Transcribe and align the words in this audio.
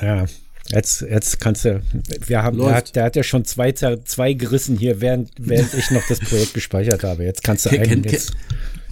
Ja, 0.00 0.24
jetzt, 0.70 1.02
jetzt 1.02 1.40
kannst 1.40 1.64
du, 1.64 1.82
wir 2.26 2.42
haben, 2.42 2.58
der 2.58 2.74
hat, 2.74 2.96
der 2.96 3.04
hat, 3.04 3.16
ja 3.16 3.22
schon 3.22 3.44
zwei, 3.44 3.72
zwei 3.72 4.32
gerissen 4.32 4.76
hier, 4.76 5.00
während, 5.00 5.30
während 5.38 5.74
ich 5.74 5.90
noch 5.90 6.06
das 6.08 6.20
Projekt 6.20 6.54
gespeichert 6.54 7.04
habe. 7.04 7.24
Jetzt 7.24 7.42
kannst 7.42 7.66
du 7.66 7.70
einen 7.70 8.02
Ken, 8.02 8.04
jetzt. 8.04 8.32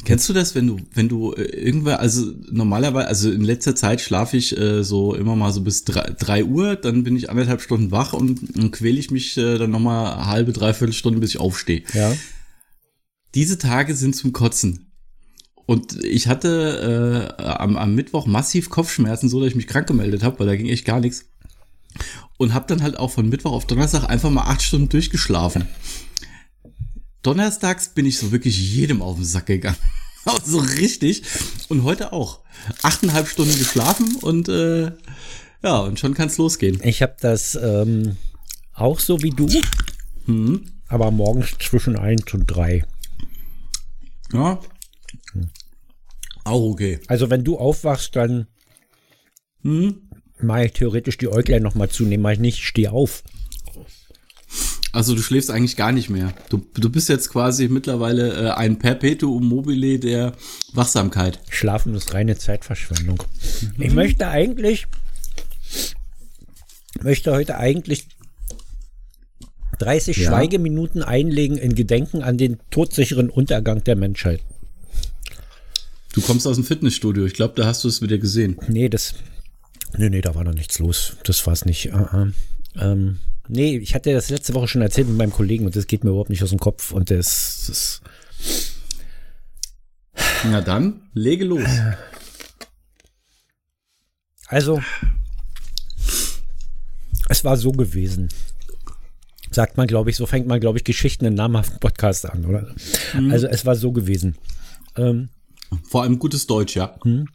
Kennst 0.04 0.28
du 0.28 0.32
das, 0.32 0.56
wenn 0.56 0.66
du, 0.66 0.78
wenn 0.94 1.08
du 1.08 1.32
äh, 1.32 1.42
irgendwer, 1.42 2.00
also 2.00 2.32
normalerweise, 2.50 3.06
also 3.06 3.30
in 3.30 3.42
letzter 3.42 3.76
Zeit 3.76 4.00
schlafe 4.00 4.36
ich 4.36 4.56
äh, 4.58 4.82
so 4.82 5.14
immer 5.14 5.36
mal 5.36 5.52
so 5.52 5.60
bis 5.60 5.84
drei, 5.84 6.10
drei 6.18 6.44
Uhr, 6.44 6.74
dann 6.74 7.04
bin 7.04 7.16
ich 7.16 7.30
anderthalb 7.30 7.60
Stunden 7.60 7.92
wach 7.92 8.12
und, 8.12 8.56
und 8.56 8.72
quäle 8.72 8.98
ich 8.98 9.10
mich 9.10 9.37
äh, 9.37 9.58
dann 9.58 9.71
nochmal 9.71 10.26
halbe, 10.26 10.53
dreiviertel 10.53 10.92
Stunden, 10.92 11.21
bis 11.21 11.30
ich 11.30 11.40
aufstehe. 11.40 11.82
Ja. 11.94 12.12
Diese 13.34 13.58
Tage 13.58 13.94
sind 13.94 14.16
zum 14.16 14.32
Kotzen. 14.32 14.92
Und 15.67 16.02
ich 16.05 16.29
hatte 16.29 17.33
äh, 17.38 17.42
am, 17.42 17.77
am 17.77 17.95
Mittwoch 17.95 18.27
massiv 18.27 18.69
Kopfschmerzen, 18.70 19.28
so 19.28 19.41
dass 19.41 19.48
ich 19.48 19.55
mich 19.55 19.66
krank 19.66 19.87
gemeldet 19.87 20.23
habe, 20.23 20.38
weil 20.38 20.46
da 20.46 20.56
ging 20.56 20.69
echt 20.69 20.84
gar 20.84 21.01
nichts. 21.01 21.27
Und 22.36 22.55
habe 22.55 22.66
dann 22.66 22.82
halt 22.82 22.98
auch 22.98 23.10
von 23.10 23.28
Mittwoch 23.28 23.52
auf 23.52 23.66
Donnerstag 23.66 24.09
einfach 24.09 24.30
mal 24.30 24.42
acht 24.42 24.62
Stunden 24.62 24.88
durchgeschlafen. 24.88 25.69
Donnerstags 27.22 27.91
bin 27.91 28.06
ich 28.06 28.19
so 28.19 28.33
wirklich 28.33 28.59
jedem 28.59 29.00
auf 29.02 29.16
den 29.16 29.24
Sack 29.24 29.46
gegangen. 29.46 29.77
so 30.45 30.59
richtig. 30.59 31.22
Und 31.69 31.84
heute 31.84 32.12
auch. 32.12 32.41
Achteinhalb 32.83 33.28
Stunden 33.28 33.56
geschlafen 33.58 34.16
und 34.20 34.48
äh, 34.48 34.92
ja, 35.62 35.78
und 35.78 35.98
schon 35.98 36.14
kann 36.14 36.28
es 36.28 36.38
losgehen. 36.38 36.80
Ich 36.83 37.02
habe 37.02 37.16
das 37.20 37.55
ähm, 37.55 38.16
auch 38.74 38.98
so 39.00 39.22
wie 39.22 39.30
du, 39.30 39.48
mhm. 40.27 40.64
aber 40.88 41.10
morgens 41.10 41.50
zwischen 41.60 41.97
eins 41.97 42.33
und 42.34 42.47
drei. 42.47 42.84
Ja. 44.33 44.60
Auch 46.45 46.62
okay. 46.62 47.01
Also 47.06 47.30
wenn 47.30 47.45
du 47.45 47.59
aufwachst, 47.59 48.16
dann 48.16 48.46
hm, 49.62 50.10
mache 50.41 50.66
ich 50.66 50.73
theoretisch 50.73 51.19
die 51.19 51.28
Äuglein 51.28 51.62
noch 51.62 51.74
mal 51.74 51.88
zunehmen, 51.88 52.23
mache 52.23 52.34
ich 52.34 52.41
nicht, 52.41 52.64
stehe 52.64 52.92
auf. 52.92 53.23
Also 54.92 55.14
du 55.14 55.22
schläfst 55.22 55.50
eigentlich 55.50 55.77
gar 55.77 55.91
nicht 55.91 56.11
mehr. 56.11 56.34
Du, 56.50 56.66
du 56.75 56.91
bist 56.91 57.08
jetzt 57.08 57.31
quasi 57.31 57.69
mittlerweile 57.69 58.48
äh, 58.48 58.50
ein 58.50 58.78
Perpetuum 58.78 59.48
mobile 59.48 59.98
der 59.98 60.34
Wachsamkeit. 60.75 61.41
Schlafen 61.48 61.94
ist 61.94 62.12
reine 62.12 62.36
Zeitverschwendung. 62.36 63.22
Mhm. 63.77 63.83
Ich 63.83 63.92
möchte 63.94 64.28
eigentlich, 64.28 64.86
möchte 67.00 67.33
heute 67.33 67.56
eigentlich 67.56 68.09
30 69.78 70.19
ja. 70.19 70.28
Schweigeminuten 70.28 71.03
einlegen 71.03 71.56
in 71.56 71.75
Gedenken 71.75 72.22
an 72.22 72.36
den 72.36 72.59
todsicheren 72.70 73.31
Untergang 73.31 73.83
der 73.84 73.97
Menschheit. 73.97 74.42
Du 76.12 76.20
kommst 76.20 76.46
aus 76.46 76.56
dem 76.56 76.64
Fitnessstudio. 76.64 77.24
Ich 77.24 77.34
glaube, 77.34 77.55
da 77.56 77.66
hast 77.66 77.84
du 77.84 77.88
es 77.88 78.02
wieder 78.02 78.18
gesehen. 78.18 78.58
Nee, 78.68 78.88
das. 78.88 79.14
Nee, 79.96 80.10
nee, 80.10 80.20
da 80.20 80.34
war 80.34 80.44
noch 80.44 80.54
nichts 80.54 80.78
los. 80.78 81.16
Das 81.24 81.46
war 81.46 81.54
es 81.54 81.64
nicht. 81.64 81.92
Uh 81.92 81.96
-uh. 81.96 82.32
Ähm, 82.77 83.19
nee, 83.48 83.78
ich 83.78 83.94
hatte 83.94 84.12
das 84.12 84.30
letzte 84.30 84.54
Woche 84.54 84.69
schon 84.69 84.82
erzählt 84.82 85.08
mit 85.08 85.16
meinem 85.16 85.32
Kollegen 85.32 85.64
und 85.64 85.74
das 85.74 85.86
geht 85.86 86.04
mir 86.04 86.10
überhaupt 86.10 86.30
nicht 86.30 86.42
aus 86.42 86.50
dem 86.50 86.58
Kopf. 86.58 86.92
Und 86.92 87.10
das. 87.10 87.64
das 87.66 88.02
Na 90.44 90.60
dann, 90.60 91.02
lege 91.14 91.44
los. 91.44 91.69
Also, 94.47 94.82
es 97.30 97.42
war 97.42 97.56
so 97.56 97.72
gewesen. 97.72 98.28
Sagt 99.50 99.78
man, 99.78 99.86
glaube 99.86 100.10
ich, 100.10 100.16
so 100.16 100.26
fängt 100.26 100.47
man, 100.47 100.60
glaube 100.60 100.78
ich, 100.78 100.84
Geschichten 100.84 101.24
in 101.24 101.34
namhaften 101.34 101.78
Podcast 101.78 102.28
an, 102.28 102.44
oder? 102.44 102.74
Mhm. 103.14 103.30
Also, 103.30 103.47
es 103.47 103.64
war 103.64 103.76
so 103.76 103.92
gewesen. 103.92 104.36
Ähm, 104.97 105.30
vor 105.84 106.03
allem 106.03 106.19
gutes 106.19 106.47
Deutsch, 106.47 106.77
ja. 106.77 106.97
Hm. 107.03 107.27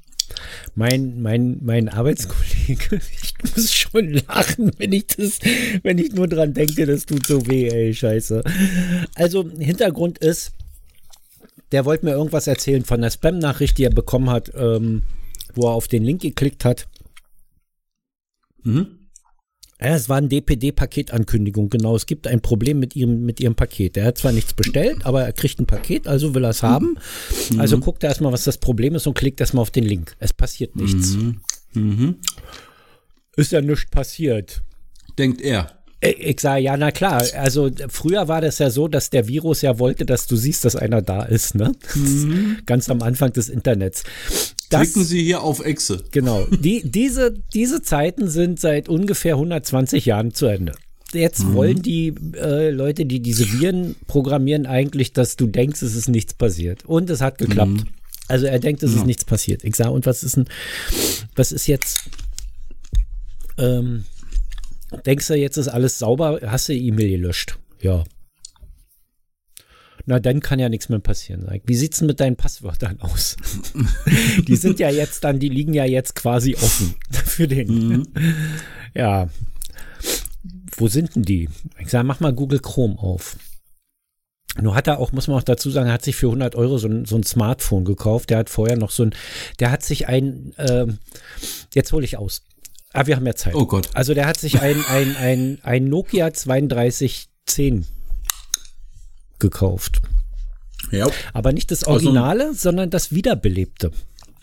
Mein, 0.75 1.21
mein, 1.21 1.59
mein 1.61 1.89
Arbeitskollege, 1.89 2.99
ich 3.21 3.33
muss 3.55 3.73
schon 3.73 4.21
lachen, 4.27 4.71
wenn 4.77 4.91
ich 4.91 5.07
das, 5.07 5.39
wenn 5.83 5.97
ich 5.97 6.11
nur 6.13 6.27
dran 6.27 6.53
denke, 6.53 6.85
das 6.85 7.05
tut 7.05 7.25
so 7.25 7.47
weh, 7.47 7.69
ey, 7.69 7.93
scheiße. 7.93 8.43
Also, 9.15 9.49
Hintergrund 9.57 10.17
ist, 10.19 10.51
der 11.71 11.85
wollte 11.85 12.05
mir 12.05 12.11
irgendwas 12.11 12.47
erzählen 12.47 12.85
von 12.85 13.01
der 13.01 13.09
Spam-Nachricht, 13.09 13.77
die 13.77 13.83
er 13.83 13.89
bekommen 13.89 14.29
hat, 14.29 14.51
ähm, 14.55 15.03
wo 15.53 15.67
er 15.67 15.73
auf 15.73 15.87
den 15.87 16.03
Link 16.03 16.21
geklickt 16.21 16.65
hat. 16.65 16.87
Mhm. 18.63 18.96
Ja, 19.79 19.95
es 19.95 20.09
war 20.09 20.17
ein 20.17 20.27
DPD-Paketankündigung, 20.29 21.69
genau. 21.69 21.95
Es 21.95 22.07
gibt 22.07 22.25
ein 22.25 22.41
Problem 22.41 22.79
mit 22.79 22.95
ihrem, 22.95 23.23
mit 23.25 23.39
ihrem 23.39 23.53
Paket. 23.53 23.95
Er 23.95 24.05
hat 24.05 24.17
zwar 24.17 24.31
nichts 24.31 24.53
bestellt, 24.53 25.05
aber 25.05 25.23
er 25.23 25.33
kriegt 25.33 25.59
ein 25.59 25.67
Paket, 25.67 26.07
also 26.07 26.33
will 26.33 26.43
er 26.43 26.49
es 26.49 26.63
haben. 26.63 26.97
Mhm. 27.51 27.59
Also 27.59 27.79
guckt 27.79 28.03
er 28.03 28.09
erstmal, 28.09 28.31
was 28.31 28.43
das 28.43 28.57
Problem 28.57 28.95
ist 28.95 29.05
und 29.05 29.13
klickt 29.13 29.39
erstmal 29.39 29.61
auf 29.61 29.69
den 29.69 29.83
Link. 29.83 30.15
Es 30.17 30.33
passiert 30.33 30.75
nichts. 30.75 31.13
Mhm. 31.13 31.41
Mhm. 31.73 32.15
Ist 33.35 33.51
ja 33.51 33.61
nichts 33.61 33.91
passiert. 33.91 34.63
Denkt 35.19 35.41
er. 35.41 35.76
Äh, 36.01 36.11
ich 36.11 36.39
sage, 36.39 36.61
ja, 36.61 36.77
na 36.77 36.91
klar. 36.91 37.23
Also 37.35 37.69
früher 37.89 38.27
war 38.27 38.41
das 38.41 38.59
ja 38.59 38.69
so, 38.69 38.87
dass 38.87 39.09
der 39.09 39.27
Virus 39.27 39.61
ja 39.61 39.79
wollte, 39.79 40.05
dass 40.05 40.27
du 40.27 40.35
siehst, 40.35 40.65
dass 40.65 40.75
einer 40.75 41.01
da 41.01 41.23
ist, 41.23 41.55
ne? 41.55 41.71
Mhm. 41.95 42.57
Ganz 42.65 42.89
am 42.89 43.01
Anfang 43.01 43.33
des 43.33 43.49
Internets. 43.49 44.03
Das, 44.69 44.81
Klicken 44.81 45.05
Sie 45.05 45.23
hier 45.23 45.41
auf 45.41 45.63
Exe. 45.63 46.03
Genau. 46.11 46.45
Die, 46.47 46.81
diese, 46.83 47.33
diese 47.53 47.81
Zeiten 47.81 48.27
sind 48.27 48.59
seit 48.59 48.89
ungefähr 48.89 49.35
120 49.35 50.05
Jahren 50.05 50.33
zu 50.33 50.45
Ende. 50.47 50.73
Jetzt 51.13 51.45
mhm. 51.45 51.53
wollen 51.53 51.81
die 51.81 52.13
äh, 52.35 52.69
Leute, 52.69 53.05
die 53.05 53.21
diese 53.21 53.49
Viren 53.53 53.95
programmieren, 54.07 54.65
eigentlich, 54.65 55.13
dass 55.13 55.37
du 55.37 55.47
denkst, 55.47 55.81
es 55.81 55.95
ist 55.95 56.09
nichts 56.09 56.33
passiert. 56.33 56.83
Und 56.85 57.09
es 57.09 57.21
hat 57.21 57.37
geklappt. 57.37 57.71
Mhm. 57.71 57.87
Also 58.27 58.45
er 58.45 58.59
denkt, 58.59 58.83
es 58.83 58.91
ja. 58.91 58.97
ist 58.99 59.05
nichts 59.05 59.23
passiert. 59.23 59.63
Ich 59.63 59.75
sage, 59.75 59.91
und 59.91 60.05
was 60.05 60.23
ist 60.23 60.35
denn, 60.35 60.45
was 61.35 61.53
ist 61.53 61.67
jetzt, 61.67 62.09
ähm, 63.57 64.03
Denkst 65.05 65.27
du, 65.27 65.35
jetzt 65.35 65.57
ist 65.57 65.67
alles 65.67 65.99
sauber? 65.99 66.39
Hast 66.45 66.69
du 66.69 66.73
die 66.73 66.87
E-Mail 66.87 67.09
gelöscht? 67.09 67.57
Ja. 67.81 68.03
Na, 70.05 70.19
dann 70.19 70.39
kann 70.39 70.57
ja 70.57 70.69
nichts 70.69 70.87
mehr 70.87 70.99
passieren. 70.99 71.45
Wie 71.65 71.75
sieht's 71.75 71.99
denn 71.99 72.07
mit 72.07 72.21
deinen 72.21 72.37
Passwörtern 72.37 73.01
aus? 73.01 73.35
die 74.47 74.55
sind 74.55 74.79
ja 74.79 74.89
jetzt 74.89 75.25
dann, 75.25 75.39
die 75.39 75.49
liegen 75.49 75.73
ja 75.73 75.83
jetzt 75.83 76.15
quasi 76.15 76.55
offen 76.55 76.95
für 77.11 77.47
den. 77.47 77.67
Mhm. 77.67 78.07
Ja. 78.93 79.29
Wo 80.75 80.87
sind 80.87 81.15
denn 81.15 81.23
die? 81.23 81.49
Ich 81.77 81.89
sage, 81.89 82.07
mach 82.07 82.19
mal 82.19 82.33
Google 82.33 82.59
Chrome 82.59 82.97
auf. 82.97 83.37
Nur 84.59 84.73
hat 84.73 84.87
er 84.87 84.99
auch, 84.99 85.11
muss 85.11 85.27
man 85.27 85.37
auch 85.37 85.43
dazu 85.43 85.69
sagen, 85.69 85.87
er 85.87 85.93
hat 85.93 86.03
sich 86.03 86.15
für 86.15 86.27
100 86.27 86.55
Euro 86.55 86.77
so 86.77 86.87
ein, 86.87 87.05
so 87.05 87.15
ein 87.15 87.23
Smartphone 87.23 87.85
gekauft. 87.85 88.29
Der 88.29 88.39
hat 88.39 88.49
vorher 88.49 88.77
noch 88.77 88.89
so 88.89 89.03
ein, 89.03 89.13
der 89.59 89.71
hat 89.71 89.83
sich 89.83 90.07
ein, 90.07 90.53
äh, 90.57 90.87
jetzt 91.75 91.91
hole 91.91 92.05
ich 92.05 92.17
aus. 92.17 92.43
Ah, 92.97 93.05
wir 93.05 93.15
haben 93.15 93.27
ja 93.27 93.35
Zeit. 93.35 93.53
Oh 93.53 93.67
Gott. 93.67 93.89
Also 93.93 94.15
der 94.15 94.25
hat 94.25 94.39
sich 94.39 94.59
ein, 94.59 94.83
ein, 94.89 95.15
ein, 95.17 95.59
ein 95.61 95.87
Nokia 95.87 96.31
3210 96.31 97.85
gekauft. 99.37 100.01
Ja. 100.89 101.05
Aber 101.31 101.51
nicht 101.51 101.69
das 101.69 101.83
also 101.83 101.91
Originale, 101.91 102.45
also, 102.45 102.59
sondern 102.59 102.89
das 102.89 103.11
wiederbelebte. 103.11 103.91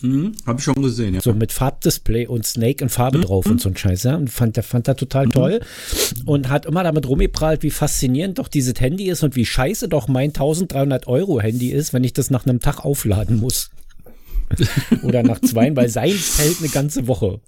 Mhm, 0.03 0.37
Habe 0.47 0.60
ich 0.60 0.65
schon 0.65 0.81
gesehen, 0.81 1.15
ja. 1.15 1.20
So 1.20 1.32
mit 1.32 1.50
Farbdisplay 1.50 2.28
und 2.28 2.47
Snake 2.47 2.84
in 2.84 2.91
Farbe 2.91 3.19
mhm. 3.19 3.22
drauf 3.22 3.47
und 3.47 3.60
so 3.60 3.70
ein 3.70 3.76
Scheiß, 3.76 4.04
ja. 4.04 4.15
Und 4.15 4.31
fand, 4.31 4.54
der 4.54 4.62
fand 4.62 4.86
er 4.86 4.94
total 4.94 5.26
mhm. 5.26 5.31
toll. 5.31 5.60
Und 6.25 6.48
hat 6.48 6.65
immer 6.65 6.84
damit 6.84 7.09
rumgeprallt, 7.09 7.65
wie 7.65 7.71
faszinierend 7.71 8.38
doch 8.38 8.47
dieses 8.47 8.78
Handy 8.78 9.06
ist 9.06 9.25
und 9.25 9.34
wie 9.34 9.47
scheiße 9.47 9.88
doch 9.88 10.06
mein 10.06 10.28
1300 10.28 11.09
Euro 11.09 11.41
Handy 11.41 11.71
ist, 11.71 11.92
wenn 11.92 12.04
ich 12.04 12.12
das 12.12 12.31
nach 12.31 12.47
einem 12.47 12.60
Tag 12.60 12.84
aufladen 12.84 13.41
muss. 13.41 13.71
Oder 15.03 15.25
nach 15.25 15.41
zwei, 15.41 15.75
weil 15.75 15.88
sein 15.88 16.12
fällt 16.12 16.60
eine 16.60 16.69
ganze 16.69 17.09
Woche. 17.09 17.41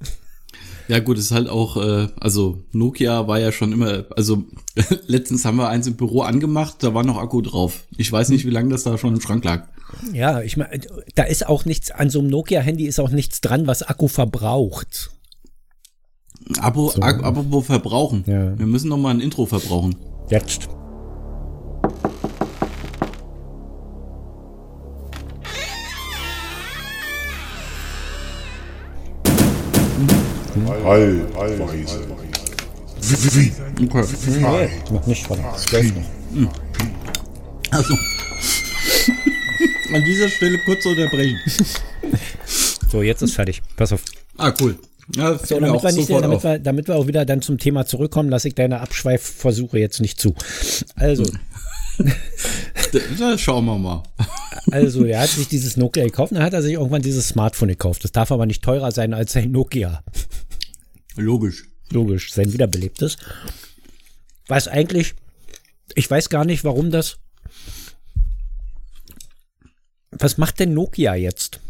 Ja 0.88 1.00
gut, 1.00 1.18
ist 1.18 1.32
halt 1.32 1.48
auch, 1.48 1.76
äh, 1.76 2.08
also 2.20 2.62
Nokia 2.72 3.26
war 3.26 3.38
ja 3.38 3.52
schon 3.52 3.72
immer, 3.72 4.04
also 4.16 4.44
letztens 5.06 5.44
haben 5.44 5.56
wir 5.56 5.68
eins 5.68 5.86
im 5.86 5.96
Büro 5.96 6.22
angemacht, 6.22 6.76
da 6.80 6.94
war 6.94 7.04
noch 7.04 7.18
Akku 7.18 7.40
drauf. 7.42 7.84
Ich 7.96 8.10
weiß 8.10 8.28
nicht, 8.28 8.44
wie 8.44 8.50
lange 8.50 8.70
das 8.70 8.84
da 8.84 8.96
schon 8.98 9.14
im 9.14 9.20
Schrank 9.20 9.44
lag. 9.44 9.68
Ja, 10.12 10.42
ich 10.42 10.56
meine, 10.56 10.80
da 11.14 11.24
ist 11.24 11.46
auch 11.46 11.64
nichts, 11.64 11.90
an 11.90 12.10
so 12.10 12.20
einem 12.20 12.28
Nokia-Handy 12.28 12.86
ist 12.86 13.00
auch 13.00 13.10
nichts 13.10 13.40
dran, 13.40 13.66
was 13.66 13.82
Akku 13.82 14.08
verbraucht. 14.08 15.10
Abo, 16.58 16.90
so. 16.90 17.00
apropos 17.02 17.66
verbrauchen. 17.66 18.24
Ja. 18.26 18.56
Wir 18.58 18.66
müssen 18.66 18.88
noch 18.88 18.98
mal 18.98 19.10
ein 19.10 19.20
Intro 19.20 19.46
verbrauchen. 19.46 19.96
Jetzt. 20.30 20.68
Halbweise. 30.86 32.00
Wie, 33.00 33.10
wie, 33.10 33.34
wie? 33.34 33.52
Okay. 33.86 34.04
Nee, 34.28 34.68
noch 34.92 35.06
nicht, 35.06 35.28
warte. 35.28 35.42
Hm. 36.32 36.48
Also. 37.72 37.94
An 39.94 40.04
dieser 40.04 40.28
Stelle 40.28 40.58
kurz 40.64 40.86
unterbrechen. 40.86 41.40
so, 42.88 43.02
jetzt 43.02 43.22
ist 43.22 43.34
fertig. 43.34 43.62
Pass 43.76 43.92
auf. 43.92 44.04
Ah, 44.36 44.52
cool. 44.60 44.78
Ja, 45.16 45.36
so, 45.38 45.58
damit, 45.58 45.82
wir 45.82 45.92
nicht, 45.92 46.10
damit, 46.10 46.44
wir, 46.44 46.58
damit 46.60 46.88
wir 46.88 46.94
auch 46.94 47.08
wieder 47.08 47.24
dann 47.24 47.42
zum 47.42 47.58
Thema 47.58 47.84
zurückkommen, 47.86 48.28
lasse 48.28 48.46
ich 48.46 48.54
deine 48.54 48.80
Abschweifversuche 48.80 49.80
jetzt 49.80 50.00
nicht 50.00 50.20
zu. 50.20 50.36
Also. 50.94 51.24
da 53.18 53.38
schauen 53.38 53.64
wir 53.64 53.78
mal. 53.78 54.04
Also, 54.70 55.04
er 55.04 55.20
hat 55.20 55.30
sich 55.30 55.48
dieses 55.48 55.76
Nokia 55.76 56.04
gekauft 56.04 56.30
und 56.30 56.36
dann 56.36 56.46
hat 56.46 56.54
er 56.54 56.62
sich 56.62 56.74
irgendwann 56.74 57.02
dieses 57.02 57.28
Smartphone 57.28 57.68
gekauft. 57.68 58.04
Das 58.04 58.12
darf 58.12 58.30
aber 58.30 58.46
nicht 58.46 58.62
teurer 58.62 58.92
sein 58.92 59.14
als 59.14 59.32
sein 59.32 59.50
Nokia. 59.50 60.04
Logisch. 61.16 61.64
logisch, 61.90 62.32
sein 62.32 62.52
wiederbelebtes. 62.52 63.16
Was 64.48 64.68
eigentlich, 64.68 65.14
ich 65.94 66.10
weiß 66.10 66.28
gar 66.28 66.44
nicht, 66.44 66.62
warum 66.64 66.90
das. 66.90 67.18
Was 70.10 70.38
macht 70.38 70.60
denn 70.60 70.72
Nokia 70.74 71.14
jetzt? 71.14 71.60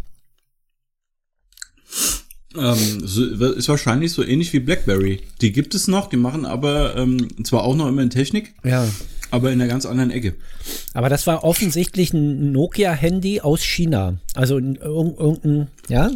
Ähm, 2.56 3.04
ist 3.04 3.68
wahrscheinlich 3.68 4.12
so 4.12 4.22
ähnlich 4.22 4.52
wie 4.52 4.60
BlackBerry. 4.60 5.20
Die 5.42 5.52
gibt 5.52 5.74
es 5.74 5.88
noch, 5.88 6.08
die 6.08 6.16
machen 6.16 6.46
aber 6.46 6.96
ähm, 6.96 7.44
zwar 7.44 7.64
auch 7.64 7.74
noch 7.76 7.86
immer 7.88 8.02
in 8.02 8.08
Technik, 8.10 8.54
Ja. 8.64 8.88
aber 9.30 9.52
in 9.52 9.60
einer 9.60 9.68
ganz 9.70 9.84
anderen 9.84 10.10
Ecke. 10.10 10.36
Aber 10.94 11.10
das 11.10 11.26
war 11.26 11.44
offensichtlich 11.44 12.14
ein 12.14 12.52
Nokia-Handy 12.52 13.40
aus 13.42 13.62
China. 13.62 14.18
Also 14.34 14.56
in 14.56 14.78
irg- 14.78 15.18
irgendein, 15.18 15.68
ja, 15.88 16.10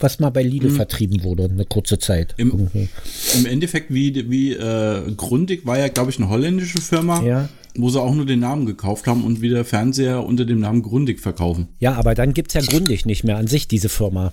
was 0.00 0.18
mal 0.20 0.30
bei 0.30 0.42
Lidl 0.42 0.70
vertrieben 0.70 1.22
wurde, 1.22 1.44
eine 1.44 1.64
kurze 1.64 1.98
Zeit. 1.98 2.34
Im- 2.36 2.50
irgendwie. 2.50 2.88
Im 3.36 3.46
Endeffekt 3.46 3.92
wie, 3.92 4.30
wie 4.30 4.52
äh, 4.54 5.02
Grundig 5.16 5.66
war 5.66 5.78
ja, 5.78 5.88
glaube 5.88 6.10
ich, 6.10 6.18
eine 6.18 6.28
holländische 6.28 6.80
Firma, 6.80 7.22
Ja. 7.22 7.48
wo 7.76 7.88
sie 7.90 8.00
auch 8.00 8.14
nur 8.14 8.26
den 8.26 8.40
Namen 8.40 8.66
gekauft 8.66 9.06
haben 9.06 9.24
und 9.24 9.40
wieder 9.40 9.64
Fernseher 9.64 10.24
unter 10.24 10.44
dem 10.44 10.60
Namen 10.60 10.82
Grundig 10.82 11.20
verkaufen. 11.20 11.68
ja, 11.80 11.94
aber 11.94 12.14
dann 12.14 12.34
gibt's 12.34 12.54
ja 12.54 12.60
Grundig 12.60 13.06
nicht 13.06 13.24
mehr 13.24 13.36
an 13.36 13.46
sich, 13.46 13.68
diese 13.68 13.88
Firma. 13.88 14.32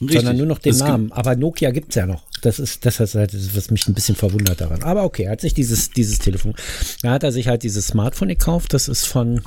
Sondern 0.00 0.36
nur 0.36 0.46
noch 0.46 0.58
den 0.58 0.72
Es 0.72 0.78
gibt- 0.78 0.88
Namen. 0.88 1.12
Aber 1.12 1.36
Nokia 1.36 1.70
gibt's 1.70 1.94
ja 1.94 2.04
noch. 2.04 2.24
Das 2.42 2.58
ist, 2.58 2.84
das 2.84 2.98
ist 2.98 3.14
halt, 3.14 3.32
das, 3.32 3.56
was 3.56 3.70
mich 3.70 3.86
ein 3.88 3.94
bisschen 3.94 4.16
verwundert 4.16 4.60
daran. 4.60 4.82
Aber 4.82 5.04
okay, 5.04 5.22
er 5.22 5.30
hat 5.32 5.40
sich 5.40 5.54
dieses, 5.54 5.90
dieses 5.90 6.18
Telefon, 6.18 6.54
da 7.02 7.12
hat 7.12 7.22
er 7.22 7.30
sich 7.32 7.46
halt 7.46 7.62
dieses 7.62 7.86
Smartphone 7.86 8.28
gekauft. 8.28 8.74
Das 8.74 8.88
ist 8.88 9.06
von, 9.06 9.40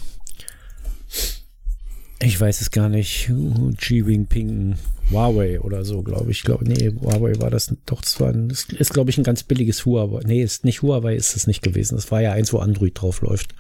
ich 2.20 2.40
weiß 2.40 2.62
es 2.62 2.72
gar 2.72 2.90
nicht, 2.90 3.30
Xi 3.78 4.04
Jinping, 4.04 4.76
Huawei 5.12 5.60
oder 5.62 5.86
so, 5.86 6.02
glaube 6.02 6.32
ich. 6.32 6.44
Glaub, 6.44 6.62
nee, 6.62 6.92
Huawei 7.00 7.40
war 7.40 7.50
das 7.50 7.74
doch, 7.86 8.02
das 8.02 8.20
war 8.20 8.30
ein, 8.30 8.50
das 8.50 8.66
ist, 8.66 8.94
glaube 8.94 9.10
ich, 9.10 9.18
ein 9.18 9.24
ganz 9.24 9.44
billiges 9.44 9.86
Huawei. 9.86 10.22
Nee, 10.26 10.42
ist 10.42 10.66
nicht 10.66 10.82
Huawei, 10.82 11.16
ist 11.16 11.36
es 11.36 11.48
nicht 11.48 11.62
gewesen. 11.62 11.96
Das 11.96 12.12
war 12.12 12.22
ja 12.22 12.32
eins, 12.32 12.52
wo 12.54 12.60
Android 12.60 13.00
drauf 13.00 13.22
läuft. 13.22 13.54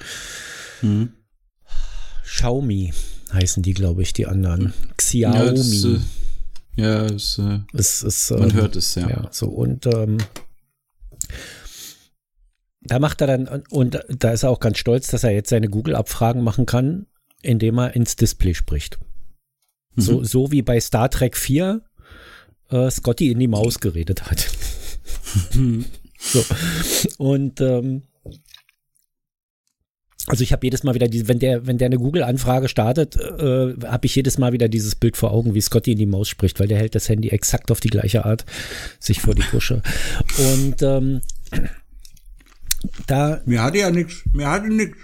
Mhm. 0.81 1.09
Xiaomi 2.23 2.93
heißen 3.31 3.63
die, 3.63 3.73
glaube 3.73 4.01
ich, 4.01 4.13
die 4.13 4.25
anderen. 4.25 4.73
Ja, 4.73 4.93
Xiaomi. 4.97 5.55
das, 5.55 5.83
äh, 5.83 5.99
ja 6.75 7.07
das, 7.07 7.39
äh, 7.39 7.59
es 7.73 8.03
ist, 8.03 8.31
man 8.31 8.49
ähm, 8.49 8.53
hört 8.53 8.75
es, 8.75 8.95
ja. 8.95 9.09
ja, 9.09 9.27
so 9.31 9.47
und 9.47 9.85
ähm, 9.85 10.17
da 12.81 12.99
macht 12.99 13.21
er 13.21 13.27
dann, 13.27 13.63
und 13.69 13.99
da 14.09 14.31
ist 14.31 14.43
er 14.43 14.49
auch 14.49 14.59
ganz 14.59 14.77
stolz, 14.77 15.07
dass 15.07 15.23
er 15.23 15.31
jetzt 15.31 15.49
seine 15.49 15.69
Google-Abfragen 15.69 16.41
machen 16.41 16.65
kann, 16.65 17.05
indem 17.47 17.79
er 17.79 17.95
ins 17.95 18.15
Display 18.15 18.53
spricht. 18.53 18.99
So, 19.95 20.23
so 20.23 20.51
wie 20.51 20.61
bei 20.61 20.79
Star 20.79 21.09
Trek 21.09 21.35
4 21.35 21.81
äh, 22.69 22.91
Scotty 22.91 23.31
in 23.31 23.39
die 23.39 23.47
Maus 23.47 23.79
geredet 23.79 24.29
hat. 24.29 24.47
so. 26.19 26.45
Und 27.17 27.61
ähm, 27.61 28.03
also 30.27 30.43
ich 30.43 30.51
habe 30.51 30.65
jedes 30.65 30.83
Mal 30.83 30.93
wieder, 30.93 31.07
die, 31.07 31.27
wenn 31.27 31.39
der, 31.39 31.65
wenn 31.65 31.77
der 31.77 31.85
eine 31.87 31.97
Google-Anfrage 31.97 32.67
startet, 32.67 33.15
äh, 33.15 33.75
habe 33.85 34.05
ich 34.05 34.15
jedes 34.15 34.37
Mal 34.37 34.51
wieder 34.51 34.67
dieses 34.67 34.95
Bild 34.95 35.15
vor 35.15 35.31
Augen, 35.31 35.53
wie 35.55 35.61
Scotty 35.61 35.93
in 35.93 35.97
die 35.97 36.05
Maus 36.05 36.27
spricht, 36.27 36.59
weil 36.59 36.67
der 36.67 36.77
hält 36.77 36.95
das 36.95 37.07
Handy 37.07 37.29
exakt 37.29 37.71
auf 37.71 37.79
die 37.79 37.89
gleiche 37.89 38.25
Art 38.25 38.45
sich 38.99 39.21
vor 39.21 39.33
die 39.33 39.43
Kusche. 39.43 39.81
Und 40.37 40.81
ähm, 40.81 41.21
da 43.07 43.41
Mir 43.45 43.63
hatte 43.63 43.79
ja 43.79 43.89
nichts, 43.89 44.23
mir 44.33 44.49
hatte 44.49 44.67
nichts. 44.67 44.97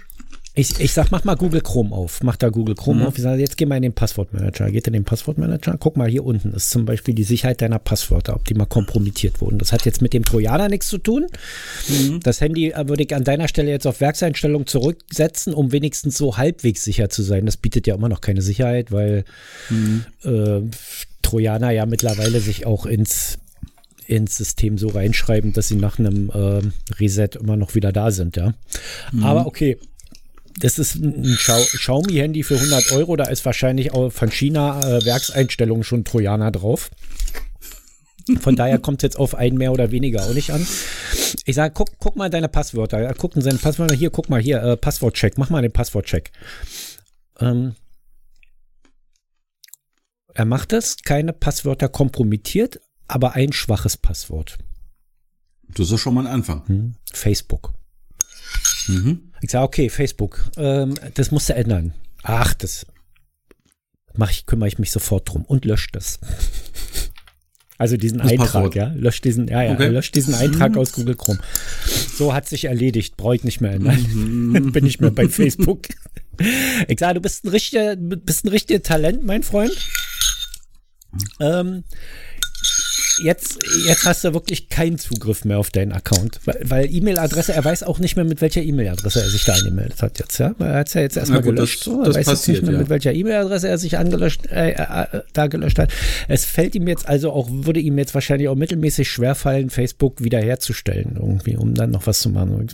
Ich, 0.56 0.78
ich 0.78 0.92
sag, 0.92 1.10
mach 1.10 1.24
mal 1.24 1.34
Google 1.34 1.60
Chrome 1.62 1.92
auf. 1.94 2.22
Mach 2.22 2.36
da 2.36 2.48
Google 2.48 2.76
Chrome 2.76 3.00
Mhm. 3.00 3.06
auf. 3.06 3.16
Ich 3.16 3.22
sage, 3.22 3.40
jetzt 3.40 3.56
geh 3.56 3.66
mal 3.66 3.76
in 3.76 3.82
den 3.82 3.92
Passwortmanager. 3.92 4.70
Geht 4.70 4.86
in 4.86 4.92
den 4.92 5.04
Passwortmanager. 5.04 5.76
Guck 5.80 5.96
mal, 5.96 6.08
hier 6.08 6.24
unten 6.24 6.52
ist 6.52 6.70
zum 6.70 6.84
Beispiel 6.84 7.12
die 7.14 7.24
Sicherheit 7.24 7.60
deiner 7.60 7.80
Passwörter, 7.80 8.36
ob 8.36 8.44
die 8.44 8.54
mal 8.54 8.66
kompromittiert 8.66 9.40
wurden. 9.40 9.58
Das 9.58 9.72
hat 9.72 9.84
jetzt 9.84 10.00
mit 10.00 10.12
dem 10.12 10.24
Trojaner 10.24 10.68
nichts 10.68 10.86
zu 10.88 10.98
tun. 10.98 11.26
Mhm. 11.88 12.20
Das 12.20 12.40
Handy 12.40 12.70
äh, 12.70 12.88
würde 12.88 13.02
ich 13.02 13.14
an 13.14 13.24
deiner 13.24 13.48
Stelle 13.48 13.70
jetzt 13.70 13.86
auf 13.86 14.00
Werkseinstellung 14.00 14.66
zurücksetzen, 14.68 15.54
um 15.54 15.72
wenigstens 15.72 16.16
so 16.16 16.36
halbwegs 16.36 16.84
sicher 16.84 17.08
zu 17.10 17.22
sein. 17.22 17.46
Das 17.46 17.56
bietet 17.56 17.86
ja 17.88 17.96
immer 17.96 18.08
noch 18.08 18.20
keine 18.20 18.40
Sicherheit, 18.42 18.92
weil 18.92 19.24
Mhm. 19.70 20.04
äh, 20.24 20.60
Trojaner 21.22 21.70
ja 21.70 21.84
mittlerweile 21.86 22.38
sich 22.40 22.64
auch 22.66 22.86
ins 22.86 23.38
ins 24.06 24.36
System 24.36 24.76
so 24.76 24.88
reinschreiben, 24.88 25.54
dass 25.54 25.68
sie 25.68 25.76
nach 25.76 25.98
einem 25.98 26.28
äh, 26.30 26.60
Reset 27.00 27.30
immer 27.40 27.56
noch 27.56 27.74
wieder 27.74 27.90
da 27.90 28.10
sind, 28.10 28.36
ja. 28.36 28.52
Aber 29.22 29.46
okay, 29.46 29.78
das 30.58 30.78
ist 30.78 30.96
ein 30.96 31.36
Xiaomi-Handy 31.36 32.42
für 32.42 32.56
100 32.56 32.92
Euro, 32.92 33.16
da 33.16 33.24
ist 33.24 33.44
wahrscheinlich 33.44 33.92
auch 33.92 34.10
von 34.10 34.30
China 34.30 34.80
äh, 34.80 35.04
Werkseinstellungen 35.04 35.84
schon 35.84 36.04
Trojaner 36.04 36.50
drauf. 36.50 36.90
Von 38.40 38.56
daher 38.56 38.78
kommt 38.78 39.02
es 39.02 39.02
jetzt 39.02 39.18
auf 39.18 39.34
ein 39.34 39.54
mehr 39.54 39.72
oder 39.72 39.90
weniger 39.90 40.24
auch 40.24 40.32
nicht 40.32 40.50
an. 40.50 40.66
Ich 41.44 41.56
sage, 41.56 41.74
guck, 41.74 41.90
guck 41.98 42.16
mal 42.16 42.30
deine 42.30 42.48
Passwörter. 42.48 42.98
Er 42.98 43.14
guckt 43.14 43.36
in 43.36 43.42
seine 43.42 43.58
Passwörter. 43.58 43.94
Hier, 43.94 44.08
guck 44.08 44.30
mal, 44.30 44.40
hier, 44.40 44.62
äh, 44.62 44.76
Passwortcheck. 44.78 45.36
Mach 45.36 45.50
mal 45.50 45.60
den 45.60 45.72
Passwortcheck. 45.72 46.32
Ähm, 47.38 47.74
er 50.32 50.46
macht 50.46 50.72
das, 50.72 50.96
keine 51.02 51.34
Passwörter 51.34 51.88
kompromittiert, 51.88 52.80
aber 53.08 53.34
ein 53.34 53.52
schwaches 53.52 53.98
Passwort. 53.98 54.58
Das 55.68 55.90
ist 55.90 56.00
schon 56.00 56.14
mal 56.14 56.26
ein 56.26 56.32
Anfang. 56.32 56.66
Hm? 56.66 56.94
Facebook. 57.12 57.74
Mhm. 58.88 59.32
Ich 59.44 59.50
sage, 59.50 59.64
okay, 59.66 59.90
Facebook, 59.90 60.42
ähm, 60.56 60.94
das 61.14 61.30
musst 61.30 61.50
du 61.50 61.54
ändern. 61.54 61.92
Ach, 62.22 62.54
das 62.54 62.86
mach 64.14 64.30
ich, 64.30 64.46
kümmere 64.46 64.68
ich 64.68 64.78
mich 64.78 64.90
sofort 64.90 65.28
drum 65.28 65.44
und 65.44 65.66
löscht 65.66 65.94
das. 65.94 66.18
Also 67.76 67.96
diesen 67.96 68.18
Das 68.18 68.30
Eintrag, 68.30 68.52
Passwort. 68.52 68.74
ja. 68.76 68.92
Löscht 68.94 69.24
diesen, 69.24 69.48
ja, 69.48 69.60
ja, 69.64 69.72
Okay. 69.72 69.88
löscht 69.88 70.14
diesen 70.14 70.32
Eintrag 70.34 70.76
aus 70.76 70.92
Google 70.92 71.16
Chrome. 71.16 71.40
So 72.16 72.32
hat 72.32 72.48
sich 72.48 72.66
erledigt, 72.66 73.16
brauche 73.16 73.34
ich 73.34 73.42
nicht 73.42 73.60
mehr 73.60 73.72
ändern. 73.72 74.70
Bin 74.72 74.86
ich 74.86 75.00
mehr 75.00 75.10
bei 75.10 75.28
Facebook. 75.28 75.80
Ich 76.86 77.00
sage, 77.00 77.14
du 77.14 77.20
bist 77.20 77.44
ein 77.44 77.48
richtiger, 77.48 77.96
bist 77.96 78.44
ein 78.44 78.48
richtiger 78.48 78.80
Talent, 78.80 79.24
mein 79.24 79.42
Freund. 79.42 79.72
Ähm, 81.40 81.82
jetzt, 83.22 83.58
jetzt 83.86 84.04
hast 84.04 84.24
du 84.24 84.32
wirklich 84.34 84.68
keinen 84.68 84.98
Zugriff 84.98 85.44
mehr 85.44 85.58
auf 85.58 85.70
deinen 85.70 85.92
Account, 85.92 86.40
weil, 86.44 86.60
weil 86.64 86.94
E-Mail-Adresse, 86.94 87.52
er 87.52 87.64
weiß 87.64 87.82
auch 87.84 87.98
nicht 87.98 88.16
mehr, 88.16 88.24
mit 88.24 88.40
welcher 88.40 88.62
E-Mail-Adresse 88.62 89.22
er 89.22 89.30
sich 89.30 89.44
da 89.44 89.54
angemeldet 89.54 90.02
hat 90.02 90.18
jetzt, 90.18 90.38
ja. 90.38 90.54
Er 90.58 90.74
hat 90.74 90.88
es 90.88 90.94
ja 90.94 91.00
jetzt 91.02 91.16
erstmal 91.16 91.42
gut, 91.42 91.56
gelöscht. 91.56 91.78
das- 91.80 91.84
so. 91.84 92.00
Er 92.00 92.06
das 92.06 92.14
weiß 92.16 92.16
jetzt 92.16 92.26
passiert, 92.26 92.56
nicht 92.58 92.62
mehr, 92.66 92.72
ja. 92.72 92.78
mit 92.80 92.88
welcher 92.88 93.12
E-Mail-Adresse 93.12 93.68
er 93.68 93.78
sich 93.78 93.98
angelöscht, 93.98 94.46
äh, 94.46 94.70
äh, 94.72 95.20
da 95.32 95.46
gelöscht 95.46 95.78
hat. 95.78 95.92
Es 96.28 96.44
fällt 96.44 96.74
ihm 96.74 96.88
jetzt 96.88 97.08
also 97.08 97.32
auch, 97.32 97.48
würde 97.50 97.80
ihm 97.80 97.98
jetzt 97.98 98.14
wahrscheinlich 98.14 98.48
auch 98.48 98.54
mittelmäßig 98.56 99.08
schwerfallen, 99.08 99.70
Facebook 99.70 100.22
wiederherzustellen, 100.22 101.12
irgendwie, 101.16 101.56
um 101.56 101.74
dann 101.74 101.90
noch 101.90 102.06
was 102.06 102.20
zu 102.20 102.30
machen. 102.30 102.66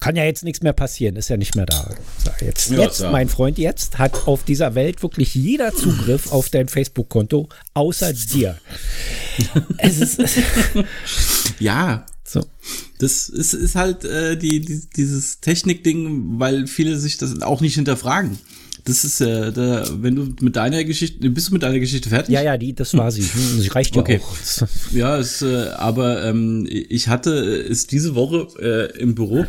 Kann 0.00 0.16
ja 0.16 0.24
jetzt 0.24 0.44
nichts 0.44 0.62
mehr 0.62 0.72
passieren, 0.72 1.16
ist 1.16 1.28
ja 1.28 1.36
nicht 1.36 1.54
mehr 1.56 1.66
da. 1.66 1.90
Jetzt, 2.40 2.70
Ja, 2.70 2.80
jetzt 2.82 3.00
mein 3.00 3.28
Freund, 3.28 3.58
jetzt 3.58 3.98
hat 3.98 4.26
auf 4.26 4.44
dieser 4.44 4.74
Welt 4.74 5.02
wirklich 5.02 5.34
jeder 5.34 5.74
Zugriff 5.74 6.32
auf 6.32 6.48
dein 6.50 6.68
Facebook-Konto, 6.68 7.48
außer 7.74 8.12
dir. 8.12 8.56
es 9.78 9.98
ist 10.00 10.18
Ja, 11.58 12.06
so. 12.24 12.44
das 12.98 13.28
ist, 13.28 13.54
ist 13.54 13.74
halt 13.74 14.04
äh, 14.04 14.36
die, 14.36 14.60
die, 14.60 14.82
dieses 14.96 15.40
Technikding, 15.40 16.38
weil 16.38 16.66
viele 16.66 16.96
sich 16.98 17.18
das 17.18 17.40
auch 17.42 17.60
nicht 17.60 17.74
hinterfragen. 17.74 18.38
Das 18.84 19.04
ist 19.04 19.20
äh, 19.20 19.52
da, 19.52 19.84
wenn 20.02 20.16
du 20.16 20.34
mit 20.40 20.56
deiner 20.56 20.82
Geschichte, 20.82 21.30
bist 21.30 21.48
du 21.48 21.52
mit 21.52 21.62
deiner 21.62 21.78
Geschichte 21.78 22.08
fertig? 22.08 22.32
Ja, 22.34 22.42
ja, 22.42 22.56
die, 22.56 22.74
das 22.74 22.94
war 22.94 23.12
sie. 23.12 23.22
Hm, 23.22 23.60
Sie 23.60 23.68
reicht 23.68 23.94
ja 23.94 24.02
Okay. 24.02 24.20
auch. 24.20 24.66
Ja, 24.92 25.18
es, 25.18 25.40
äh, 25.42 25.68
aber 25.76 26.24
ähm, 26.24 26.66
ich 26.68 27.06
hatte 27.06 27.32
es 27.32 27.86
diese 27.86 28.16
Woche 28.16 28.48
äh, 28.60 28.98
im 29.00 29.14
Büro, 29.14 29.46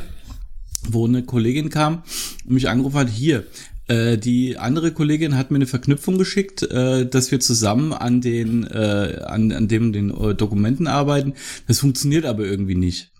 wo 0.87 1.07
eine 1.07 1.23
Kollegin 1.23 1.69
kam 1.71 2.03
und 2.45 2.53
mich 2.53 2.69
angerufen 2.69 2.97
hat, 2.97 3.09
hier, 3.09 3.43
äh, 3.87 4.17
die 4.17 4.57
andere 4.57 4.91
Kollegin 4.91 5.35
hat 5.35 5.51
mir 5.51 5.57
eine 5.57 5.67
Verknüpfung 5.67 6.17
geschickt, 6.17 6.63
äh, 6.63 7.05
dass 7.05 7.31
wir 7.31 7.39
zusammen 7.39 7.91
an 7.91 8.21
den, 8.21 8.63
äh, 8.65 9.21
an, 9.25 9.51
an 9.51 9.67
dem 9.67 9.91
den 9.91 10.09
äh, 10.09 10.35
Dokumenten 10.35 10.87
arbeiten. 10.87 11.33
Das 11.67 11.79
funktioniert 11.79 12.25
aber 12.25 12.45
irgendwie 12.45 12.75
nicht. 12.75 13.11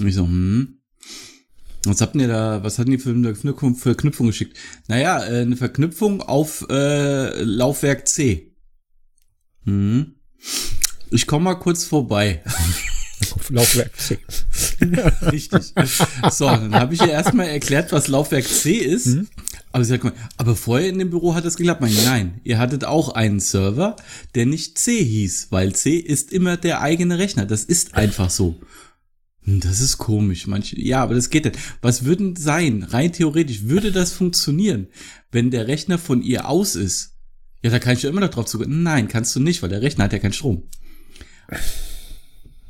Und 0.00 0.08
ich 0.08 0.14
so, 0.14 0.26
hm. 0.26 0.80
Was 1.86 2.00
habt 2.00 2.16
ihr 2.16 2.28
da, 2.28 2.64
was 2.64 2.78
hatten 2.78 2.92
die 2.92 2.98
für 2.98 3.10
eine 3.10 3.34
Verknüpfung, 3.74 4.26
geschickt? 4.26 4.56
Naja, 4.88 5.22
äh, 5.22 5.42
eine 5.42 5.56
Verknüpfung 5.56 6.22
auf 6.22 6.64
Laufwerk 6.68 8.08
C. 8.08 8.54
Hm. 9.64 10.14
Ich 11.10 11.26
komme 11.26 11.44
mal 11.44 11.54
kurz 11.56 11.84
vorbei. 11.84 12.42
Laufwerk 13.50 13.96
C. 13.98 14.18
Richtig. 15.30 15.74
So, 16.30 16.46
dann 16.46 16.74
habe 16.74 16.94
ich 16.94 17.00
ihr 17.00 17.10
erstmal 17.10 17.48
erklärt, 17.48 17.92
was 17.92 18.08
Laufwerk 18.08 18.46
C 18.46 18.72
ist. 18.72 19.06
Mhm. 19.06 19.28
Aber 19.74 19.84
sagt, 19.84 20.12
aber 20.36 20.54
vorher 20.54 20.88
in 20.88 21.00
dem 21.00 21.10
Büro 21.10 21.34
hat 21.34 21.44
es 21.44 21.56
geklappt. 21.56 21.82
Nein, 22.04 22.40
ihr 22.44 22.58
hattet 22.58 22.84
auch 22.84 23.08
einen 23.08 23.40
Server, 23.40 23.96
der 24.36 24.46
nicht 24.46 24.78
C 24.78 25.02
hieß, 25.02 25.48
weil 25.50 25.74
C 25.74 25.96
ist 25.96 26.32
immer 26.32 26.56
der 26.56 26.80
eigene 26.80 27.18
Rechner. 27.18 27.44
Das 27.44 27.64
ist 27.64 27.94
einfach 27.96 28.30
so. 28.30 28.60
Hm, 29.42 29.58
Das 29.58 29.80
ist 29.80 29.98
komisch. 29.98 30.46
Manche, 30.46 30.80
ja, 30.80 31.02
aber 31.02 31.16
das 31.16 31.28
geht 31.28 31.44
nicht. 31.44 31.58
Was 31.82 32.04
würden 32.04 32.36
sein? 32.36 32.84
Rein 32.84 33.10
theoretisch 33.12 33.64
würde 33.64 33.90
das 33.90 34.12
funktionieren, 34.12 34.86
wenn 35.32 35.50
der 35.50 35.66
Rechner 35.66 35.98
von 35.98 36.22
ihr 36.22 36.48
aus 36.48 36.76
ist. 36.76 37.14
Ja, 37.60 37.70
da 37.70 37.80
kann 37.80 37.94
ich 37.96 38.02
ja 38.04 38.10
immer 38.10 38.20
noch 38.20 38.30
drauf 38.30 38.46
zugehen. 38.46 38.84
Nein, 38.84 39.08
kannst 39.08 39.34
du 39.34 39.40
nicht, 39.40 39.60
weil 39.60 39.70
der 39.70 39.82
Rechner 39.82 40.04
hat 40.04 40.12
ja 40.12 40.20
keinen 40.20 40.34
Strom. 40.34 40.62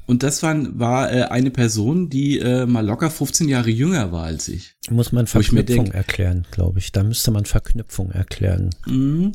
Und 0.07 0.23
das 0.23 0.43
war, 0.43 0.57
war 0.79 1.13
äh, 1.13 1.23
eine 1.25 1.51
Person, 1.51 2.11
die 2.11 2.39
äh, 2.39 2.67
mal 2.67 2.85
locker 2.85 3.11
15 3.11 3.49
Jahre 3.49 3.71
jünger 3.71 4.13
war 4.13 4.25
als 4.25 4.49
ich. 4.49 4.75
Muss 4.91 5.13
man 5.13 5.27
Verknüpfung 5.27 5.85
denk- 5.87 5.95
erklären, 5.95 6.47
glaube 6.51 6.79
ich. 6.79 6.93
Da 6.93 7.03
müsste 7.03 7.31
man 7.31 7.45
Verknüpfung 7.47 8.11
erklären. 8.11 8.71
Mhm. 8.87 9.33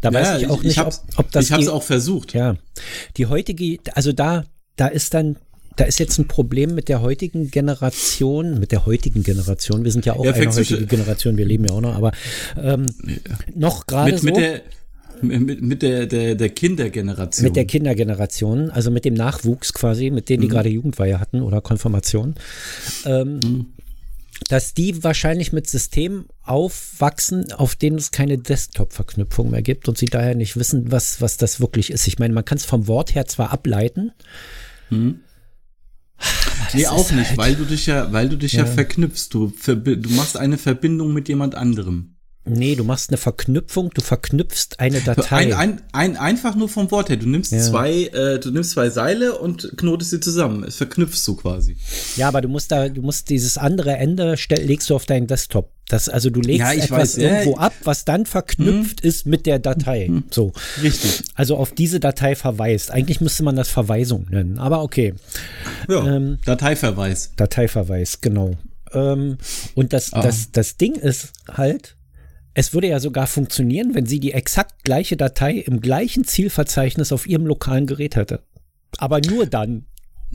Da 0.00 0.10
Ja, 0.10 0.14
weiß 0.14 0.42
ich 0.42 0.48
auch 0.48 0.62
nicht, 0.62 0.76
ich 0.76 0.80
ob, 0.82 0.92
ob 1.16 1.30
das 1.32 1.46
ich 1.46 1.52
hab's 1.52 1.64
die- 1.64 1.70
auch 1.70 1.82
versucht. 1.82 2.34
Ja, 2.34 2.56
die 3.16 3.26
heutige, 3.26 3.78
also 3.94 4.12
da, 4.12 4.44
da 4.76 4.88
ist 4.88 5.14
dann, 5.14 5.36
da 5.76 5.84
ist 5.84 6.00
jetzt 6.00 6.18
ein 6.18 6.26
Problem 6.26 6.74
mit 6.74 6.88
der 6.88 7.00
heutigen 7.02 7.50
Generation, 7.52 8.58
mit 8.58 8.72
der 8.72 8.84
heutigen 8.86 9.22
Generation. 9.22 9.84
Wir 9.84 9.92
sind 9.92 10.04
ja 10.06 10.14
auch 10.14 10.24
Ja, 10.24 10.32
eine 10.32 10.46
heutige 10.52 10.86
Generation, 10.86 11.36
wir 11.36 11.46
leben 11.46 11.64
ja 11.66 11.72
auch 11.72 11.80
noch, 11.80 11.94
aber 11.94 12.10
ähm, 12.60 12.86
noch 13.54 13.86
gerade 13.86 14.10
Mit, 14.10 14.20
so 14.20 14.24
mit 14.26 14.36
der, 14.36 14.62
mit, 15.22 15.62
mit 15.62 15.82
der, 15.82 16.06
der, 16.06 16.34
der 16.34 16.48
Kindergeneration. 16.50 17.44
mit 17.44 17.56
der 17.56 17.64
Kindergeneration, 17.64 18.70
also 18.70 18.90
mit 18.90 19.04
dem 19.04 19.14
Nachwuchs 19.14 19.72
quasi, 19.72 20.10
mit 20.10 20.28
denen 20.28 20.42
die 20.42 20.48
gerade 20.48 20.68
Jugendweihe 20.68 21.20
hatten 21.20 21.42
oder 21.42 21.60
Konfirmation, 21.60 22.34
ähm, 23.04 23.66
dass 24.48 24.72
die 24.74 25.02
wahrscheinlich 25.02 25.52
mit 25.52 25.68
Systemen 25.68 26.26
aufwachsen, 26.44 27.52
auf 27.52 27.74
denen 27.74 27.98
es 27.98 28.10
keine 28.12 28.38
Desktop-Verknüpfung 28.38 29.50
mehr 29.50 29.62
gibt 29.62 29.88
und 29.88 29.98
sie 29.98 30.06
daher 30.06 30.34
nicht 30.36 30.56
wissen, 30.56 30.92
was, 30.92 31.20
was 31.20 31.36
das 31.36 31.60
wirklich 31.60 31.90
ist. 31.90 32.06
Ich 32.06 32.18
meine, 32.18 32.32
man 32.34 32.44
kann 32.44 32.58
es 32.58 32.64
vom 32.64 32.86
Wort 32.86 33.14
her 33.14 33.26
zwar 33.26 33.50
ableiten, 33.50 34.12
nee, 34.90 35.14
das 36.72 36.86
auch 36.86 37.10
nicht, 37.10 37.28
halt- 37.30 37.38
weil 37.38 37.54
du 37.54 37.64
dich 37.64 37.86
ja, 37.86 38.12
weil 38.12 38.28
du 38.28 38.36
dich 38.36 38.52
ja, 38.54 38.60
Ja. 38.60 38.66
verknüpfst. 38.66 39.28
Du, 39.32 39.52
du 39.74 40.08
machst 40.10 40.36
eine 40.36 40.58
Verbindung 40.58 41.12
mit 41.12 41.28
jemand 41.28 41.54
anderem. 41.54 42.14
Nee, 42.48 42.74
du 42.76 42.84
machst 42.84 43.10
eine 43.10 43.16
Verknüpfung, 43.16 43.90
du 43.94 44.00
verknüpfst 44.00 44.78
eine 44.78 45.00
Datei. 45.00 45.36
Ein, 45.36 45.52
ein, 45.54 45.82
ein, 45.92 46.16
einfach 46.16 46.54
nur 46.54 46.68
vom 46.68 46.90
Wort 46.90 47.08
her. 47.08 47.16
Du 47.16 47.28
nimmst 47.28 47.52
Ja. 47.52 47.60
zwei, 47.60 48.04
äh, 48.04 48.38
du 48.38 48.50
nimmst 48.50 48.70
zwei 48.72 48.90
Seile 48.90 49.38
und 49.38 49.72
knotest 49.76 50.10
sie 50.10 50.20
zusammen. 50.20 50.64
Es 50.64 50.76
verknüpfst 50.76 51.22
du 51.26 51.36
quasi. 51.36 51.76
ja, 52.16 52.28
aber 52.28 52.40
du 52.40 52.48
musst 52.48 52.70
da, 52.72 52.88
du 52.88 53.02
musst 53.02 53.30
dieses 53.30 53.58
andere 53.58 53.96
Ende 53.96 54.36
stell, 54.36 54.62
legst 54.64 54.90
du 54.90 54.94
auf 54.94 55.06
deinen 55.06 55.26
Desktop. 55.26 55.70
Das, 55.88 56.10
also 56.10 56.28
du 56.28 56.42
legst 56.42 56.60
Ja, 56.60 56.72
etwas 56.74 56.90
weiß, 56.90 57.16
ja. 57.16 57.30
irgendwo 57.30 57.56
ab, 57.56 57.72
was 57.84 58.04
dann 58.04 58.26
verknüpft 58.26 59.00
ist 59.00 59.24
mit 59.24 59.46
der 59.46 59.58
Datei. 59.58 60.10
So. 60.30 60.52
Richtig. 60.82 61.22
Also 61.34 61.56
auf 61.56 61.72
diese 61.72 61.98
Datei 61.98 62.34
verweist. 62.36 62.90
Eigentlich 62.90 63.22
müsste 63.22 63.42
man 63.42 63.56
das 63.56 63.70
Verweisung 63.70 64.26
nennen, 64.30 64.58
aber 64.58 64.82
okay. 64.82 65.14
Ja. 65.88 66.06
Ähm, 66.06 66.38
Dateiverweis. 66.44 67.32
Dateiverweis, 67.36 68.20
genau. 68.20 68.56
Ähm, 68.92 69.38
und 69.74 69.92
das, 69.94 70.12
Ah. 70.12 70.20
das, 70.22 70.50
das 70.52 70.76
Ding 70.76 70.94
ist 70.94 71.30
halt, 71.50 71.96
es 72.58 72.74
würde 72.74 72.88
ja 72.88 72.98
sogar 72.98 73.28
funktionieren, 73.28 73.94
wenn 73.94 74.04
sie 74.06 74.18
die 74.18 74.32
exakt 74.32 74.82
gleiche 74.82 75.16
Datei 75.16 75.52
im 75.58 75.80
gleichen 75.80 76.24
Zielverzeichnis 76.24 77.12
auf 77.12 77.26
ihrem 77.28 77.46
lokalen 77.46 77.86
Gerät 77.86 78.16
hätte. 78.16 78.40
Aber 78.98 79.20
nur 79.20 79.46
dann. 79.46 79.84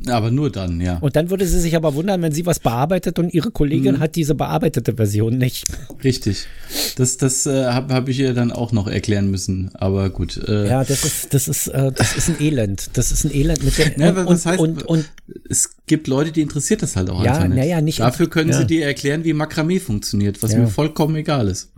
Aber 0.07 0.31
nur 0.31 0.49
dann, 0.51 0.79
ja. 0.81 0.97
Und 0.99 1.15
dann 1.15 1.29
würde 1.29 1.45
sie 1.45 1.59
sich 1.59 1.75
aber 1.75 1.93
wundern, 1.93 2.21
wenn 2.21 2.31
sie 2.31 2.45
was 2.47 2.59
bearbeitet 2.59 3.19
und 3.19 3.31
ihre 3.33 3.49
Mhm. 3.49 3.53
Kollegin 3.53 3.99
hat 3.99 4.15
diese 4.15 4.33
bearbeitete 4.35 4.95
Version 4.95 5.37
nicht. 5.37 5.65
Richtig. 6.03 6.47
Das, 6.95 7.17
das 7.17 7.45
äh, 7.45 7.65
habe 7.65 7.93
hab 7.93 8.07
ich 8.09 8.19
ihr 8.19 8.33
dann 8.33 8.51
auch 8.51 8.71
noch 8.71 8.87
erklären 8.87 9.29
müssen. 9.29 9.69
Aber 9.75 10.09
gut. 10.09 10.37
Äh, 10.47 10.67
Ja, 10.69 10.83
das 10.83 11.03
ist, 11.03 11.33
das 11.33 11.47
ist, 11.49 11.67
äh, 11.67 11.91
das 11.91 12.15
ist 12.15 12.29
ein 12.29 12.37
Elend. 12.41 12.89
Das 12.93 13.11
ist 13.11 13.25
ein 13.25 13.31
Elend 13.35 13.63
mit 13.63 13.77
der 13.77 13.97
Ja, 13.99 14.09
und, 14.11 14.25
was 14.27 14.45
heißt- 14.47 14.57
und, 14.59 14.83
und 14.83 15.09
Es 15.49 15.71
gibt 15.85 16.07
Leute, 16.07 16.31
die 16.31 16.41
interessiert 16.41 16.81
das 16.81 16.95
halt 16.95 17.09
auch 17.09 17.23
Ja, 17.23 17.33
einfach 17.33 17.47
nicht. 17.49 17.57
naja, 17.57 17.81
nicht- 17.81 17.99
Dafür 17.99 18.29
können 18.29 18.49
ja. 18.51 18.57
sie 18.59 18.65
dir 18.65 18.85
erklären, 18.85 19.23
wie 19.25 19.33
Makramee 19.33 19.79
funktioniert, 19.79 20.41
was 20.41 20.53
Ja. 20.53 20.59
mir 20.59 20.67
vollkommen 20.67 21.17
egal 21.17 21.49
ist. 21.49 21.72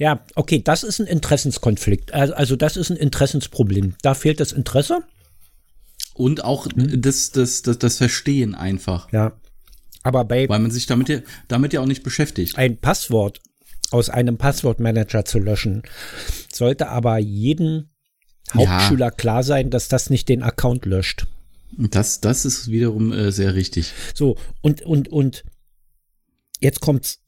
Ja, 0.00 0.24
okay, 0.34 0.62
das 0.64 0.82
ist 0.82 0.98
ein 0.98 1.06
Interessenskonflikt. 1.06 2.12
Also, 2.14 2.32
also 2.34 2.56
das 2.56 2.76
ist 2.78 2.90
ein 2.90 2.96
Interessensproblem. 2.96 3.94
Da 4.02 4.14
fehlt 4.14 4.40
das 4.40 4.50
Interesse. 4.52 5.00
Und 6.14 6.42
auch 6.42 6.66
Hm? 6.74 7.02
das, 7.02 7.30
das, 7.32 7.60
das, 7.62 7.78
das 7.78 7.98
Verstehen 7.98 8.54
einfach. 8.54 9.12
Ja. 9.12 9.32
Aber 10.02 10.24
bei 10.24 10.48
Weil 10.48 10.58
man 10.60 10.70
sich 10.70 10.86
damit 10.86 11.10
ja, 11.10 11.20
damit 11.48 11.74
ja 11.74 11.80
auch 11.82 11.86
nicht 11.86 12.02
beschäftigt. 12.02 12.56
ein 12.56 12.78
Passwort 12.78 13.40
aus 13.90 14.08
einem 14.08 14.38
Passwortmanager 14.38 15.26
zu 15.26 15.38
löschen, 15.38 15.82
sollte 16.52 16.88
aber 16.88 17.18
jedem 17.18 17.90
Ja. 18.54 18.54
Hauptschüler 18.80 19.10
klar 19.10 19.42
sein, 19.42 19.68
dass 19.68 19.88
das 19.88 20.08
nicht 20.08 20.28
den 20.30 20.42
Account 20.42 20.86
löscht. 20.86 21.26
Das, 21.76 22.20
das 22.20 22.46
ist 22.46 22.70
wiederum 22.70 23.12
äh, 23.12 23.30
sehr 23.32 23.54
richtig. 23.54 23.92
So, 24.14 24.36
und, 24.62 24.80
und, 24.82 25.08
und 25.08 25.44
jetzt 26.60 26.80
kommt's. 26.80 27.20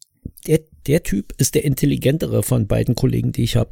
Der, 0.47 0.61
der 0.87 1.03
Typ 1.03 1.35
ist 1.39 1.55
der 1.55 1.65
intelligentere 1.65 2.43
von 2.43 2.67
beiden 2.67 2.95
Kollegen, 2.95 3.33
die 3.33 3.45
ich 3.45 3.57
habe. 3.57 3.71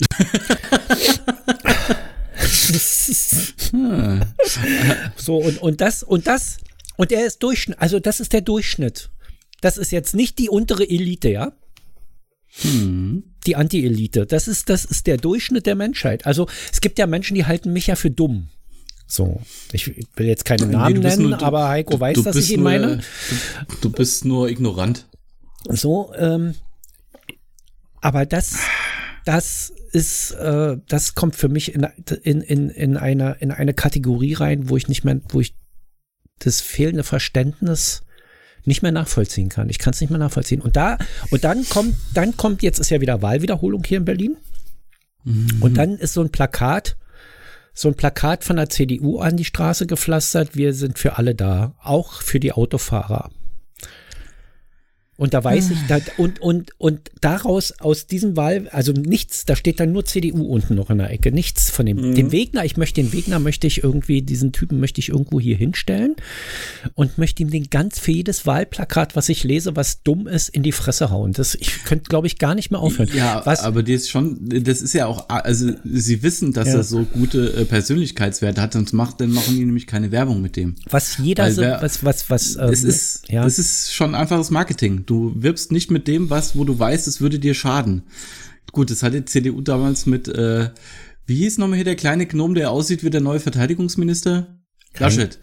so, 5.16 5.36
und, 5.36 5.58
und 5.58 5.80
das, 5.80 6.02
und 6.02 6.26
das, 6.26 6.58
und 6.96 7.12
er 7.12 7.26
ist 7.26 7.42
Durchschnitt, 7.42 7.80
also 7.80 8.00
das 8.00 8.20
ist 8.20 8.32
der 8.32 8.40
Durchschnitt. 8.40 9.10
Das 9.60 9.76
ist 9.76 9.92
jetzt 9.92 10.14
nicht 10.14 10.38
die 10.38 10.48
untere 10.48 10.88
Elite, 10.88 11.28
ja? 11.28 11.52
Die 13.46 13.56
Anti-Elite. 13.56 14.26
Das 14.26 14.48
ist, 14.48 14.68
das 14.68 14.84
ist 14.84 15.06
der 15.06 15.18
Durchschnitt 15.18 15.66
der 15.66 15.76
Menschheit. 15.76 16.26
Also 16.26 16.48
es 16.72 16.80
gibt 16.80 16.98
ja 16.98 17.06
Menschen, 17.06 17.34
die 17.34 17.44
halten 17.44 17.72
mich 17.72 17.86
ja 17.86 17.96
für 17.96 18.10
dumm. 18.10 18.48
So, 19.12 19.40
ich 19.72 19.88
will 19.88 20.26
jetzt 20.28 20.44
keine 20.44 20.66
Nee, 20.66 20.72
Namen 20.72 20.94
du 20.94 21.00
bist 21.00 21.16
nennen, 21.18 21.30
nur- 21.30 21.38
du- 21.38 21.44
aber 21.44 21.68
Heiko 21.68 21.98
weiß, 21.98 22.14
du 22.14 22.22
dass 22.22 22.36
ich 22.36 22.52
ihn 22.52 22.60
nur, 22.60 22.70
meine. 22.70 22.96
Du, 23.68 23.74
du 23.80 23.90
bist 23.90 24.24
nur 24.24 24.48
ignorant. 24.48 25.08
So, 25.68 26.12
ähm, 26.16 26.54
aber 28.00 28.24
das, 28.24 28.56
das 29.24 29.72
ist, 29.92 30.30
äh, 30.32 30.76
das 30.88 31.16
kommt 31.16 31.34
für 31.34 31.48
mich 31.48 31.74
in, 31.74 31.82
in, 32.22 32.40
in, 32.40 32.70
in, 32.70 32.96
eine, 32.96 33.36
in 33.40 33.50
eine 33.50 33.74
Kategorie 33.74 34.34
rein, 34.34 34.68
wo 34.68 34.76
ich 34.76 34.86
nicht 34.86 35.02
mehr, 35.04 35.20
wo 35.30 35.40
ich 35.40 35.56
das 36.38 36.60
fehlende 36.60 37.02
Verständnis 37.02 38.02
nicht 38.64 38.82
mehr 38.82 38.92
nachvollziehen 38.92 39.48
kann. 39.48 39.68
Ich 39.70 39.78
kann 39.80 39.92
es 39.92 40.00
nicht 40.00 40.10
mehr 40.10 40.18
nachvollziehen. 40.20 40.60
Und 40.60 40.76
da, 40.76 40.98
und 41.30 41.42
dann 41.42 41.68
kommt, 41.68 41.96
dann 42.14 42.36
kommt, 42.36 42.62
jetzt 42.62 42.78
ist 42.78 42.90
ja 42.90 43.00
wieder 43.00 43.22
Wahlwiederholung 43.22 43.82
hier 43.84 43.98
in 43.98 44.04
Berlin. 44.04 44.36
Und 45.60 45.76
dann 45.76 45.96
ist 45.98 46.14
so 46.14 46.22
ein 46.22 46.30
Plakat, 46.30 46.96
so 47.72 47.88
ein 47.88 47.94
Plakat 47.94 48.44
von 48.44 48.56
der 48.56 48.68
CDU 48.68 49.18
an 49.20 49.36
die 49.36 49.44
Straße 49.44 49.86
gepflastert. 49.86 50.56
Wir 50.56 50.74
sind 50.74 50.98
für 50.98 51.18
alle 51.18 51.34
da, 51.34 51.74
auch 51.82 52.22
für 52.22 52.40
die 52.40 52.52
Autofahrer. 52.52 53.30
Und 55.20 55.34
da 55.34 55.44
weiß 55.44 55.70
ich, 55.70 55.76
da, 55.86 55.98
und, 56.16 56.40
und, 56.40 56.70
und 56.78 57.10
daraus, 57.20 57.72
aus 57.78 58.06
diesem 58.06 58.38
Wahl, 58.38 58.68
also 58.70 58.92
nichts, 58.92 59.44
da 59.44 59.54
steht 59.54 59.78
dann 59.78 59.92
nur 59.92 60.06
CDU 60.06 60.44
unten 60.46 60.76
noch 60.76 60.88
in 60.88 60.96
der 60.96 61.10
Ecke, 61.10 61.30
nichts 61.30 61.68
von 61.68 61.84
dem, 61.84 62.14
dem 62.14 62.32
Wegner, 62.32 62.64
ich 62.64 62.78
möchte 62.78 63.02
den 63.02 63.12
Wegner, 63.12 63.38
möchte 63.38 63.66
ich 63.66 63.84
irgendwie, 63.84 64.22
diesen 64.22 64.52
Typen 64.52 64.80
möchte 64.80 64.98
ich 64.98 65.10
irgendwo 65.10 65.38
hier 65.38 65.58
hinstellen 65.58 66.16
und 66.94 67.18
möchte 67.18 67.42
ihm 67.42 67.50
den 67.50 67.68
ganz 67.68 67.98
für 67.98 68.12
jedes 68.12 68.46
Wahlplakat, 68.46 69.14
was 69.14 69.28
ich 69.28 69.44
lese, 69.44 69.76
was 69.76 70.02
dumm 70.02 70.26
ist, 70.26 70.48
in 70.48 70.62
die 70.62 70.72
Fresse 70.72 71.10
hauen. 71.10 71.34
Das, 71.34 71.54
ich 71.54 71.84
könnte, 71.84 72.08
glaube 72.08 72.26
ich, 72.26 72.38
gar 72.38 72.54
nicht 72.54 72.70
mehr 72.70 72.80
aufhören. 72.80 73.10
Ja, 73.14 73.42
was, 73.44 73.60
aber 73.60 73.82
die 73.82 73.92
ist 73.92 74.08
schon, 74.08 74.38
das 74.48 74.80
ist 74.80 74.94
ja 74.94 75.04
auch, 75.04 75.28
also 75.28 75.70
sie 75.84 76.22
wissen, 76.22 76.54
dass 76.54 76.68
Ja. 76.68 76.76
er 76.76 76.82
so 76.82 77.02
gute 77.02 77.52
äh, 77.56 77.66
Persönlichkeitswerte 77.66 78.62
hat, 78.62 78.72
sonst 78.72 78.94
macht, 78.94 79.20
dann 79.20 79.32
machen 79.32 79.54
die 79.54 79.66
nämlich 79.66 79.86
keine 79.86 80.12
Werbung 80.12 80.40
mit 80.40 80.56
dem. 80.56 80.76
was 80.88 81.18
jeder 81.18 81.44
weil 81.44 81.52
so, 81.52 81.60
was, 81.62 82.04
was, 82.04 82.30
was, 82.30 82.56
ähm, 82.56 82.70
es 82.70 82.84
ist, 82.84 83.28
ja. 83.28 83.44
es 83.44 83.58
ist 83.58 83.92
schon 83.92 84.14
einfaches 84.14 84.50
Marketing. 84.50 85.04
Du 85.10 85.32
wirbst 85.34 85.72
nicht 85.72 85.90
mit 85.90 86.06
dem, 86.06 86.30
was, 86.30 86.56
wo 86.56 86.62
du 86.62 86.78
weißt, 86.78 87.08
es 87.08 87.20
würde 87.20 87.40
dir 87.40 87.54
schaden. 87.54 88.04
Gut, 88.70 88.92
das 88.92 89.02
hat 89.02 89.12
die 89.12 89.24
CDU 89.24 89.60
damals 89.60 90.06
mit, 90.06 90.28
äh, 90.28 90.70
wie 91.26 91.34
hieß 91.34 91.58
nochmal 91.58 91.78
hier 91.78 91.84
der 91.84 91.96
kleine 91.96 92.26
Gnom, 92.26 92.54
der 92.54 92.70
aussieht 92.70 93.02
wie 93.02 93.10
der 93.10 93.20
neue 93.20 93.40
Verteidigungsminister? 93.40 94.60
Laschet. 94.96 95.36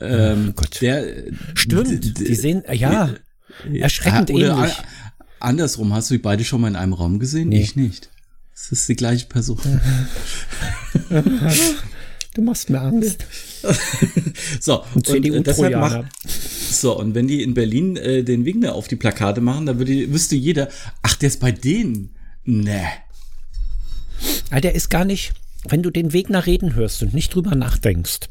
Ähm, 0.00 0.52
Gott. 0.56 0.80
Der, 0.80 1.04
Stimmt, 1.54 2.18
die 2.18 2.34
sehen, 2.34 2.64
ja, 2.72 3.14
erschreckend 3.72 4.32
Ah, 4.32 4.34
oder 4.34 4.56
ähnlich. 4.56 4.74
Andersrum, 5.38 5.92
hast 5.92 6.10
du 6.10 6.14
die 6.14 6.18
beide 6.18 6.42
schon 6.42 6.60
mal 6.60 6.66
in 6.66 6.74
einem 6.74 6.92
Raum 6.92 7.20
gesehen? 7.20 7.50
Nee. 7.50 7.62
Ich 7.62 7.76
nicht. 7.76 8.10
Es 8.52 8.72
ist 8.72 8.88
die 8.88 8.96
gleiche 8.96 9.26
Person. 9.26 9.60
Du 12.38 12.44
machst 12.44 12.70
mir 12.70 12.80
Angst. 12.80 13.26
So, 14.60 14.84
Und 14.94 15.04
CDU 15.04 15.40
deshalb 15.40 15.74
macht, 15.74 16.04
so, 16.24 16.96
und 16.96 17.16
wenn 17.16 17.26
die 17.26 17.42
in 17.42 17.52
Berlin 17.52 17.96
äh, 17.96 18.22
den 18.22 18.44
Wigner 18.44 18.76
auf 18.76 18.86
die 18.86 18.94
Plakate 18.94 19.40
machen, 19.40 19.66
dann 19.66 19.78
würde, 19.78 20.12
wüsste 20.12 20.36
jeder, 20.36 20.68
ach, 21.02 21.16
der 21.16 21.26
ist 21.26 21.40
bei 21.40 21.50
denen. 21.50 22.16
Nee. 22.44 22.86
Ja, 24.52 24.60
der 24.60 24.76
ist 24.76 24.88
gar 24.88 25.04
nicht, 25.04 25.32
wenn 25.68 25.82
du 25.82 25.90
den 25.90 26.12
Weg 26.12 26.30
nach 26.30 26.46
Reden 26.46 26.76
hörst 26.76 27.02
und 27.02 27.12
nicht 27.12 27.34
drüber 27.34 27.56
nachdenkst, 27.56 28.28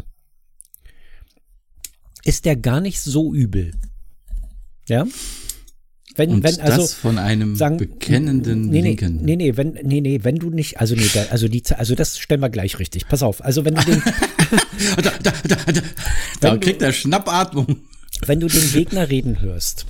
ist 2.24 2.46
der 2.46 2.56
gar 2.56 2.80
nicht 2.80 3.02
so 3.02 3.34
übel. 3.34 3.74
Ja? 4.88 5.06
Wenn, 6.18 6.32
Und 6.32 6.44
wenn, 6.44 6.60
also, 6.60 6.82
das 6.82 6.94
von 6.94 7.18
einem 7.18 7.56
sagen- 7.56 7.78
bekennenden 7.78 8.70
nee, 8.70 8.82
nee, 8.82 8.88
Linken. 8.90 9.24
nee, 9.24 9.36
nee, 9.36 9.56
wenn, 9.56 9.78
nee, 9.84 10.02
nee, 10.02 10.20
wenn 10.24 10.36
du 10.38 10.50
nicht, 10.50 10.80
also 10.80 10.96
nee, 10.96 11.08
da, 11.14 11.26
also 11.30 11.48
die, 11.48 11.64
also 11.78 11.96
das 11.96 12.18
stellen 12.18 12.42
wir 12.42 12.50
gleich 12.50 12.80
richtig. 12.80 13.08
Pass 13.08 13.22
auf, 13.24 13.44
also 13.46 13.64
wenn 13.66 13.76
du 13.76 13.84
den, 13.86 14.02
Da, 15.04 15.12
da, 15.22 15.32
da, 15.48 15.56
da, 15.72 15.82
da 16.42 16.58
kriegt 16.58 16.82
er 16.82 16.92
Schnappatmung. 16.94 17.78
wenn 18.26 18.40
du 18.40 18.48
den 18.48 18.72
Gegner 18.72 19.10
reden 19.10 19.42
hörst 19.42 19.86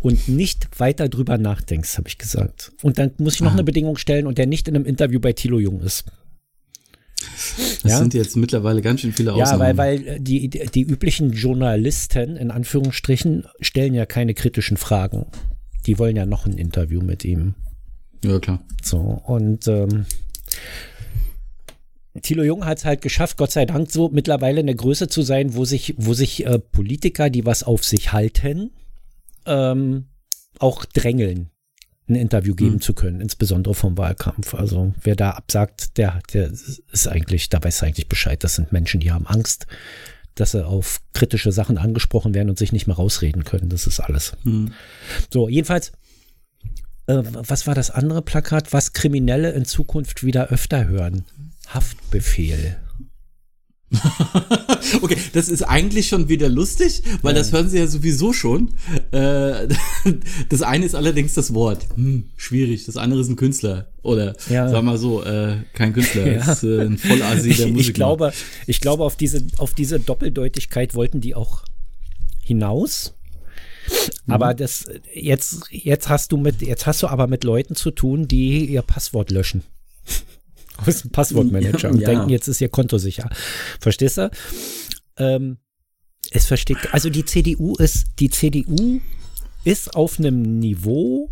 und 0.00 0.28
nicht 0.28 0.68
weiter 0.78 1.08
drüber 1.08 1.38
nachdenkst, 1.38 1.98
habe 1.98 2.08
ich 2.08 2.18
gesagt. 2.18 2.70
Und 2.82 2.98
dann 2.98 3.10
muss 3.18 3.34
ich 3.34 3.40
noch 3.40 3.52
eine 3.52 3.64
Bedingung 3.64 3.96
stellen 3.96 4.26
und 4.26 4.38
der 4.38 4.46
nicht 4.46 4.68
in 4.68 4.76
einem 4.76 4.84
Interview 4.84 5.18
bei 5.18 5.32
Thilo 5.32 5.58
Jung 5.58 5.80
ist. 5.80 6.04
Das 7.82 7.92
Ja. 7.92 7.98
sind 7.98 8.14
jetzt 8.14 8.36
mittlerweile 8.36 8.82
ganz 8.82 9.00
schön 9.00 9.12
viele 9.12 9.30
Ja, 9.36 9.44
Ausnahmen. 9.44 9.76
weil, 9.76 10.06
weil 10.06 10.20
die, 10.20 10.48
die 10.48 10.82
üblichen 10.82 11.32
Journalisten, 11.32 12.36
in 12.36 12.50
Anführungsstrichen, 12.50 13.44
stellen 13.60 13.94
ja 13.94 14.06
keine 14.06 14.34
kritischen 14.34 14.76
Fragen. 14.76 15.26
Die 15.86 15.98
wollen 15.98 16.16
ja 16.16 16.26
noch 16.26 16.46
ein 16.46 16.58
Interview 16.58 17.00
mit 17.00 17.24
ihm. 17.24 17.54
ja, 18.24 18.38
klar. 18.38 18.60
So, 18.82 18.98
und 18.98 19.66
ähm, 19.68 20.06
Thilo 22.22 22.42
Jung 22.42 22.64
hat 22.64 22.78
es 22.78 22.84
halt 22.84 23.00
geschafft, 23.00 23.36
Gott 23.36 23.52
sei 23.52 23.64
Dank 23.64 23.90
so 23.90 24.08
mittlerweile 24.08 24.60
eine 24.60 24.74
Größe 24.74 25.08
zu 25.08 25.22
sein, 25.22 25.54
wo 25.54 25.64
sich, 25.64 25.94
wo 25.98 26.14
sich 26.14 26.44
äh, 26.46 26.58
Politiker, 26.58 27.30
die 27.30 27.46
was 27.46 27.62
auf 27.62 27.84
sich 27.84 28.12
halten, 28.12 28.70
ähm, 29.46 30.06
auch 30.58 30.84
drängeln, 30.84 31.50
ein 32.08 32.14
Interview 32.14 32.54
geben 32.54 32.74
Hm. 32.74 32.80
zu 32.80 32.94
können, 32.94 33.20
insbesondere 33.20 33.74
vom 33.74 33.96
Wahlkampf. 33.98 34.54
Also 34.54 34.94
wer 35.02 35.16
da 35.16 35.30
absagt, 35.32 35.98
der, 35.98 36.20
der 36.32 36.50
ist 36.50 37.08
eigentlich, 37.08 37.48
da 37.48 37.62
weiß 37.62 37.82
eigentlich 37.82 38.08
Bescheid. 38.08 38.42
Das 38.42 38.54
sind 38.54 38.72
Menschen, 38.72 39.00
die 39.00 39.12
haben 39.12 39.26
Angst, 39.26 39.66
dass 40.34 40.52
sie 40.52 40.64
auf 40.64 41.00
kritische 41.12 41.52
Sachen 41.52 41.78
angesprochen 41.78 42.34
werden 42.34 42.48
und 42.48 42.58
sich 42.58 42.72
nicht 42.72 42.86
mehr 42.86 42.96
rausreden 42.96 43.44
können. 43.44 43.68
Das 43.68 43.86
ist 43.86 44.00
alles. 44.00 44.36
Hm. 44.44 44.72
So, 45.32 45.48
jedenfalls, 45.48 45.92
äh, 47.06 47.22
was 47.24 47.66
war 47.66 47.74
das 47.74 47.90
andere 47.90 48.22
Plakat? 48.22 48.72
Was 48.72 48.92
Kriminelle 48.92 49.50
in 49.52 49.64
Zukunft 49.64 50.24
wieder 50.24 50.48
öfter 50.48 50.86
hören? 50.86 51.24
Haftbefehl. 51.68 52.76
Okay, 55.02 55.16
das 55.32 55.48
ist 55.48 55.62
eigentlich 55.62 56.08
schon 56.08 56.28
wieder 56.28 56.48
lustig, 56.48 57.02
weil 57.22 57.34
das 57.34 57.52
hören 57.52 57.68
sie 57.68 57.78
ja 57.78 57.86
sowieso 57.86 58.32
schon. 58.32 58.70
Äh, 59.10 59.68
Das 60.48 60.62
eine 60.62 60.86
ist 60.86 60.94
allerdings 60.94 61.34
das 61.34 61.52
Wort. 61.54 61.86
Hm, 61.94 62.24
schwierig. 62.36 62.86
Das 62.86 62.96
andere 62.96 63.20
ist 63.20 63.28
ein 63.28 63.36
Künstler. 63.36 63.88
Oder 64.02 64.34
Ja. 64.48 64.68
sag 64.68 64.82
mal 64.84 64.96
so, 64.98 65.22
äh, 65.24 65.56
kein 65.74 65.92
Künstler. 65.92 66.26
Ja. 66.32 66.52
Ist 66.52 66.62
äh, 66.64 66.82
ein 66.82 66.98
Vollasi 66.98 67.50
Ich, 67.50 67.56
der 67.58 67.68
Musik. 67.68 67.88
ich 67.88 67.94
glaube, 67.94 68.32
ich 68.66 68.80
glaube 68.80 69.04
auf, 69.04 69.16
diese, 69.16 69.44
auf 69.58 69.74
diese 69.74 70.00
Doppeldeutigkeit 70.00 70.94
wollten 70.94 71.20
die 71.20 71.34
auch 71.34 71.64
hinaus. 72.42 73.14
Mhm. 74.26 74.32
Aber 74.32 74.54
das 74.54 74.86
jetzt, 75.14 75.64
jetzt 75.70 76.08
hast 76.08 76.32
du 76.32 76.36
mit, 76.36 76.62
jetzt 76.62 76.86
hast 76.86 77.02
du 77.02 77.08
aber 77.08 77.26
mit 77.26 77.44
Leuten 77.44 77.74
zu 77.74 77.90
tun, 77.90 78.28
die 78.28 78.64
ihr 78.66 78.82
Passwort 78.82 79.30
löschen. 79.30 79.62
Aus 80.86 81.02
dem 81.02 81.10
Passwortmanager 81.10 81.88
Ja, 81.88 81.90
und 81.90 82.00
denken, 82.00 82.28
jetzt 82.28 82.48
ist 82.48 82.60
ihr 82.60 82.68
Konto 82.68 82.98
sicher. 82.98 83.28
Verstehst 83.80 84.18
du? 84.18 84.30
Ähm, 85.16 85.58
es 86.30 86.46
versteht, 86.46 86.78
also 86.92 87.10
die 87.10 87.24
CDU 87.24 87.74
ist, 87.76 88.06
die 88.18 88.30
CDU 88.30 89.00
ist 89.64 89.94
auf 89.94 90.18
einem 90.18 90.58
Niveau 90.58 91.30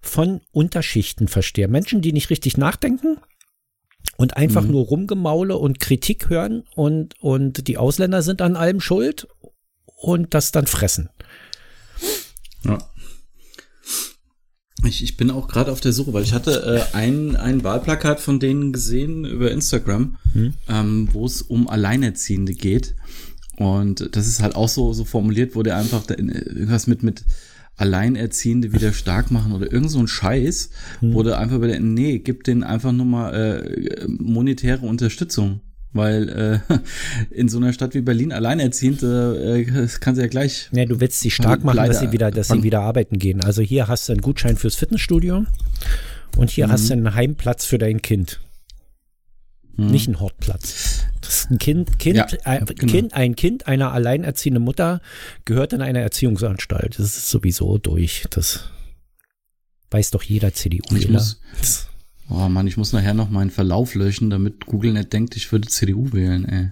von 0.00 0.40
Unterschichten 0.50 1.28
verstehe. 1.28 1.68
Menschen, 1.68 2.02
die 2.02 2.12
nicht 2.12 2.30
richtig 2.30 2.56
nachdenken 2.56 3.18
und 4.16 4.36
einfach 4.36 4.64
nur 4.64 4.84
Rumgemaule 4.84 5.56
und 5.56 5.80
Kritik 5.80 6.28
hören 6.28 6.64
und, 6.74 7.18
und 7.20 7.68
die 7.68 7.78
Ausländer 7.78 8.22
sind 8.22 8.42
an 8.42 8.56
allem 8.56 8.80
schuld 8.80 9.28
und 9.84 10.34
das 10.34 10.52
dann 10.52 10.66
fressen. 10.66 11.08
Ja. 12.64 12.78
Ich, 14.84 15.02
ich 15.02 15.16
bin 15.16 15.30
auch 15.30 15.46
gerade 15.48 15.70
auf 15.70 15.80
der 15.80 15.92
Suche, 15.92 16.12
weil 16.12 16.24
ich 16.24 16.32
hatte 16.32 16.84
äh, 16.92 16.96
ein, 16.96 17.36
ein 17.36 17.62
Wahlplakat 17.62 18.18
von 18.20 18.40
denen 18.40 18.72
gesehen 18.72 19.24
über 19.24 19.50
Instagram, 19.50 20.16
ähm, 20.68 21.08
wo 21.12 21.24
es 21.26 21.40
um 21.42 21.68
Alleinerziehende 21.68 22.52
geht. 22.54 22.94
Und 23.56 24.08
das 24.16 24.26
ist 24.26 24.42
halt 24.42 24.56
auch 24.56 24.68
so, 24.68 24.92
so 24.92 25.04
formuliert, 25.04 25.54
wo 25.54 25.62
der 25.62 25.76
einfach 25.76 26.04
da, 26.06 26.14
in- 26.14 26.30
irgendwas 26.30 26.86
mit, 26.86 27.02
mit 27.02 27.24
Alleinerziehende 27.76 28.72
wieder 28.72 28.92
stark 28.92 29.30
machen 29.30 29.52
oder 29.52 29.70
irgend 29.72 29.90
so 29.90 29.98
ein 29.98 30.08
Scheiß, 30.08 30.70
wo 31.00 31.22
der 31.22 31.38
einfach 31.38 31.60
wieder, 31.62 31.78
nee, 31.80 32.18
gib 32.18 32.44
denen 32.44 32.62
einfach 32.62 32.92
nur 32.92 33.06
mal 33.06 33.32
äh, 33.34 34.06
monetäre 34.08 34.86
Unterstützung. 34.86 35.60
Weil 35.94 36.62
äh, 36.70 36.78
in 37.30 37.48
so 37.48 37.58
einer 37.58 37.72
Stadt 37.72 37.94
wie 37.94 38.00
Berlin 38.00 38.32
alleinerziehend, 38.32 39.02
äh, 39.02 39.64
das 39.66 40.00
kann 40.00 40.14
sie 40.14 40.22
ja 40.22 40.26
gleich 40.26 40.68
Ja, 40.72 40.86
du 40.86 41.00
willst 41.00 41.20
sie 41.20 41.30
stark 41.30 41.64
machen, 41.64 41.76
dass 41.76 42.00
sie 42.00 42.12
wieder, 42.12 42.30
dass 42.30 42.48
sie 42.48 42.62
wieder 42.62 42.80
arbeiten 42.80 43.18
gehen. 43.18 43.42
Also 43.44 43.62
hier 43.62 43.88
hast 43.88 44.08
du 44.08 44.12
einen 44.12 44.22
Gutschein 44.22 44.56
fürs 44.56 44.74
Fitnessstudio 44.74 45.44
und 46.36 46.50
hier 46.50 46.68
hast 46.70 46.88
du 46.88 46.94
einen 46.94 47.14
Heimplatz 47.14 47.66
für 47.66 47.78
dein 47.78 48.00
Kind. 48.00 48.40
Nicht 49.76 50.06
einen 50.06 50.20
Hortplatz. 50.20 51.06
Ein 51.50 51.58
Kind, 51.58 51.98
Kind, 51.98 52.16
Ja, 52.16 52.26
ein, 52.44 52.66
genau. 52.66 52.92
kind, 52.92 53.14
ein 53.14 53.36
Kind 53.36 53.66
einer 53.66 53.92
alleinerziehenden 53.92 54.62
Mutter 54.62 55.00
gehört 55.44 55.72
in 55.72 55.80
eine 55.80 56.00
Erziehungsanstalt. 56.00 56.98
Das 56.98 57.06
ist 57.06 57.30
sowieso 57.30 57.78
durch. 57.78 58.24
Das 58.30 58.68
weiß 59.90 60.10
doch 60.10 60.22
jeder 60.22 60.52
CDU. 60.52 60.94
Ich 60.94 61.08
muss, 61.08 61.40
oh 62.30 62.48
Mann, 62.48 62.66
ich 62.66 62.76
muss 62.76 62.92
nachher 62.92 63.14
noch 63.14 63.30
meinen 63.30 63.50
Verlauf 63.50 63.94
löschen, 63.94 64.30
damit 64.30 64.66
Google 64.66 64.92
nicht 64.92 65.12
denkt, 65.12 65.36
ich 65.36 65.50
würde 65.52 65.68
CDU 65.68 66.12
wählen, 66.12 66.44
ey. 66.48 66.70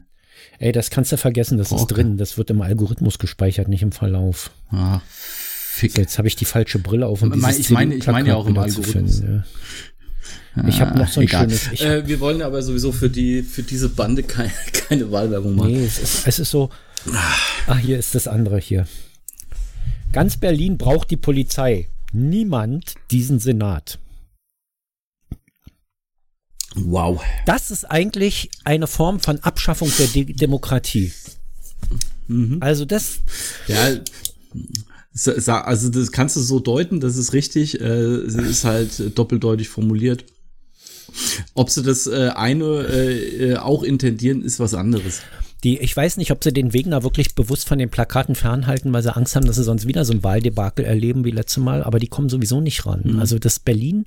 Ey, 0.58 0.72
das 0.72 0.90
kannst 0.90 1.12
du 1.12 1.16
vergessen, 1.16 1.58
das 1.58 1.68
ist 1.72 1.80
Okay. 1.82 1.94
drin. 1.94 2.16
Das 2.18 2.36
wird 2.38 2.50
im 2.50 2.60
Algorithmus 2.62 3.18
gespeichert, 3.18 3.68
nicht 3.68 3.82
im 3.82 3.92
Verlauf. 3.92 4.50
Ah, 4.70 5.00
fick. 5.08 5.92
So, 5.92 6.00
jetzt 6.00 6.18
habe 6.18 6.28
ich 6.28 6.36
die 6.36 6.44
falsche 6.44 6.78
Brille 6.78 7.06
auf, 7.06 7.22
um 7.22 7.32
Ich 7.32 7.40
meine- 7.40 7.52
dieses 7.54 7.66
ich 7.70 7.74
meine- 7.74 7.94
ich 7.94 8.06
meine 8.06 8.28
ja 8.28 8.36
auch 8.36 8.46
im 8.46 8.56
Algorithmus. 8.58 9.18
finden, 9.20 9.44
ja. 10.56 10.64
Ich 10.68 10.80
habe 10.80 10.98
noch 10.98 11.08
so 11.08 11.20
ein 11.20 11.26
Egal. 11.26 11.42
schönes. 11.48 11.72
Ich, 11.72 11.82
äh, 11.84 12.06
wir 12.06 12.20
wollen 12.20 12.42
aber 12.42 12.60
sowieso 12.62 12.90
für 12.92 13.08
die 13.08 13.42
für 13.42 13.62
diese 13.62 13.88
Bande 13.88 14.22
keine, 14.22 14.50
keine 14.88 15.10
Wahlwerbung 15.12 15.54
machen. 15.56 15.72
nee, 15.72 15.84
es 15.84 15.98
ist, 15.98 16.26
es 16.26 16.38
ist 16.40 16.50
so. 16.50 16.70
Ah, 17.66 17.76
hier 17.76 17.98
ist 17.98 18.14
das 18.14 18.26
andere 18.28 18.58
hier. 18.58 18.86
Ganz 20.12 20.36
Berlin 20.36 20.76
braucht 20.76 21.10
die 21.10 21.16
Polizei. 21.16 21.88
Niemand 22.12 22.94
diesen 23.10 23.38
Senat. 23.38 23.98
Wow. 26.76 27.20
Das 27.46 27.70
ist 27.70 27.85
eigentlich 27.85 28.50
eine 28.64 28.87
Form 28.87 29.20
von 29.20 29.40
Abschaffung 29.40 29.90
der 29.98 30.06
De 30.06 30.24
Demokratie. 30.24 31.12
Mhm. 32.28 32.59
Also 32.61 32.85
das, 32.85 33.20
Ja, 33.66 33.98
also 35.62 35.90
das 35.90 36.12
kannst 36.12 36.37
du 36.37 36.40
so 36.40 36.61
deuten, 36.61 37.00
das 37.00 37.16
ist 37.16 37.33
richtig. 37.33 37.80
Äh, 37.80 37.85
es 37.85 38.35
ist 38.35 38.64
halt 38.64 39.18
doppeldeutig 39.18 39.68
formuliert. 39.68 40.24
Ob 41.54 41.70
sie 41.70 41.83
das 41.83 42.06
äh, 42.06 42.30
eine 42.37 42.64
äh, 42.64 43.56
auch 43.56 43.83
intendieren, 43.83 44.42
ist 44.42 44.61
was 44.61 44.74
anderes. 44.74 45.22
die, 45.64 45.78
ich 45.78 45.96
weiß 45.96 46.18
nicht, 46.18 46.30
ob 46.30 46.44
sie 46.44 46.52
den 46.52 46.72
Wegner 46.72 47.02
wirklich 47.02 47.35
bewusst 47.35 47.66
von 47.66 47.78
den 47.80 47.90
Plakaten 47.90 48.37
fernhalten, 48.37 48.92
weil 48.92 49.02
sie 49.02 49.14
Angst 49.14 49.35
haben, 49.35 49.46
dass 49.46 49.56
sie 49.56 49.64
sonst 49.64 49.88
wieder 49.88 50.04
so 50.04 50.12
ein 50.12 50.22
Wahldebakel 50.22 50.85
erleben 50.85 51.24
wie 51.24 51.33
letztes 51.33 51.59
Mal, 51.62 51.83
aber 51.83 51.98
die 51.98 52.06
kommen 52.06 52.28
sowieso 52.28 52.61
nicht 52.61 52.87
ran. 52.87 53.18
Also 53.18 53.40
das 53.40 53.59
Berlin 53.59 54.04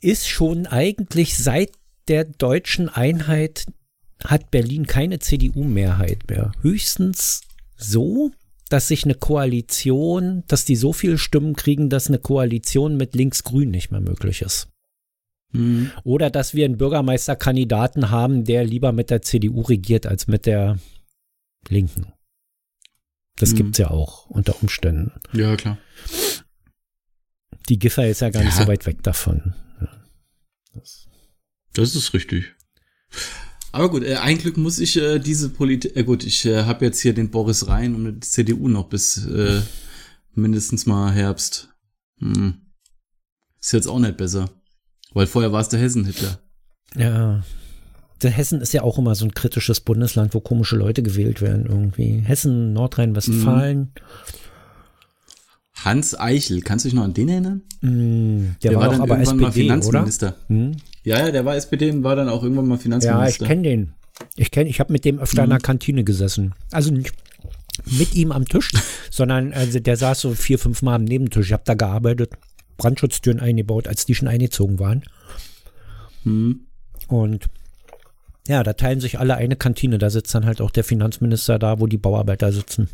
ist 0.00 0.28
schon 0.28 0.66
eigentlich 0.66 1.36
seit 1.38 1.70
der 2.08 2.24
deutschen 2.24 2.88
Einheit 2.88 3.66
hat 4.24 4.50
Berlin 4.50 4.86
keine 4.86 5.18
CDU-Mehrheit 5.18 6.28
mehr. 6.28 6.52
Höchstens 6.62 7.42
so, 7.76 8.30
dass 8.68 8.88
sich 8.88 9.04
eine 9.04 9.14
Koalition, 9.14 10.42
dass 10.48 10.64
die 10.64 10.76
so 10.76 10.92
viele 10.92 11.18
Stimmen 11.18 11.54
kriegen, 11.54 11.88
dass 11.88 12.08
eine 12.08 12.18
Koalition 12.18 12.96
mit 12.96 13.14
Links-Grün 13.14 13.70
nicht 13.70 13.90
mehr 13.90 14.00
möglich 14.00 14.42
ist. 14.42 14.68
Mhm. 15.52 15.90
Oder 16.04 16.30
dass 16.30 16.52
wir 16.54 16.64
einen 16.64 16.76
Bürgermeisterkandidaten 16.78 18.10
haben, 18.10 18.44
der 18.44 18.64
lieber 18.64 18.92
mit 18.92 19.10
der 19.10 19.22
CDU 19.22 19.62
regiert 19.62 20.06
als 20.06 20.26
mit 20.26 20.44
der 20.46 20.78
Linken. 21.68 22.12
Das 23.36 23.52
Mhm. 23.52 23.56
gibt's 23.56 23.78
ja 23.78 23.90
auch 23.90 24.26
unter 24.26 24.60
Umständen. 24.62 25.12
Ja, 25.32 25.56
klar. 25.56 25.78
Die 27.68 27.78
Giffer 27.78 28.08
ist 28.08 28.20
ja 28.20 28.30
gar 28.30 28.42
nicht 28.42 28.56
Ja. 28.58 28.64
so 28.64 28.68
weit 28.68 28.84
weg 28.86 29.02
davon. 29.02 29.54
Das 31.74 31.94
ist 31.94 32.12
richtig. 32.14 32.54
Aber 33.72 33.90
gut, 33.90 34.02
äh, 34.02 34.16
ein 34.16 34.38
Glück 34.38 34.56
muss 34.56 34.78
ich 34.78 34.96
äh, 34.96 35.18
diese 35.18 35.50
Politik, 35.50 35.96
äh, 35.96 36.04
gut, 36.04 36.24
ich 36.24 36.44
äh, 36.46 36.64
habe 36.64 36.84
jetzt 36.84 37.00
hier 37.00 37.12
den 37.12 37.30
Boris 37.30 37.68
Rhein 37.68 37.94
und 37.94 38.20
die 38.20 38.28
CDU 38.28 38.68
noch 38.68 38.88
bis 38.88 39.26
äh, 39.26 39.60
mindestens 40.34 40.86
mal 40.86 41.12
Herbst. 41.12 41.68
Hm. 42.18 42.62
Ist 43.60 43.72
jetzt 43.72 43.88
auch 43.88 43.98
nicht 43.98 44.16
besser. 44.16 44.50
Weil 45.12 45.26
vorher 45.26 45.52
war 45.52 45.60
es 45.60 45.68
der 45.68 45.80
Hessen-Hitler. 45.80 46.38
Ja. 46.96 47.42
Der 48.22 48.30
Hessen 48.30 48.60
ist 48.60 48.72
ja 48.72 48.82
auch 48.82 48.98
immer 48.98 49.14
so 49.14 49.24
ein 49.24 49.34
kritisches 49.34 49.80
Bundesland, 49.80 50.34
wo 50.34 50.40
komische 50.40 50.76
Leute 50.76 51.02
gewählt 51.02 51.40
werden 51.40 51.66
irgendwie. 51.66 52.18
Hessen, 52.18 52.72
Nordrhein-Westfalen. 52.72 53.92
Hans 55.84 56.18
Eichel, 56.18 56.60
kannst 56.62 56.84
du 56.84 56.88
dich 56.88 56.96
noch 56.96 57.04
an 57.04 57.14
den 57.14 57.28
erinnern? 57.28 57.62
Mm, 57.80 58.56
der, 58.62 58.74
war, 58.74 58.84
doch 58.84 58.92
dann 58.92 59.00
aber 59.02 59.14
irgendwann 59.14 59.36
mal 59.36 59.48
SPD, 59.48 59.66
oder? 59.66 59.80
Finanzminister. 59.80 60.36
Hm? 60.48 60.76
Ja, 61.04 61.18
ja, 61.20 61.30
der 61.30 61.44
war 61.44 61.56
SPD 61.56 61.90
und 61.90 62.02
war 62.02 62.16
dann 62.16 62.28
auch 62.28 62.42
irgendwann 62.42 62.66
mal 62.66 62.74
Ja, 62.74 62.76
ich 62.76 62.82
Finanzminister. 62.82 63.46
kenne 63.46 63.62
den. 63.62 63.94
Ich 64.34 64.50
kenne, 64.50 64.68
ich 64.68 64.80
habe 64.80 64.92
mit 64.92 65.04
dem 65.04 65.18
öfter 65.20 65.44
in 65.44 65.50
der 65.50 65.60
Kantine 65.60 66.02
gesessen. 66.02 66.54
Also 66.72 66.92
nicht 66.92 67.12
mit 67.86 68.14
ihm 68.14 68.32
am 68.32 68.44
Tisch, 68.44 68.72
sondern 69.10 69.52
also 69.52 69.78
der 69.78 69.96
saß 69.96 70.20
so 70.20 70.34
vier, 70.34 70.58
fünf 70.58 70.82
Mal 70.82 70.96
am 70.96 71.04
Nebentisch. 71.04 71.46
Ich 71.46 71.52
habe 71.52 71.62
da 71.64 71.74
gearbeitet, 71.74 72.32
Brandschutztüren 72.76 73.40
eingebaut, 73.40 73.86
als 73.86 74.04
die 74.04 74.14
schon 74.14 74.28
eingezogen 74.28 74.78
waren. 74.80 75.04
Hm. 76.24 76.66
Und 77.06 77.46
ja, 78.48 78.62
da 78.62 78.72
teilen 78.72 79.00
sich 79.00 79.18
alle 79.18 79.36
eine 79.36 79.56
Kantine. 79.56 79.98
Da 79.98 80.10
sitzt 80.10 80.34
dann 80.34 80.46
halt 80.46 80.60
auch 80.60 80.70
der 80.70 80.84
Finanzminister 80.84 81.58
da, 81.58 81.80
wo 81.80 81.86
die 81.86 81.98
Bauarbeiter 81.98 82.50
sitzen. 82.52 82.88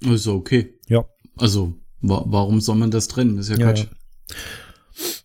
Ist 0.00 0.26
ja 0.26 0.32
okay. 0.32 0.74
Ja. 0.88 1.04
Also, 1.36 1.74
wa 2.00 2.24
warum 2.26 2.60
soll 2.60 2.76
man 2.76 2.90
das 2.90 3.08
trennen? 3.08 3.38
Ist 3.38 3.48
ja 3.50 3.56
Ja, 3.58 3.66
Quatsch. 3.66 3.84
ja. 4.28 4.34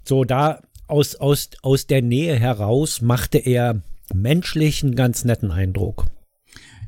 So, 0.04 0.24
da 0.24 0.62
aus, 0.88 1.16
aus, 1.16 1.50
aus 1.62 1.88
der 1.88 2.02
Nähe 2.02 2.36
heraus 2.38 3.02
machte 3.02 3.38
er 3.38 3.82
menschlich 4.14 4.84
einen 4.84 4.96
ganz 4.96 5.24
netten 5.24 5.52
Eindruck. 5.52 6.06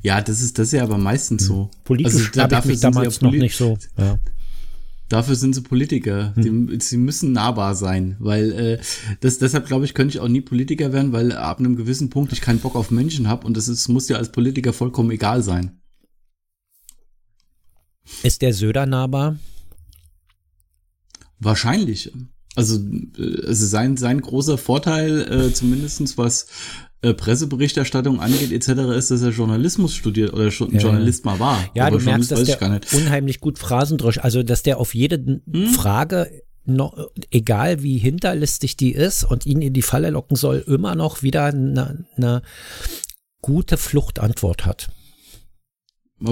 Ja, 0.02 0.20
das 0.20 0.42
ist, 0.42 0.58
das 0.58 0.66
ist 0.68 0.72
ja 0.72 0.82
aber 0.82 0.98
meistens 0.98 1.46
so. 1.46 1.70
Politisch 1.84 2.14
Also, 2.14 2.30
da- 2.34 2.42
habe 2.42 2.52
ich 2.52 2.56
dafür 2.58 2.70
mich 2.72 2.80
damals 2.80 3.20
ja 3.20 3.26
noch 3.26 3.32
nicht 3.34 3.56
so. 3.56 3.78
Ja. 3.96 4.18
Dafür 5.08 5.36
sind 5.36 5.54
sie 5.54 5.60
Politiker. 5.62 6.34
Die, 6.36 6.78
sie 6.80 6.96
müssen 6.96 7.32
nahbar 7.32 7.74
sein, 7.74 8.16
weil 8.18 8.52
äh, 8.52 8.78
das, 9.20 9.38
deshalb 9.38 9.66
glaube 9.66 9.84
ich, 9.84 9.94
könnte 9.94 10.14
ich 10.16 10.20
auch 10.20 10.28
nie 10.28 10.40
Politiker 10.40 10.92
werden, 10.92 11.12
weil 11.12 11.32
ab 11.32 11.58
einem 11.58 11.76
gewissen 11.76 12.10
Punkt 12.10 12.32
ich 12.32 12.40
keinen 12.40 12.58
Bock 12.58 12.74
auf 12.74 12.90
Menschen 12.90 13.28
habe 13.28 13.46
und 13.46 13.56
das 13.56 13.68
ist, 13.68 13.88
muss 13.88 14.08
ja 14.08 14.16
als 14.16 14.32
Politiker 14.32 14.72
vollkommen 14.72 15.10
egal 15.10 15.42
sein. 15.42 15.78
Ist 18.22 18.42
der 18.42 18.52
Söder 18.54 18.86
nahbar? 18.86 19.38
Wahrscheinlich. 21.38 22.12
Also, 22.56 22.76
äh, 23.18 23.46
also 23.46 23.66
sein, 23.66 23.96
sein 23.96 24.20
großer 24.20 24.58
Vorteil, 24.58 25.20
äh, 25.48 25.52
zumindestens 25.52 26.16
was 26.16 26.46
äh, 27.02 27.12
Presseberichterstattung 27.12 28.20
angeht, 28.20 28.52
etc., 28.52 28.68
ist, 28.96 29.10
dass 29.10 29.22
er 29.22 29.30
Journalismus 29.30 29.94
studiert 29.94 30.32
oder 30.32 30.50
schon 30.50 30.72
Ja. 30.72 30.80
Journalist 30.80 31.24
mal 31.24 31.38
war. 31.40 31.68
Ja, 31.74 31.86
Aber 31.86 31.98
du 31.98 32.04
merkst, 32.04 32.30
dass 32.30 32.40
weiß 32.40 32.46
der 32.46 32.54
ich 32.54 32.60
gar 32.60 32.68
nicht. 32.70 32.92
unheimlich 32.94 33.40
gut 33.40 33.58
Phrasendrosch, 33.58 34.18
also 34.18 34.42
dass 34.42 34.62
der 34.62 34.78
auf 34.78 34.94
jede 34.94 35.40
Hm? 35.50 35.66
Frage, 35.68 36.30
noch, 36.66 36.96
egal 37.30 37.82
wie 37.82 37.98
hinterlistig 37.98 38.76
die 38.78 38.92
ist 38.92 39.24
und 39.24 39.44
ihn 39.44 39.60
in 39.60 39.74
die 39.74 39.82
Falle 39.82 40.08
locken 40.10 40.34
soll, 40.36 40.64
immer 40.66 40.94
noch 40.94 41.22
wieder 41.22 41.44
eine, 41.46 42.06
eine 42.16 42.40
gute 43.42 43.76
Fluchtantwort 43.76 44.64
hat. 44.64 44.88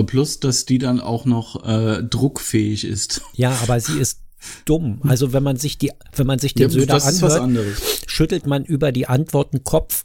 Plus, 0.07 0.41
dass 0.41 0.65
die 0.65 0.79
dann 0.79 1.01
auch 1.01 1.25
noch 1.25 1.67
äh, 1.67 2.03
druckfähig 2.03 2.85
ist. 2.85 3.23
Ja, 3.35 3.59
aber 3.63 3.81
sie 3.81 3.99
ist 3.99 4.21
dumm. 4.65 5.01
Also 5.03 5.33
wenn 5.33 5.43
man 5.43 5.57
sich 5.57 5.79
die, 5.79 5.91
wenn 6.15 6.27
man 6.27 6.39
sich 6.39 6.55
den 6.55 6.71
Söder 6.71 6.97
ist 6.97 7.23
was 7.23 7.35
anhört, 7.35 7.81
schüttelt 8.07 8.47
man 8.47 8.65
über 8.65 8.93
die 8.93 9.07
Antworten 9.07 9.65
Kopf 9.65 10.05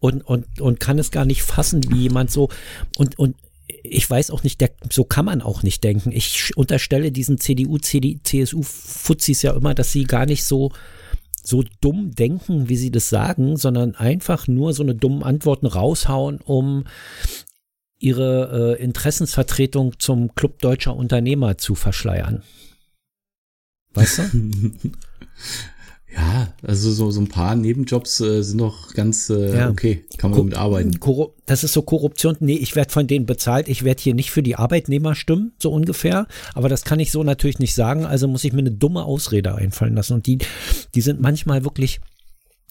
und, 0.00 0.22
und, 0.22 0.60
und 0.60 0.80
kann 0.80 0.98
es 0.98 1.10
gar 1.10 1.24
nicht 1.24 1.42
fassen, 1.42 1.82
wie 1.90 2.02
jemand 2.02 2.30
so 2.30 2.48
und, 2.96 3.18
und 3.18 3.36
ich 3.82 4.08
weiß 4.08 4.30
auch 4.30 4.42
nicht, 4.42 4.60
der, 4.60 4.70
so 4.90 5.04
kann 5.04 5.24
man 5.24 5.42
auch 5.42 5.62
nicht 5.62 5.84
denken. 5.84 6.10
Ich 6.10 6.56
unterstelle 6.56 7.12
diesen 7.12 7.38
CDU, 7.38 7.78
CD, 7.78 8.20
CSU-Fuzis 8.22 9.42
ja 9.42 9.52
immer, 9.52 9.74
dass 9.74 9.92
sie 9.92 10.04
gar 10.04 10.26
nicht 10.26 10.44
so, 10.44 10.72
so 11.42 11.62
dumm 11.80 12.14
denken, 12.14 12.68
wie 12.68 12.76
sie 12.76 12.90
das 12.90 13.08
sagen, 13.08 13.56
sondern 13.56 13.94
einfach 13.94 14.48
nur 14.48 14.72
so 14.72 14.82
eine 14.82 14.94
dummen 14.94 15.22
Antworten 15.22 15.66
raushauen, 15.66 16.40
um 16.40 16.84
ihre 17.98 18.76
äh, 18.78 18.82
Interessensvertretung 18.82 19.98
zum 19.98 20.34
Club 20.34 20.60
deutscher 20.60 20.94
Unternehmer 20.96 21.58
zu 21.58 21.74
verschleiern. 21.74 22.42
Weißt 23.94 24.18
du? 24.18 24.22
Ja, 26.10 26.54
also 26.62 26.90
so, 26.90 27.10
so 27.10 27.20
ein 27.20 27.28
paar 27.28 27.54
Nebenjobs 27.54 28.20
äh, 28.20 28.42
sind 28.42 28.58
doch 28.58 28.94
ganz 28.94 29.28
äh, 29.28 29.54
Ja. 29.56 29.68
okay. 29.70 30.06
Kann 30.16 30.30
man 30.30 30.38
damit 30.40 30.54
arbeiten. 30.54 30.92
Korru- 30.98 31.32
Das 31.44 31.64
ist 31.64 31.74
so 31.74 31.82
Korruption. 31.82 32.34
Nee, 32.40 32.54
ich 32.56 32.74
werde 32.74 32.90
von 32.90 33.06
denen 33.06 33.26
bezahlt. 33.26 33.68
Ich 33.68 33.84
werde 33.84 34.02
hier 34.02 34.14
nicht 34.14 34.30
für 34.30 34.42
die 34.42 34.56
Arbeitnehmer 34.56 35.14
stimmen, 35.14 35.52
so 35.62 35.70
ungefähr. 35.70 36.26
Aber 36.54 36.70
das 36.70 36.84
kann 36.84 36.98
ich 36.98 37.10
so 37.12 37.22
natürlich 37.24 37.58
nicht 37.58 37.74
sagen. 37.74 38.06
Also 38.06 38.26
muss 38.26 38.42
ich 38.44 38.54
mir 38.54 38.60
eine 38.60 38.72
dumme 38.72 39.04
Ausrede 39.04 39.54
einfallen 39.54 39.94
lassen. 39.96 40.14
Und 40.14 40.26
die, 40.26 40.38
die 40.94 41.02
sind 41.02 41.20
manchmal 41.20 41.62
wirklich 41.64 42.00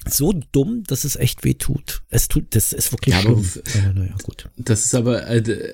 so 0.10 0.34
dumm, 0.52 0.84
dass 0.88 1.04
es 1.04 1.16
echt 1.18 1.44
weh 1.44 1.56
tut. 1.56 2.02
Es 2.10 2.28
tut, 2.28 2.56
das 2.56 2.72
ist 2.72 2.92
wirklich 2.94 3.14
Ja, 3.16 3.22
aber 3.22 3.44
schlimm. 3.44 3.64
Aber 3.84 3.94
naja, 4.00 4.16
gut. 4.24 4.50
Das 4.58 4.86
ist 4.86 4.96
aber, 4.96 5.28
äh, 5.28 5.74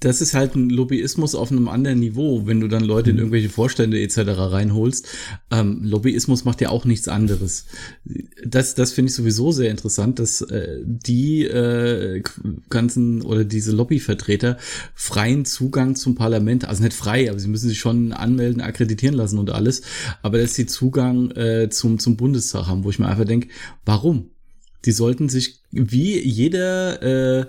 das 0.00 0.20
ist 0.20 0.34
halt 0.34 0.54
ein 0.56 0.70
Lobbyismus 0.70 1.34
auf 1.34 1.50
einem 1.52 1.68
anderen 1.68 2.00
Niveau, 2.00 2.46
wenn 2.46 2.60
du 2.60 2.68
dann 2.68 2.82
Leute 2.84 3.10
in 3.10 3.16
Mhm. 3.16 3.20
irgendwelche 3.20 3.50
Vorstände 3.50 4.00
etc. 4.00 4.18
reinholst. 4.50 5.06
Ähm, 5.50 5.82
Lobbyismus 5.84 6.44
macht 6.44 6.60
ja 6.62 6.70
auch 6.70 6.84
nichts 6.86 7.06
anderes. 7.08 7.66
Das, 8.44 8.74
das 8.74 8.92
finde 8.92 9.10
ich 9.10 9.16
sowieso 9.16 9.52
sehr 9.52 9.70
interessant, 9.70 10.18
dass 10.18 10.40
äh, 10.40 10.78
die 10.84 11.44
äh, 11.44 12.22
ganzen 12.70 13.20
oder 13.22 13.44
diese 13.44 13.72
Lobbyvertreter 13.72 14.56
freien 14.94 15.44
Zugang 15.44 15.96
zum 15.96 16.14
Parlament, 16.14 16.64
also 16.66 16.82
nicht 16.82 16.94
frei, 16.94 17.30
aber 17.30 17.38
sie 17.38 17.48
müssen 17.48 17.68
sich 17.68 17.78
schon 17.78 18.12
anmelden, 18.12 18.62
akkreditieren 18.62 19.14
lassen 19.16 19.38
und 19.38 19.50
alles, 19.50 19.82
aber 20.22 20.38
dass 20.38 20.54
sie 20.54 20.66
Zugang 20.66 21.30
äh, 21.32 21.68
zum, 21.70 21.98
zum 21.98 22.16
Bundestag 22.16 22.66
haben, 22.66 22.84
wo 22.84 22.90
ich 22.90 22.98
mir 22.98 23.06
einfach 23.08 23.24
denke, 23.24 23.39
warum? 23.84 24.30
Die 24.84 24.92
sollten 24.92 25.28
sich 25.28 25.60
wie 25.70 26.18
jeder 26.18 27.02
äh, 27.02 27.46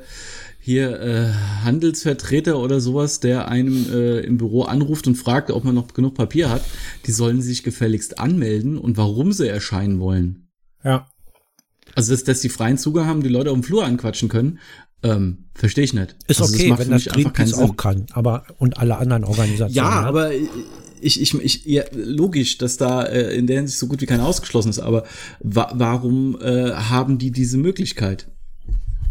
hier 0.59 1.01
äh, 1.01 1.31
Handelsvertreter 1.63 2.59
oder 2.59 2.79
sowas, 2.79 3.19
der 3.19 3.47
einem 3.47 3.87
äh, 3.91 4.19
im 4.19 4.37
Büro 4.37 4.63
anruft 4.63 5.07
und 5.07 5.15
fragt, 5.15 5.49
ob 5.49 5.63
man 5.63 5.73
noch 5.73 5.93
genug 5.93 6.13
Papier 6.13 6.49
hat, 6.49 6.63
die 7.07 7.11
sollen 7.11 7.41
sich 7.41 7.63
gefälligst 7.63 8.19
anmelden 8.19 8.77
und 8.77 8.95
warum 8.95 9.31
sie 9.31 9.47
erscheinen 9.47 9.99
wollen. 9.99 10.49
Ja. 10.83 11.07
Also, 11.95 12.13
dass, 12.13 12.23
dass 12.23 12.41
die 12.41 12.49
freien 12.49 12.77
Zugang 12.77 13.07
haben, 13.07 13.23
die 13.23 13.29
Leute 13.29 13.49
auf 13.49 13.57
dem 13.57 13.63
Flur 13.63 13.83
anquatschen 13.83 14.29
können, 14.29 14.59
ähm, 15.03 15.45
verstehe 15.55 15.83
ich 15.83 15.93
nicht. 15.93 16.15
Ist 16.27 16.41
also, 16.41 16.53
okay, 16.53 16.69
macht 16.69 16.81
wenn 16.81 16.91
das 16.91 17.05
mich 17.05 17.15
einfach 17.15 17.33
keinen 17.33 17.49
Greenpeace 17.49 17.57
Sinn. 17.57 17.69
auch 17.69 17.77
kann. 17.77 18.05
Aber, 18.11 18.45
und 18.59 18.77
alle 18.77 18.97
anderen 18.97 19.23
Organisationen. 19.23 19.73
Ja, 19.73 20.01
ne? 20.01 20.07
aber 20.07 20.31
ich, 21.01 21.21
ich, 21.21 21.33
ich, 21.33 21.65
ja, 21.65 21.83
logisch, 21.93 22.57
dass 22.57 22.77
da 22.77 23.03
äh, 23.03 23.35
in 23.35 23.47
der 23.47 23.57
Hinsicht 23.57 23.79
so 23.79 23.87
gut 23.87 24.01
wie 24.01 24.05
keiner 24.05 24.25
ausgeschlossen 24.25 24.69
ist, 24.69 24.79
aber 24.79 25.03
wa 25.39 25.71
warum 25.73 26.39
äh, 26.41 26.71
haben 26.71 27.17
die 27.17 27.31
diese 27.31 27.57
Möglichkeit? 27.57 28.27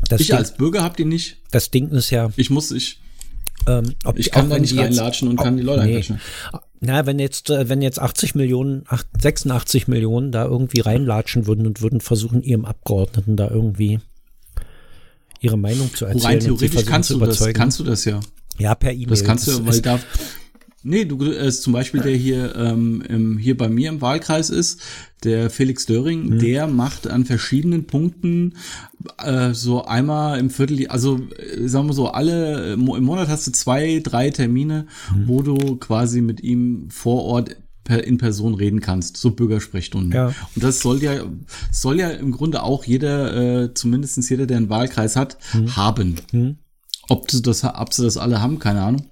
das, 0.09 0.20
Ich 0.20 0.29
Ding, 0.29 0.37
als 0.37 0.55
Bürger 0.57 0.83
hab 0.83 0.96
die 0.96 1.05
nicht. 1.05 1.38
das 1.50 1.70
Ding 1.70 1.88
ist 1.90 2.11
ja, 2.11 2.31
Ich 2.37 2.50
muss, 2.50 2.70
ich, 2.70 3.00
ähm, 3.66 3.94
ob 4.05 4.18
ich 4.18 4.31
kann 4.31 4.50
da 4.50 4.59
nicht 4.59 4.76
reinlatschen 4.76 5.29
und 5.29 5.37
kann 5.37 5.57
die 5.57 5.62
Leute 5.62 5.85
nee. 5.85 5.96
einquatschen. 5.96 6.20
Na, 6.81 7.05
wenn 7.05 7.18
jetzt, 7.18 7.50
äh, 7.50 7.68
wenn 7.68 7.83
jetzt 7.83 7.98
80 7.98 8.35
Millionen, 8.35 8.85
ach, 8.88 9.05
86 9.20 9.87
Millionen 9.87 10.33
da 10.33 10.44
irgendwie 10.46 10.81
reinlatschen 10.81 11.46
würden 11.46 11.66
und 11.66 11.83
würden 11.83 12.00
versuchen, 12.00 12.42
ihrem 12.42 12.64
Abgeordneten 12.64 13.37
da 13.37 13.50
irgendwie 13.50 14.00
ihre 15.40 15.59
Meinung 15.59 15.94
zu 15.94 16.07
erzählen. 16.07 16.24
Rein 16.24 16.40
theoretisch 16.40 16.85
kannst 16.87 17.11
du 17.11 17.18
das, 17.18 17.53
kannst 17.53 17.81
du 17.81 17.85
das 17.85 18.05
ja. 18.05 18.20
ja, 18.59 18.74
per 18.74 18.92
E-Mail. 18.92 19.09
Das 19.09 19.24
kannst 19.24 19.46
du, 19.46 19.66
weil 19.66 19.81
da, 19.81 19.98
nee, 20.82 21.04
du, 21.04 21.22
äh, 21.24 21.50
zum 21.50 21.72
Beispiel 21.72 22.00
der 22.00 22.14
hier, 22.16 22.54
ähm, 22.56 23.02
im, 23.08 23.38
hier 23.38 23.56
bei 23.56 23.68
mir 23.68 23.88
im 23.88 24.00
Wahlkreis 24.00 24.50
ist, 24.50 24.80
der 25.24 25.50
Felix 25.50 25.86
Döring, 25.86 26.38
der 26.38 26.66
macht 26.66 27.06
an 27.06 27.24
verschiedenen 27.24 27.86
Punkten 27.86 28.54
äh, 29.18 29.52
so 29.52 29.84
einmal 29.84 30.38
im 30.38 30.50
Viertel, 30.50 30.86
also 30.88 31.20
äh, 31.36 31.68
sagen 31.68 31.88
wir 31.88 31.92
so, 31.92 32.08
alle, 32.08 32.72
im 32.72 32.80
Monat 32.84 33.28
hast 33.28 33.46
du 33.46 33.52
zwei, 33.52 34.00
drei 34.02 34.30
Termine, 34.30 34.86
wo 35.26 35.42
du 35.42 35.76
quasi 35.76 36.20
mit 36.20 36.40
ihm 36.42 36.88
vor 36.90 37.24
Ort 37.24 37.56
per, 37.84 38.04
in 38.04 38.18
Person 38.18 38.54
reden 38.54 38.80
kannst, 38.80 39.16
so 39.16 39.32
Bürgersprechstunden. 39.32 40.12
Ja. 40.12 40.26
Und 40.28 40.62
das 40.62 40.80
soll 40.80 41.02
ja, 41.02 41.24
soll 41.70 41.98
ja 41.98 42.10
im 42.10 42.32
Grunde 42.32 42.62
auch 42.62 42.84
jeder, 42.84 43.64
äh, 43.64 43.74
zumindestens 43.74 44.28
jeder, 44.28 44.46
der 44.46 44.58
einen 44.58 44.70
Wahlkreis 44.70 45.16
hat, 45.16 45.38
haben. 45.76 46.16
Hm. 46.30 46.56
Ob 47.08 47.30
sie 47.30 47.42
das, 47.42 47.64
ob 47.64 47.92
sie 47.92 48.04
das 48.04 48.16
alle 48.16 48.40
haben, 48.40 48.58
keine 48.58 48.82
Ahnung. 48.82 49.06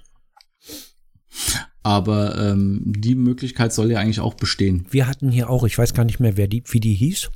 Aber 1.83 2.37
ähm, 2.39 2.83
die 2.85 3.15
Möglichkeit 3.15 3.73
soll 3.73 3.91
ja 3.91 3.99
eigentlich 3.99 4.21
auch 4.21 4.35
bestehen. 4.35 4.87
Wir 4.91 5.07
hatten 5.07 5.31
hier 5.31 5.49
auch, 5.49 5.65
ich 5.65 5.79
weiß 5.79 5.95
gar 5.95 6.05
nicht 6.05 6.21
mehr, 6.21 6.37
wer 6.37 6.49
die, 6.49 6.63
wie 6.67 6.81
die 6.81 6.95
hieß, 6.95 7.31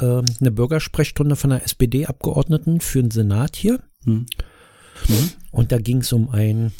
ähm, 0.00 0.24
eine 0.40 0.50
Bürgersprechstunde 0.50 1.36
von 1.36 1.50
der 1.50 1.64
SPD-Abgeordneten 1.64 2.80
für 2.80 3.02
den 3.02 3.10
Senat 3.10 3.56
hier. 3.56 3.82
Hm. 4.04 4.26
Und 5.52 5.70
da 5.70 5.78
ging 5.78 5.98
es 5.98 6.12
um 6.12 6.30
ein 6.30 6.72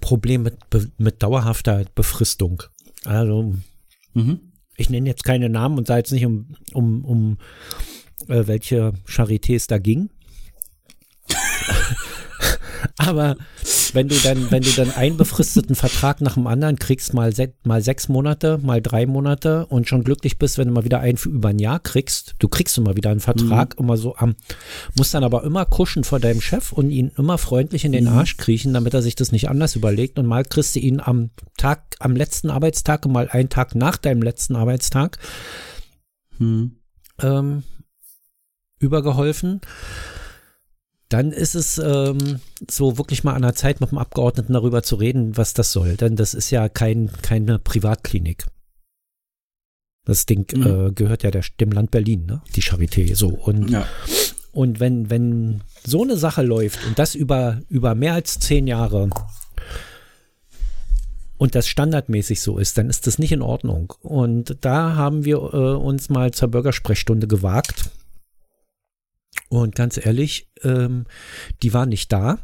Problem 0.00 0.42
mit, 0.42 0.56
mit 0.98 1.22
dauerhafter 1.22 1.84
Befristung. 1.94 2.64
Also 3.04 3.54
Mhm. 4.14 4.52
ich 4.76 4.90
nenne 4.90 5.08
jetzt 5.08 5.24
keine 5.24 5.48
Namen 5.48 5.76
und 5.76 5.86
sage 5.86 5.98
jetzt 5.98 6.12
nicht, 6.12 6.24
um, 6.24 6.56
um, 6.72 7.04
um 7.04 7.38
äh, 8.28 8.46
welche 8.46 8.92
Charité 9.06 9.56
es 9.56 9.66
da 9.66 9.78
ging. 9.78 10.08
Aber 12.96 13.36
wenn 13.92 14.08
du 14.08 14.16
dann, 14.16 14.50
wenn 14.50 14.62
du 14.62 14.70
dann 14.70 14.90
einen 14.90 15.16
befristeten 15.16 15.74
Vertrag 15.74 16.20
nach 16.20 16.34
dem 16.34 16.46
anderen 16.46 16.78
kriegst, 16.78 17.14
mal, 17.14 17.34
se 17.34 17.52
mal 17.64 17.82
sechs 17.82 18.08
Monate, 18.08 18.58
mal 18.62 18.80
drei 18.82 19.06
Monate 19.06 19.66
und 19.66 19.88
schon 19.88 20.04
glücklich 20.04 20.38
bist, 20.38 20.58
wenn 20.58 20.68
du 20.68 20.74
mal 20.74 20.84
wieder 20.84 21.00
einen 21.00 21.18
für 21.18 21.28
über 21.28 21.50
ein 21.50 21.58
Jahr 21.58 21.80
kriegst, 21.80 22.34
du 22.38 22.48
kriegst 22.48 22.76
immer 22.78 22.96
wieder 22.96 23.10
einen 23.10 23.20
Vertrag, 23.20 23.76
immer 23.78 23.96
so 23.96 24.16
am, 24.16 24.34
musst 24.96 25.14
dann 25.14 25.24
aber 25.24 25.44
immer 25.44 25.64
kuschen 25.64 26.04
vor 26.04 26.20
deinem 26.20 26.40
Chef 26.40 26.72
und 26.72 26.90
ihn 26.90 27.12
immer 27.16 27.38
freundlich 27.38 27.84
in 27.84 27.92
den 27.92 28.08
Arsch 28.08 28.36
kriechen, 28.36 28.74
damit 28.74 28.94
er 28.94 29.02
sich 29.02 29.14
das 29.14 29.32
nicht 29.32 29.48
anders 29.48 29.76
überlegt 29.76 30.18
und 30.18 30.26
mal 30.26 30.44
kriegst 30.44 30.74
du 30.74 30.80
ihn 30.80 31.00
am 31.00 31.30
Tag, 31.56 31.96
am 31.98 32.16
letzten 32.16 32.50
Arbeitstag 32.50 33.06
und 33.06 33.12
mal 33.12 33.28
einen 33.28 33.48
Tag 33.48 33.74
nach 33.74 33.96
deinem 33.96 34.22
letzten 34.22 34.56
Arbeitstag 34.56 35.18
Hm. 36.38 36.76
ähm, 37.22 37.62
übergeholfen. 38.78 39.60
Dann 41.08 41.32
ist 41.32 41.54
es 41.54 41.78
ähm, 41.78 42.40
so 42.70 42.96
wirklich 42.98 43.24
mal 43.24 43.34
an 43.34 43.42
der 43.42 43.54
Zeit, 43.54 43.80
mit 43.80 43.90
dem 43.90 43.98
Abgeordneten 43.98 44.52
darüber 44.54 44.82
zu 44.82 44.96
reden, 44.96 45.36
was 45.36 45.52
das 45.54 45.70
soll. 45.70 45.96
Denn 45.96 46.16
das 46.16 46.34
ist 46.34 46.50
ja 46.50 46.68
kein, 46.68 47.10
keine 47.22 47.58
Privatklinik. 47.58 48.46
Das 50.06 50.26
Ding 50.26 50.46
Mhm. 50.54 50.66
äh, 50.88 50.92
gehört 50.92 51.22
ja 51.22 51.30
der, 51.30 51.44
dem 51.60 51.72
Land 51.72 51.90
Berlin, 51.90 52.26
ne? 52.26 52.42
die 52.56 52.62
Charité. 52.62 53.14
So. 53.14 53.28
Und, 53.28 53.70
Ja. 53.70 53.86
und 54.52 54.80
wenn, 54.80 55.08
wenn 55.10 55.62
so 55.84 56.02
eine 56.02 56.16
Sache 56.16 56.42
läuft 56.42 56.84
und 56.86 56.98
das 56.98 57.14
über, 57.14 57.60
über 57.68 57.94
mehr 57.94 58.14
als 58.14 58.38
zehn 58.38 58.66
Jahre 58.66 59.08
und 61.36 61.54
das 61.54 61.68
standardmäßig 61.68 62.40
so 62.40 62.58
ist, 62.58 62.78
dann 62.78 62.88
ist 62.88 63.06
das 63.06 63.18
nicht 63.18 63.32
in 63.32 63.42
Ordnung. 63.42 63.92
Und 64.02 64.56
da 64.62 64.94
haben 64.94 65.24
wir 65.24 65.36
äh, 65.36 65.74
uns 65.76 66.08
mal 66.08 66.32
zur 66.32 66.48
Bürgersprechstunde 66.48 67.26
gewagt. 67.26 67.90
Und 69.62 69.74
ganz 69.74 70.04
ehrlich, 70.04 70.48
ähm, 70.62 71.04
die 71.62 71.72
war 71.72 71.86
nicht 71.86 72.12
da. 72.12 72.38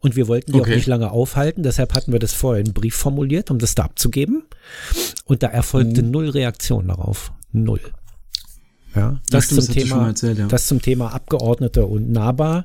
Und 0.00 0.16
wir 0.16 0.28
wollten 0.28 0.52
die 0.52 0.60
Okay. 0.60 0.72
auch 0.72 0.76
nicht 0.76 0.86
lange 0.86 1.10
aufhalten, 1.10 1.62
deshalb 1.62 1.94
hatten 1.94 2.12
wir 2.12 2.18
das 2.18 2.32
vorher 2.34 2.60
in 2.60 2.66
einen 2.66 2.74
Brief 2.74 2.94
formuliert, 2.94 3.50
um 3.50 3.58
das 3.58 3.74
da 3.74 3.84
abzugeben. 3.84 4.42
Und 5.24 5.42
da 5.42 5.46
erfolgte 5.46 6.02
Mhm. 6.02 6.10
null 6.10 6.28
Reaktion 6.30 6.88
darauf. 6.88 7.32
Null. 7.52 7.80
Ja, 8.94 9.20
das, 9.30 9.48
zum 9.48 9.56
das 9.56 9.66
schon 9.66 9.74
Thema, 9.74 10.06
erzählt, 10.08 10.38
ja. 10.38 10.46
das 10.46 10.66
zum 10.68 10.80
Thema 10.80 11.12
Abgeordnete 11.14 11.84
und 11.86 12.12
nahbar 12.12 12.64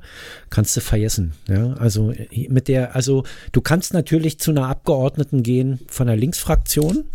kannst 0.52 0.76
du 0.78 0.82
vergessen. 0.82 1.34
Ja, 1.48 1.74
also 1.74 2.14
mit 2.50 2.68
der, 2.68 2.96
also 2.96 3.24
du 3.52 3.62
kannst 3.62 3.94
natürlich 3.94 4.40
zu 4.40 4.52
einer 4.52 4.68
Abgeordneten 4.68 5.42
gehen 5.42 5.80
von 5.88 6.06
der 6.08 6.18
Linksfraktion. 6.18 7.06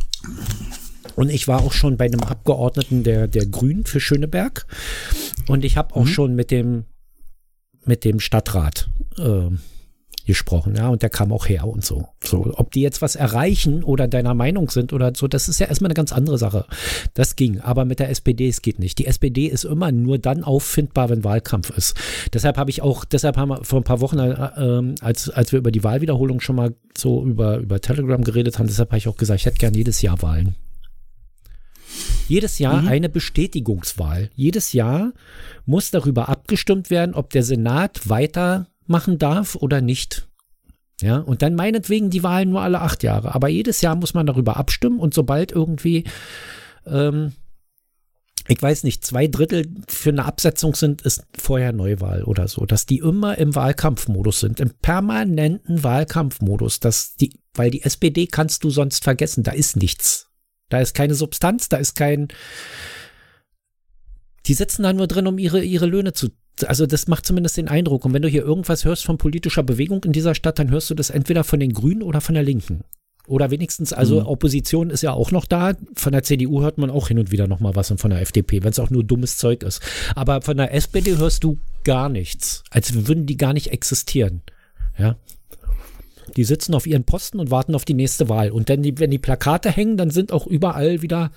Und 1.17 1.31
ich 1.31 1.49
war 1.49 1.63
auch 1.63 1.73
schon 1.73 1.97
bei 1.97 2.07
einem 2.07 2.23
Abgeordneten 2.23 3.03
der, 3.03 3.29
der 3.29 3.47
Grünen 3.47 3.85
für 3.85 4.01
Schöneberg. 4.01 4.67
Und 5.49 5.65
ich 5.65 5.77
habe 5.77 5.95
auch 5.95 6.07
schon 6.07 6.35
mit 6.35 6.51
dem, 6.51 6.85
mit 7.85 8.05
dem 8.05 8.21
Stadtrat 8.21 8.89
äh, 9.19 9.51
gesprochen, 10.27 10.75
ja, 10.77 10.89
und 10.89 11.03
der 11.03 11.11
kam 11.11 11.33
auch 11.33 11.49
her 11.49 11.67
und 11.67 11.85
so. 11.85 12.09
So, 12.23 12.53
ob 12.57 12.73
die 12.73 12.81
jetzt 12.81 13.03
was 13.03 13.15
erreichen 13.15 13.85
oder 13.85 14.09
deiner 14.09 14.35
Meinung 14.35 14.71
sind 14.71 14.93
oder 14.93 15.13
so, 15.15 15.29
das 15.29 15.49
ist 15.49 15.61
ja 15.61 15.67
erstmal 15.67 15.89
eine 15.89 15.95
ganz 15.95 16.13
andere 16.13 16.39
Sache. 16.39 16.65
Das 17.13 17.37
ging, 17.37 17.61
aber 17.61 17.85
mit 17.85 17.99
der 17.99 18.11
SPD, 18.11 18.49
es 18.49 18.63
geht 18.63 18.79
nicht. 18.79 18.99
Die 18.99 19.07
SPD 19.07 19.47
ist 19.47 19.65
immer 19.65 19.93
nur 19.93 20.19
dann 20.19 20.43
auffindbar, 20.43 21.11
wenn 21.11 21.25
Wahlkampf 21.25 21.71
ist. 21.77 21.95
Deshalb 22.33 22.57
habe 22.57 22.71
ich 22.71 22.83
auch, 22.83 23.05
deshalb 23.05 23.37
haben 23.37 23.51
wir 23.51 23.65
vor 23.65 23.81
ein 23.81 23.85
paar 23.85 24.01
Wochen, 24.01 24.19
äh, 24.19 24.51
ähm, 24.57 24.95
als, 25.01 25.29
als 25.29 25.53
wir 25.53 25.59
über 25.59 25.71
die 25.71 25.85
Wahlwiederholung 25.85 26.41
schon 26.41 26.57
mal 26.57 26.75
so 26.97 27.23
über, 27.23 27.59
über 27.59 27.81
Telegram 27.81 28.23
geredet 28.25 28.59
haben, 28.59 28.67
deshalb 28.67 28.91
habe 28.91 28.99
ich 28.99 29.09
auch 29.09 29.17
gesagt, 29.17 29.41
ich 29.41 29.47
hätte 29.47 29.59
gern 29.59 29.75
jedes 29.75 30.01
Jahr 30.01 30.23
Wahlen. 30.23 30.55
Jedes 32.29 32.59
Jahr 32.59 32.87
eine 32.87 33.09
Bestätigungswahl. 33.09 34.31
Jedes 34.35 34.73
Jahr 34.73 35.13
muss 35.67 35.91
darüber 35.91 36.29
abgestimmt 36.29 36.91
werden, 36.91 37.15
ob 37.15 37.31
der 37.31 37.43
Senat 37.43 38.09
weitermachen 38.09 39.19
darf 39.19 39.57
oder 39.57 39.81
nicht. 39.81 40.29
Ja, 41.01 41.19
und 41.19 41.43
dann 41.43 41.55
meinetwegen 41.55 42.11
die 42.11 42.23
Wahlen 42.23 42.51
nur 42.51 42.63
alle 42.63 42.81
acht 42.81 43.03
Jahre. 43.03 43.35
Aber 43.35 43.49
jedes 43.49 43.81
Jahr 43.81 43.97
muss 43.97 44.15
man 44.15 44.27
darüber 44.27 44.57
abstimmen 44.57 45.01
und 45.01 45.13
sobald 45.13 45.53
irgendwie, 45.53 46.05
ähm, 46.87 47.33
ich 48.47 48.61
weiß 48.61 48.85
nicht, 48.85 49.05
zwei 49.05 49.27
Drittel 49.27 49.67
für 49.89 50.11
eine 50.11 50.25
Absetzung 50.25 50.75
sind, 50.75 51.03
ist 51.03 51.25
vorher 51.37 51.73
Neuwahl 51.73 52.23
oder 52.25 52.47
so, 52.47 52.65
dass 52.65 52.87
die 52.87 52.99
immer 52.99 53.39
im 53.39 53.55
Wahlkampfmodus 53.55 54.41
sind, 54.41 54.61
im 54.61 54.71
permanenten 54.71 55.83
Wahlkampfmodus, 55.83 56.81
dass 56.81 57.17
die, 57.17 57.41
weil 57.55 57.71
die 57.71 57.83
SPD 57.83 58.27
kannst 58.27 58.63
du 58.63 58.71
sonst 58.71 59.03
vergessen, 59.03 59.43
da 59.43 59.51
ist 59.53 59.77
nichts. 59.77 60.29
Da 60.69 60.81
ist 60.81 60.95
keine 60.95 61.15
Substanz, 61.15 61.69
da 61.69 61.77
ist 61.77 61.95
kein. 61.95 62.29
Die 64.47 64.55
sitzen 64.55 64.83
da 64.83 64.93
nur 64.93 65.07
drin, 65.07 65.27
um 65.27 65.39
ihre, 65.39 65.63
ihre 65.63 65.87
Löhne 65.87 66.13
zu. 66.13 66.29
Also, 66.67 66.87
das 66.87 67.09
macht 67.09 67.27
zumindest 67.27 67.57
den 67.57 67.69
Eindruck. 67.69 68.05
Und 68.05 68.13
wenn 68.13 68.23
du 68.23 68.29
hier 68.29 68.43
irgendwas 68.45 68.85
hörst 68.85 69.05
von 69.05 69.19
politischer 69.19 69.63
Bewegung 69.63 70.05
in 70.05 70.13
dieser 70.13 70.35
Stadt, 70.35 70.59
dann 70.59 70.71
hörst 70.71 70.91
du 70.91 70.95
das 70.95 71.11
entweder 71.11 71.43
von 71.45 71.61
den 71.61 71.73
Grünen 71.73 72.03
oder 72.03 72.21
von 72.21 72.35
der 72.35 72.45
Linken. 72.45 72.83
Oder 73.27 73.51
wenigstens, 73.51 73.93
also 73.95 74.21
Mhm. 74.21 74.27
Opposition 74.27 74.91
ist 74.91 75.03
ja 75.03 75.13
auch 75.13 75.31
noch 75.31 75.47
da. 75.47 75.75
Von 75.95 76.13
der 76.13 76.23
CDU 76.23 76.61
hört 76.61 76.77
man 76.77 76.91
auch 76.91 77.09
hin 77.09 77.19
und 77.19 77.31
wieder 77.33 77.47
noch 77.49 77.59
mal 77.59 77.75
was 77.75 77.91
und 77.91 77.99
von 77.99 78.11
der 78.11 78.21
FDP, 78.21 78.63
wenn 78.63 78.71
es 78.71 78.79
auch 78.79 78.91
nur 78.91 79.03
dummes 79.03 79.39
Zeug 79.39 79.63
ist. 79.63 79.81
Aber 80.15 80.43
von 80.43 80.59
der 80.59 80.75
SPD 80.75 81.17
hörst 81.17 81.43
du 81.43 81.59
gar 81.85 82.11
nichts. 82.11 82.63
Als 82.71 83.07
würden 83.07 83.25
die 83.25 83.39
gar 83.39 83.55
nicht 83.55 83.69
existieren. 83.69 84.43
Ja. 84.99 85.17
Die 86.37 86.45
sitzen 86.45 86.75
auf 86.75 86.87
ihren 86.87 87.05
Posten 87.05 87.39
und 87.39 87.51
warten 87.51 87.75
auf 87.75 87.85
die 87.85 87.95
nächste 87.95 88.29
Wahl. 88.29 88.51
Und 88.51 88.69
dann, 88.71 88.83
die, 88.83 88.99
wenn 88.99 89.11
die 89.11 89.19
Plakate 89.19 89.71
hängen, 89.71 89.97
dann 89.97 90.11
sind 90.11 90.33
auch 90.33 90.47
überall 90.47 91.03
wieder 91.03 91.31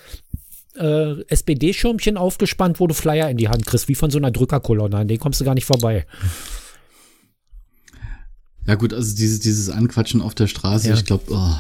äh, 0.76 1.22
SPD-Schirmchen 1.28 2.18
aufgespannt, 2.18 2.80
wo 2.80 2.88
du 2.88 2.94
Flyer 2.94 3.30
in 3.30 3.38
die 3.38 3.50
Hand 3.50 3.66
kriegst, 3.66 3.88
wie 3.88 3.96
von 3.96 4.12
so 4.12 4.18
einer 4.18 4.32
Drückerkolonne. 4.32 4.98
An 4.98 5.08
den 5.08 5.20
kommst 5.20 5.42
du 5.42 5.46
gar 5.46 5.56
nicht 5.56 5.66
vorbei. 5.66 6.06
Ja 8.66 8.76
gut, 8.76 8.94
also 8.94 9.16
dieses, 9.16 9.40
dieses 9.40 9.70
Anquatschen 9.70 10.22
auf 10.22 10.36
der 10.36 10.48
Straße, 10.48 10.90
Ja. 10.90 10.96
ich 10.96 11.06
glaube, 11.06 11.24
oh, 11.30 11.56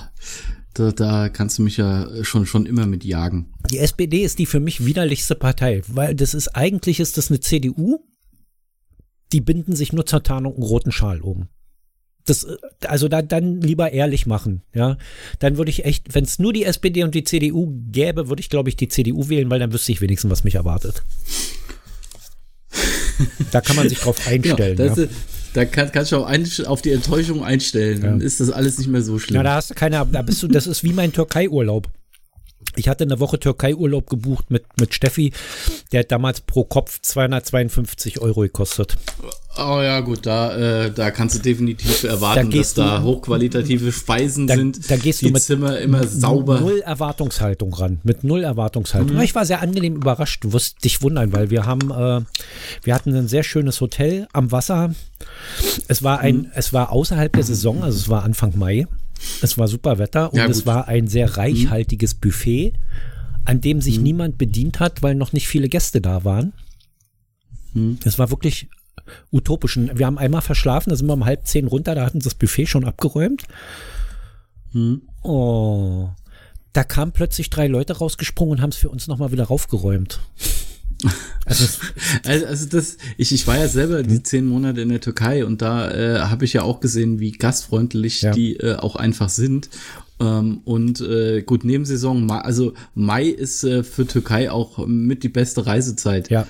da, 0.73 0.91
da 0.91 1.29
kannst 1.29 1.57
du 1.57 1.61
mich 1.63 1.77
ja 1.77 2.07
schon, 2.23 2.45
schon 2.45 2.65
immer 2.65 2.85
mit 2.85 3.05
jagen. 3.05 3.53
Die 3.71 3.79
SPD 3.79 4.23
ist 4.23 4.39
die 4.39 4.45
für 4.45 4.59
mich 4.59 4.85
widerlichste 4.85 5.35
Partei, 5.35 5.81
weil 5.87 6.15
das 6.15 6.33
ist 6.33 6.49
eigentlich 6.49 6.99
ist 6.99 7.17
das 7.17 7.29
eine 7.29 7.39
CDU. 7.39 7.99
Die 9.33 9.41
binden 9.41 9.75
sich 9.75 9.93
nur 9.93 10.05
zur 10.05 10.23
Tarnung 10.23 10.53
einen 10.55 10.63
roten 10.63 10.91
Schal 10.91 11.21
um. 11.21 11.47
Das, 12.27 12.45
also 12.85 13.07
da, 13.07 13.21
dann 13.21 13.61
lieber 13.61 13.91
ehrlich 13.91 14.25
machen, 14.25 14.61
ja. 14.73 14.97
Dann 15.39 15.57
würde 15.57 15.71
ich 15.71 15.85
echt, 15.85 16.13
wenn 16.13 16.23
es 16.25 16.39
nur 16.39 16.53
die 16.53 16.65
SPD 16.65 17.03
und 17.03 17.15
die 17.15 17.23
CDU 17.23 17.73
gäbe, 17.91 18.29
würde 18.29 18.41
ich, 18.41 18.49
glaube 18.49 18.69
ich, 18.69 18.75
die 18.75 18.89
CDU 18.89 19.29
wählen, 19.29 19.49
weil 19.49 19.59
dann 19.59 19.73
wüsste 19.73 19.91
ich 19.91 20.01
wenigstens, 20.01 20.29
was 20.29 20.43
mich 20.43 20.55
erwartet. 20.55 21.03
Da 23.51 23.61
kann 23.61 23.75
man 23.75 23.89
sich 23.89 23.99
drauf 23.99 24.15
einstellen. 24.27 24.75
Genau, 24.75 24.89
das 24.89 24.97
ja. 24.97 25.05
da 25.53 25.65
kann, 25.65 25.91
kannst 25.91 26.11
du 26.11 26.17
auch 26.17 26.25
ein, 26.25 26.47
auf 26.65 26.81
die 26.81 26.91
Enttäuschung 26.91 27.43
einstellen. 27.43 28.01
Dann 28.01 28.21
ist 28.21 28.39
das 28.39 28.51
alles 28.51 28.77
nicht 28.77 28.89
mehr 28.89 29.01
so 29.01 29.19
schlimm. 29.19 29.37
Ja, 29.37 29.43
da 29.43 29.55
hast 29.55 29.71
du 29.71 29.73
keine, 29.73 30.05
da 30.11 30.21
bist 30.21 30.43
du, 30.43 30.47
das 30.47 30.67
ist 30.67 30.83
wie 30.83 30.93
mein 30.93 31.13
Türkei-Urlaub. 31.13 31.87
Ich 32.77 32.87
hatte 32.87 33.03
eine 33.05 33.19
Woche 33.19 33.39
Türkei-Urlaub 33.39 34.07
gebucht 34.07 34.51
mit, 34.51 34.63
mit 34.79 34.93
Steffi. 34.93 35.33
Der 35.91 36.01
hat 36.01 36.11
damals 36.11 36.41
pro 36.41 36.63
Kopf 36.63 36.99
252 37.01 38.21
Euro 38.21 38.41
gekostet. 38.41 38.95
Oh 39.57 39.81
ja, 39.81 40.01
gut, 40.01 40.27
da, 40.27 40.83
äh, 40.85 40.91
da 40.91 41.09
kannst 41.09 41.33
du 41.35 41.39
definitiv 41.39 42.03
erwarten, 42.03 42.35
Da 42.41 42.43
dass 42.43 42.53
gehst 42.53 42.77
da 42.77 42.99
du- 42.99 43.05
hochqualitative 43.05 43.91
Speisen 43.91 44.45
Da- 44.45 44.53
sind. 44.55 44.91
da 44.91 44.97
gehst 44.97 45.21
die 45.21 45.27
du 45.27 45.31
mit 45.33 45.41
Zimmer 45.41 45.79
immer 45.79 46.05
sauber. 46.07 46.59
Null 46.59 46.81
Erwartungshaltung 46.81 47.73
ran. 47.73 47.99
Mit 48.03 48.23
null 48.23 48.43
Erwartungshaltung. 48.43 49.15
Mhm. 49.15 49.21
Ich 49.23 49.33
war 49.33 49.45
sehr 49.47 49.63
angenehm 49.63 49.95
überrascht. 49.95 50.43
Du 50.43 50.53
wirst 50.53 50.83
dich 50.83 51.01
wundern, 51.01 51.33
weil 51.33 51.49
wir 51.49 51.65
haben, 51.65 51.89
äh, 51.89 52.21
wir 52.83 52.93
hatten 52.93 53.15
ein 53.15 53.27
sehr 53.27 53.41
schönes 53.41 53.81
Hotel 53.81 54.27
am 54.33 54.51
Wasser. 54.51 54.93
Es 55.87 56.03
war 56.03 56.19
ein, 56.19 56.35
Mhm. 56.37 56.51
es 56.53 56.71
war 56.73 56.91
außerhalb 56.91 57.33
der 57.33 57.43
Saison, 57.43 57.83
also 57.83 57.97
es 57.97 58.09
war 58.09 58.21
Anfang 58.23 58.55
Mai. 58.59 58.85
Es 59.41 59.58
war 59.58 59.67
super 59.67 59.97
Wetter 59.99 60.32
und 60.32 60.39
Ja, 60.39 60.45
es. 60.45 60.62
Mhm. 60.62 60.65
war 60.67 60.88
ein 60.88 61.08
sehr 61.08 61.38
reichhaltiges 61.38 62.15
Buffet, 62.15 62.73
an 63.45 63.62
dem 63.62 63.82
sich 63.82 63.99
niemand 63.99 64.38
bedient 64.38 64.80
hat, 64.80 65.01
weil 65.03 65.15
noch 65.15 65.34
nicht 65.34 65.47
viele 65.47 65.69
Gäste 65.69 66.01
da 66.01 66.23
waren. 66.23 66.53
Mhm. 67.73 67.99
Es 68.03 68.19
war 68.19 68.30
wirklich 68.30 68.67
utopisch. 69.32 69.77
Wir 69.77 70.06
haben 70.06 70.17
einmal 70.17 70.41
verschlafen, 70.41 70.89
da 70.89 70.95
sind 70.95 71.08
wir 71.08 71.13
um 71.13 71.25
halb 71.25 71.47
zehn 71.47 71.67
runter, 71.67 71.95
da 71.95 72.06
hatten 72.06 72.19
sie 72.19 72.25
das 72.25 72.36
Buffet 72.36 72.65
schon 72.65 72.86
abgeräumt. 72.86 73.43
Hm. 74.73 75.01
Oh, 75.23 76.10
da 76.73 76.84
kamen 76.84 77.12
plötzlich 77.13 77.49
drei 77.49 77.67
Leute 77.67 77.97
rausgesprungen 77.97 78.58
und 78.58 78.62
haben 78.62 78.69
es 78.71 78.77
für 78.77 78.89
uns 78.89 79.08
nochmal 79.08 79.32
wieder 79.32 79.45
raufgeräumt. 79.45 80.19
Also, 81.45 81.65
Also, 82.23 82.45
also 82.45 82.65
das, 82.67 82.97
ich, 83.17 83.31
ich 83.31 83.47
war 83.47 83.57
ja 83.57 83.67
selber 83.67 84.03
die 84.03 84.21
zehn 84.23 84.45
Monate 84.45 84.81
in 84.81 84.89
der 84.89 84.99
Türkei 85.01 85.45
und 85.45 85.62
da 85.62 85.91
äh, 85.91 86.19
habe 86.21 86.45
ich 86.45 86.53
ja 86.53 86.63
auch 86.63 86.79
gesehen, 86.79 87.19
wie 87.19 87.31
gastfreundlich 87.31 88.21
Ja. 88.21 88.31
die 88.31 88.57
äh, 88.57 88.75
auch 88.75 88.95
einfach 88.95 89.29
sind. 89.29 89.69
Ähm, 90.19 90.62
und 90.65 90.99
äh, 91.01 91.43
gut, 91.43 91.63
Nebensaison, 91.63 92.29
also 92.31 92.73
Mai 92.95 93.25
ist 93.25 93.63
äh, 93.63 93.83
für 93.83 94.07
Türkei 94.07 94.49
auch 94.51 94.86
mit 94.88 95.23
die 95.23 95.29
beste 95.29 95.65
Reisezeit. 95.67 96.29
ja, 96.29 96.47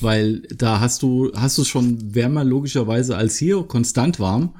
Weil 0.00 0.42
da 0.56 0.80
hast 0.80 1.02
du, 1.02 1.32
hast 1.34 1.58
du 1.58 1.64
schon 1.64 2.14
wärmer 2.14 2.44
logischerweise 2.44 3.16
als 3.16 3.36
hier, 3.36 3.62
konstant 3.64 4.20
warm. 4.20 4.54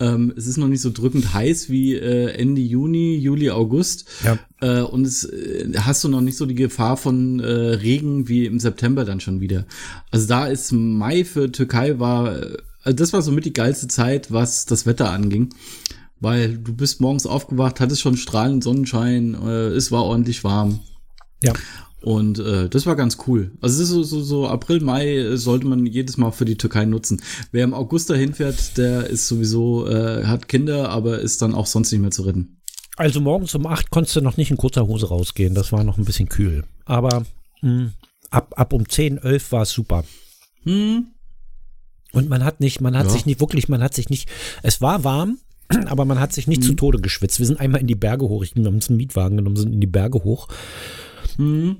Ähm, 0.00 0.32
es 0.36 0.46
ist 0.46 0.56
noch 0.58 0.68
nicht 0.68 0.80
so 0.80 0.90
drückend 0.90 1.34
heiß 1.34 1.70
wie 1.70 1.94
äh, 1.94 2.30
Ende 2.30 2.60
Juni, 2.60 3.16
Juli, 3.16 3.50
August. 3.50 4.06
Ja. 4.24 4.38
Äh, 4.60 4.82
und 4.82 5.06
es 5.06 5.24
äh, 5.24 5.72
hast 5.78 6.04
du 6.04 6.08
noch 6.08 6.20
nicht 6.20 6.36
so 6.36 6.46
die 6.46 6.54
Gefahr 6.54 6.96
von 6.96 7.40
äh, 7.40 7.46
Regen 7.46 8.28
wie 8.28 8.46
im 8.46 8.60
September 8.60 9.04
dann 9.04 9.20
schon 9.20 9.40
wieder. 9.40 9.66
Also 10.10 10.26
da 10.28 10.46
ist 10.46 10.72
Mai 10.72 11.24
für 11.24 11.50
Türkei 11.50 11.98
war, 11.98 12.40
also 12.82 12.96
das 12.96 13.12
war 13.12 13.22
somit 13.22 13.44
die 13.44 13.52
geilste 13.52 13.88
Zeit, 13.88 14.32
was 14.32 14.66
das 14.66 14.86
Wetter 14.86 15.10
anging. 15.10 15.50
Weil 16.20 16.58
du 16.58 16.74
bist 16.74 17.00
morgens 17.00 17.26
aufgewacht, 17.26 17.80
hattest 17.80 18.00
schon 18.00 18.16
strahlend 18.16 18.64
Sonnenschein, 18.64 19.34
äh, 19.34 19.68
es 19.68 19.92
war 19.92 20.04
ordentlich 20.04 20.44
warm. 20.44 20.80
ja. 21.42 21.52
Und 22.02 22.38
äh, 22.38 22.68
das 22.68 22.86
war 22.86 22.94
ganz 22.94 23.18
cool. 23.26 23.50
Also 23.60 23.82
es 23.82 23.88
ist 23.88 23.94
so, 23.94 24.02
so, 24.04 24.20
so 24.22 24.46
April, 24.46 24.80
Mai 24.80 25.16
äh, 25.16 25.36
sollte 25.36 25.66
man 25.66 25.84
jedes 25.84 26.16
Mal 26.16 26.30
für 26.30 26.44
die 26.44 26.56
Türkei 26.56 26.84
nutzen. 26.84 27.20
Wer 27.50 27.64
im 27.64 27.74
August 27.74 28.08
dahin 28.10 28.34
fährt, 28.34 28.78
der 28.78 29.08
ist 29.08 29.26
sowieso, 29.26 29.88
äh, 29.88 30.24
hat 30.24 30.48
Kinder, 30.48 30.90
aber 30.90 31.18
ist 31.18 31.42
dann 31.42 31.54
auch 31.54 31.66
sonst 31.66 31.90
nicht 31.90 32.00
mehr 32.00 32.12
zu 32.12 32.22
retten. 32.22 32.60
Also 32.96 33.20
morgens 33.20 33.54
um 33.54 33.66
acht 33.66 33.90
konntest 33.90 34.14
du 34.16 34.20
noch 34.20 34.36
nicht 34.36 34.50
in 34.50 34.56
kurzer 34.56 34.86
Hose 34.86 35.08
rausgehen. 35.08 35.54
Das 35.54 35.72
war 35.72 35.82
noch 35.84 35.98
ein 35.98 36.04
bisschen 36.04 36.28
kühl. 36.28 36.64
Aber 36.84 37.24
mh, 37.62 37.90
ab, 38.30 38.54
ab 38.56 38.72
um 38.72 38.88
10, 38.88 39.18
11 39.18 39.52
war 39.52 39.62
es 39.62 39.70
super. 39.70 40.04
Hm. 40.62 41.06
Und 42.12 42.28
man 42.28 42.44
hat 42.44 42.60
nicht, 42.60 42.80
man 42.80 42.96
hat 42.96 43.06
Ja. 43.06 43.10
sich 43.12 43.26
nicht 43.26 43.40
wirklich, 43.40 43.68
man 43.68 43.82
hat 43.82 43.94
sich 43.94 44.08
nicht, 44.08 44.28
es 44.62 44.80
war 44.80 45.02
warm, 45.04 45.38
aber 45.86 46.04
man 46.04 46.18
hat 46.20 46.32
sich 46.32 46.46
nicht 46.46 46.62
zu 46.64 46.74
Tode 46.74 47.00
geschwitzt. 47.00 47.38
Wir 47.40 47.46
sind 47.46 47.60
einmal 47.60 47.80
in 47.80 47.86
die 47.86 47.94
Berge 47.96 48.28
hoch. 48.28 48.42
Ich 48.44 48.54
wir 48.56 48.64
haben 48.64 48.74
uns 48.76 48.88
einen 48.88 48.96
Mietwagen 48.98 49.36
genommen, 49.36 49.56
sind 49.56 49.72
in 49.72 49.80
die 49.80 49.86
Berge 49.86 50.22
hoch. 50.24 50.48
Hm. 51.36 51.76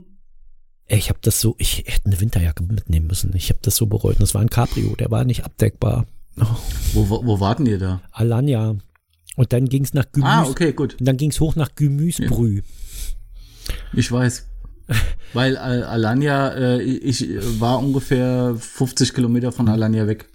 Ich 0.91 1.11
habe 1.11 1.19
das 1.23 1.41
so, 1.41 1.55
ich 1.59 1.85
hätte 1.87 2.07
eine 2.07 2.21
Winterjacke 2.21 2.63
mitnehmen 2.63 3.07
müssen. 3.09 3.35
Ich 3.37 3.51
habe 3.51 3.59
das 3.63 3.77
so 3.77 3.87
bereut. 3.87 4.15
Und 4.17 4.23
Das 4.23 4.35
war 4.35 4.41
ein 4.41 4.49
Cabrio, 4.51 4.97
der 4.97 5.11
war 5.11 5.25
nicht 5.25 5.45
abdeckbar. 5.45 6.07
Oh, 6.41 6.45
Wo, 6.95 7.09
wo, 7.11 7.27
wo 7.27 7.41
warten 7.41 7.67
ihr 7.67 7.79
da? 7.79 8.01
Alanya. 8.11 8.77
Und 9.37 9.53
dann 9.53 9.69
ging 9.69 9.85
es 9.85 9.93
nach 9.93 10.11
Gemüse. 10.11 10.33
Ah, 10.33 10.45
okay, 10.49 10.73
gut. 10.73 10.97
Und 10.99 11.07
dann 11.07 11.17
ging 11.19 11.31
es 11.31 11.41
hoch 11.41 11.57
nach 11.57 11.75
Gemüsebrüh. 11.75 12.63
Ich 13.93 14.11
weiß. 14.11 14.47
Weil 15.35 15.55
äh, 15.57 15.59
Alanya, 15.59 16.55
äh, 16.55 16.81
ich 16.83 17.29
war 17.61 17.79
ungefähr 17.79 18.57
50 18.59 19.13
Kilometer 19.13 19.53
von 19.53 19.69
Alanya 19.69 20.07
weg. 20.07 20.27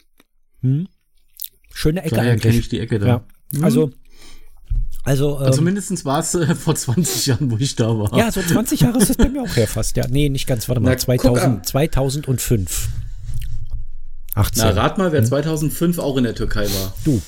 Hm? 0.62 0.88
Schöne 1.74 2.04
Ecke 2.04 2.16
Daher 2.16 2.38
kenne 2.38 2.52
eigentlich. 2.52 2.60
ich 2.60 2.70
die 2.70 2.80
Ecke 2.80 3.00
da. 3.00 3.08
Ja. 3.08 3.24
Also, 3.62 3.92
also, 5.04 5.38
ähm, 5.40 5.46
Also 5.46 5.62
mindestens 5.62 6.06
war 6.06 6.20
es 6.20 6.34
äh, 6.36 6.56
vor 6.56 6.76
20 6.76 7.26
Jahren, 7.26 7.52
wo 7.52 7.58
ich 7.58 7.76
da 7.76 7.88
war. 7.98 8.18
ja, 8.18 8.32
so 8.32 8.42
20 8.42 8.82
Jahre 8.82 8.98
ist 9.00 9.10
das 9.10 9.18
bei 9.18 9.30
mir 9.30 9.42
auch 9.44 9.56
her 9.56 9.68
fast. 9.68 9.96
Ja, 9.98 10.08
nee, 10.08 10.30
nicht 10.30 10.48
ganz. 10.48 10.68
Warte 10.70 10.82
mal, 10.82 10.96
Na, 11.08 11.16
guck 11.18 11.42
an. 11.42 11.64
2000, 11.64 12.26
2005. 12.26 12.90
18. 14.36 14.64
Na, 14.64 14.70
rat 14.72 14.98
mal, 14.98 15.12
wer 15.12 15.24
2005 15.24 16.00
auch 16.00 16.18
in 16.18 16.24
der 16.24 16.34
Türkei 16.36 16.66
war. 16.66 16.94
du. 17.06 17.22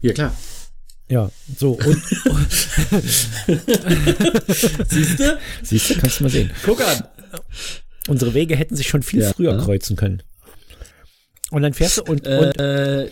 Ja, 0.00 0.12
klar. 0.12 0.32
Ja, 1.08 1.30
so. 1.58 1.72
Und, 1.72 2.02
Siehst 4.88 5.18
du? 5.20 5.38
siehst 5.62 5.90
du, 5.90 5.94
kannst 5.98 6.20
du 6.20 6.24
mal 6.24 6.30
sehen. 6.30 6.50
Guck 6.64 6.80
an. 6.80 7.04
Unsere 8.08 8.34
Wege 8.34 8.56
hätten 8.56 8.76
sich 8.76 8.88
schon 8.88 9.02
viel 9.02 9.20
Ja. 9.22 9.32
früher 9.32 9.56
kreuzen 9.58 9.96
können. 9.96 10.22
Und 11.50 11.62
dann 11.62 11.74
fährst 11.74 11.98
du 11.98 12.02
und, 12.04 12.26
und, 12.26 12.58
Äh, 12.58 13.08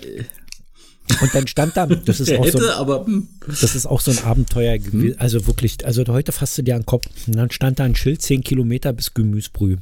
und 1.21 1.35
dann 1.35 1.47
stand 1.47 1.77
da, 1.77 1.87
das 1.87 2.21
ist 2.21 2.33
auch 2.33 2.45
so, 2.47 2.61
hätte, 2.61 2.77
aber 2.77 3.07
hm. 3.07 3.29
das 3.47 3.75
ist 3.75 3.87
auch 3.87 4.01
so 4.01 4.11
ein 4.11 4.19
Abenteuer 4.19 4.79
gewesen. 4.79 5.19
Also 5.19 5.47
wirklich, 5.47 5.85
also 5.85 6.05
heute 6.07 6.33
fasst 6.33 6.59
du 6.59 6.63
dir 6.63 6.75
an 6.75 6.83
den 6.83 6.87
Kopf. 6.87 7.07
Und 7.27 7.37
dann 7.37 7.51
stand 7.51 7.79
da 7.79 7.85
ein 7.85 7.95
Schild, 7.95 8.23
10 8.23 8.43
Kilometer 8.43 8.93
bis 8.93 9.15
Gemüsebrüh. 9.15 9.77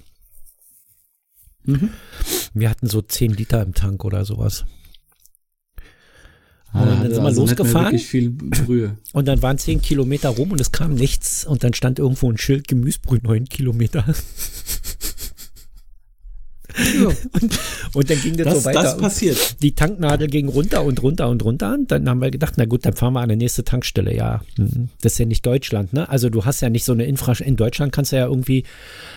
Mhm. 1.64 1.90
Wir 2.54 2.70
hatten 2.70 2.86
so 2.86 3.02
10 3.02 3.32
Liter 3.34 3.62
im 3.62 3.74
Tank 3.74 4.04
oder 4.04 4.24
sowas. 4.24 4.64
Ah, 6.72 6.82
Und 6.82 6.86
da 6.88 6.90
dann 6.90 6.98
hat 6.98 7.10
sind 7.10 7.16
wir 7.16 7.26
also 7.26 7.40
losgefahren. 7.42 8.00
Und 9.12 9.28
dann 9.28 9.42
waren 9.42 9.58
10 9.58 9.82
Kilometer 9.82 10.30
rum 10.30 10.52
und 10.52 10.60
es 10.60 10.72
kam 10.72 10.94
nichts. 10.94 11.44
Und 11.44 11.64
dann 11.64 11.74
stand 11.74 11.98
irgendwo 11.98 12.30
ein 12.30 12.38
Schild, 12.38 12.68
Gemüsebrüh 12.68 13.18
9 13.22 13.46
Kilometer. 13.46 14.04
und, 17.32 17.58
und 17.94 18.10
dann 18.10 18.20
ging 18.20 18.36
das, 18.36 18.46
Das, 18.46 18.58
so 18.58 18.64
weiter. 18.64 18.82
das 18.82 18.96
passiert. 18.98 19.62
die 19.62 19.74
Tanknadel 19.74 20.28
ging 20.28 20.48
runter 20.48 20.84
und 20.84 21.02
runter 21.02 21.28
und 21.28 21.44
runter. 21.44 21.74
Und 21.74 21.90
dann 21.90 22.08
haben 22.08 22.20
wir 22.20 22.30
gedacht, 22.30 22.54
na 22.56 22.64
gut, 22.64 22.84
dann 22.86 22.94
fahren 22.94 23.12
wir 23.14 23.20
an 23.20 23.28
die 23.28 23.36
nächste 23.36 23.64
Tankstelle. 23.64 24.14
Ja, 24.14 24.42
hm, 24.56 24.88
das 25.00 25.12
ist 25.12 25.18
ja 25.18 25.26
nicht 25.26 25.44
Deutschland, 25.46 25.92
ne? 25.92 26.08
Also 26.08 26.30
du 26.30 26.44
hast 26.44 26.60
ja 26.60 26.70
nicht 26.70 26.84
so 26.84 26.92
eine 26.92 27.04
Infrastruktur. 27.04 27.48
In 27.48 27.56
Deutschland 27.56 27.92
kannst 27.92 28.12
du 28.12 28.16
ja 28.16 28.26
irgendwie 28.26 28.64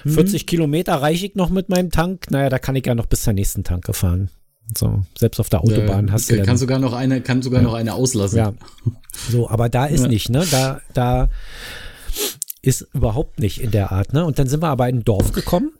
Mhm. 0.04 0.12
40 0.14 0.48
Kilometer 0.48 0.96
reiche 0.96 1.26
ich 1.28 1.36
noch 1.36 1.50
mit 1.50 1.70
meinem 1.70 1.92
Tank. 1.92 2.30
Naja, 2.32 2.50
da 2.50 2.60
kann 2.60 2.76
ich 2.76 2.86
ja 2.86 2.96
noch 2.96 3.06
bis 3.06 3.22
zur 3.24 3.34
nächsten 3.34 3.64
Tanke 3.64 3.94
fahren. 3.94 4.30
So, 4.78 5.04
selbst 5.18 5.40
auf 5.40 5.50
der 5.50 5.62
Autobahn 5.62 6.08
Äh, 6.08 6.12
hast 6.12 6.30
du 6.32 6.38
kann 6.38 6.46
dann, 6.46 6.58
sogar 6.58 6.80
noch 6.80 6.94
eine, 6.94 7.22
kann 7.22 7.42
sogar 7.42 7.62
noch 7.62 7.74
eine 7.74 7.94
auslassen. 7.94 8.38
ja. 8.38 8.54
So, 9.30 9.50
aber 9.50 9.70
da 9.70 9.86
ist 9.86 10.02
Ja. 10.04 10.08
nicht, 10.08 10.30
ne? 10.30 10.46
Da, 10.50 10.82
da 10.94 11.30
ist 12.62 12.88
überhaupt 12.94 13.40
nicht 13.40 13.60
in 13.62 13.72
der 13.72 13.92
Art, 13.92 14.14
ne? 14.14 14.24
Und 14.26 14.38
dann 14.40 14.48
sind 14.48 14.62
wir 14.62 14.68
aber 14.70 14.88
in 14.88 14.98
ein 15.00 15.04
Dorf 15.04 15.32
gekommen 15.32 15.72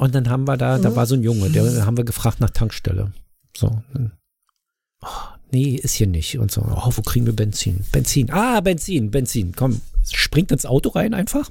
und 0.00 0.14
dann 0.14 0.30
haben 0.30 0.48
wir 0.48 0.56
da, 0.56 0.78
da 0.78 0.96
war 0.96 1.04
so 1.04 1.14
ein 1.14 1.22
Junge, 1.22 1.50
der 1.50 1.84
haben 1.84 1.98
wir 1.98 2.04
gefragt 2.04 2.40
nach 2.40 2.48
Tankstelle. 2.48 3.12
So. 3.54 3.82
Oh, 5.02 5.06
nee, 5.52 5.74
ist 5.74 5.92
hier 5.92 6.06
nicht. 6.06 6.38
Und 6.38 6.50
so, 6.50 6.62
oh, 6.62 6.90
wo 6.90 7.02
kriegen 7.02 7.26
wir 7.26 7.36
Benzin? 7.36 7.84
Benzin. 7.92 8.30
Ah, 8.30 8.62
Benzin, 8.62 9.10
Benzin. 9.10 9.52
Komm, 9.54 9.82
springt 10.10 10.52
ins 10.52 10.64
Auto 10.64 10.88
rein 10.88 11.12
einfach 11.12 11.50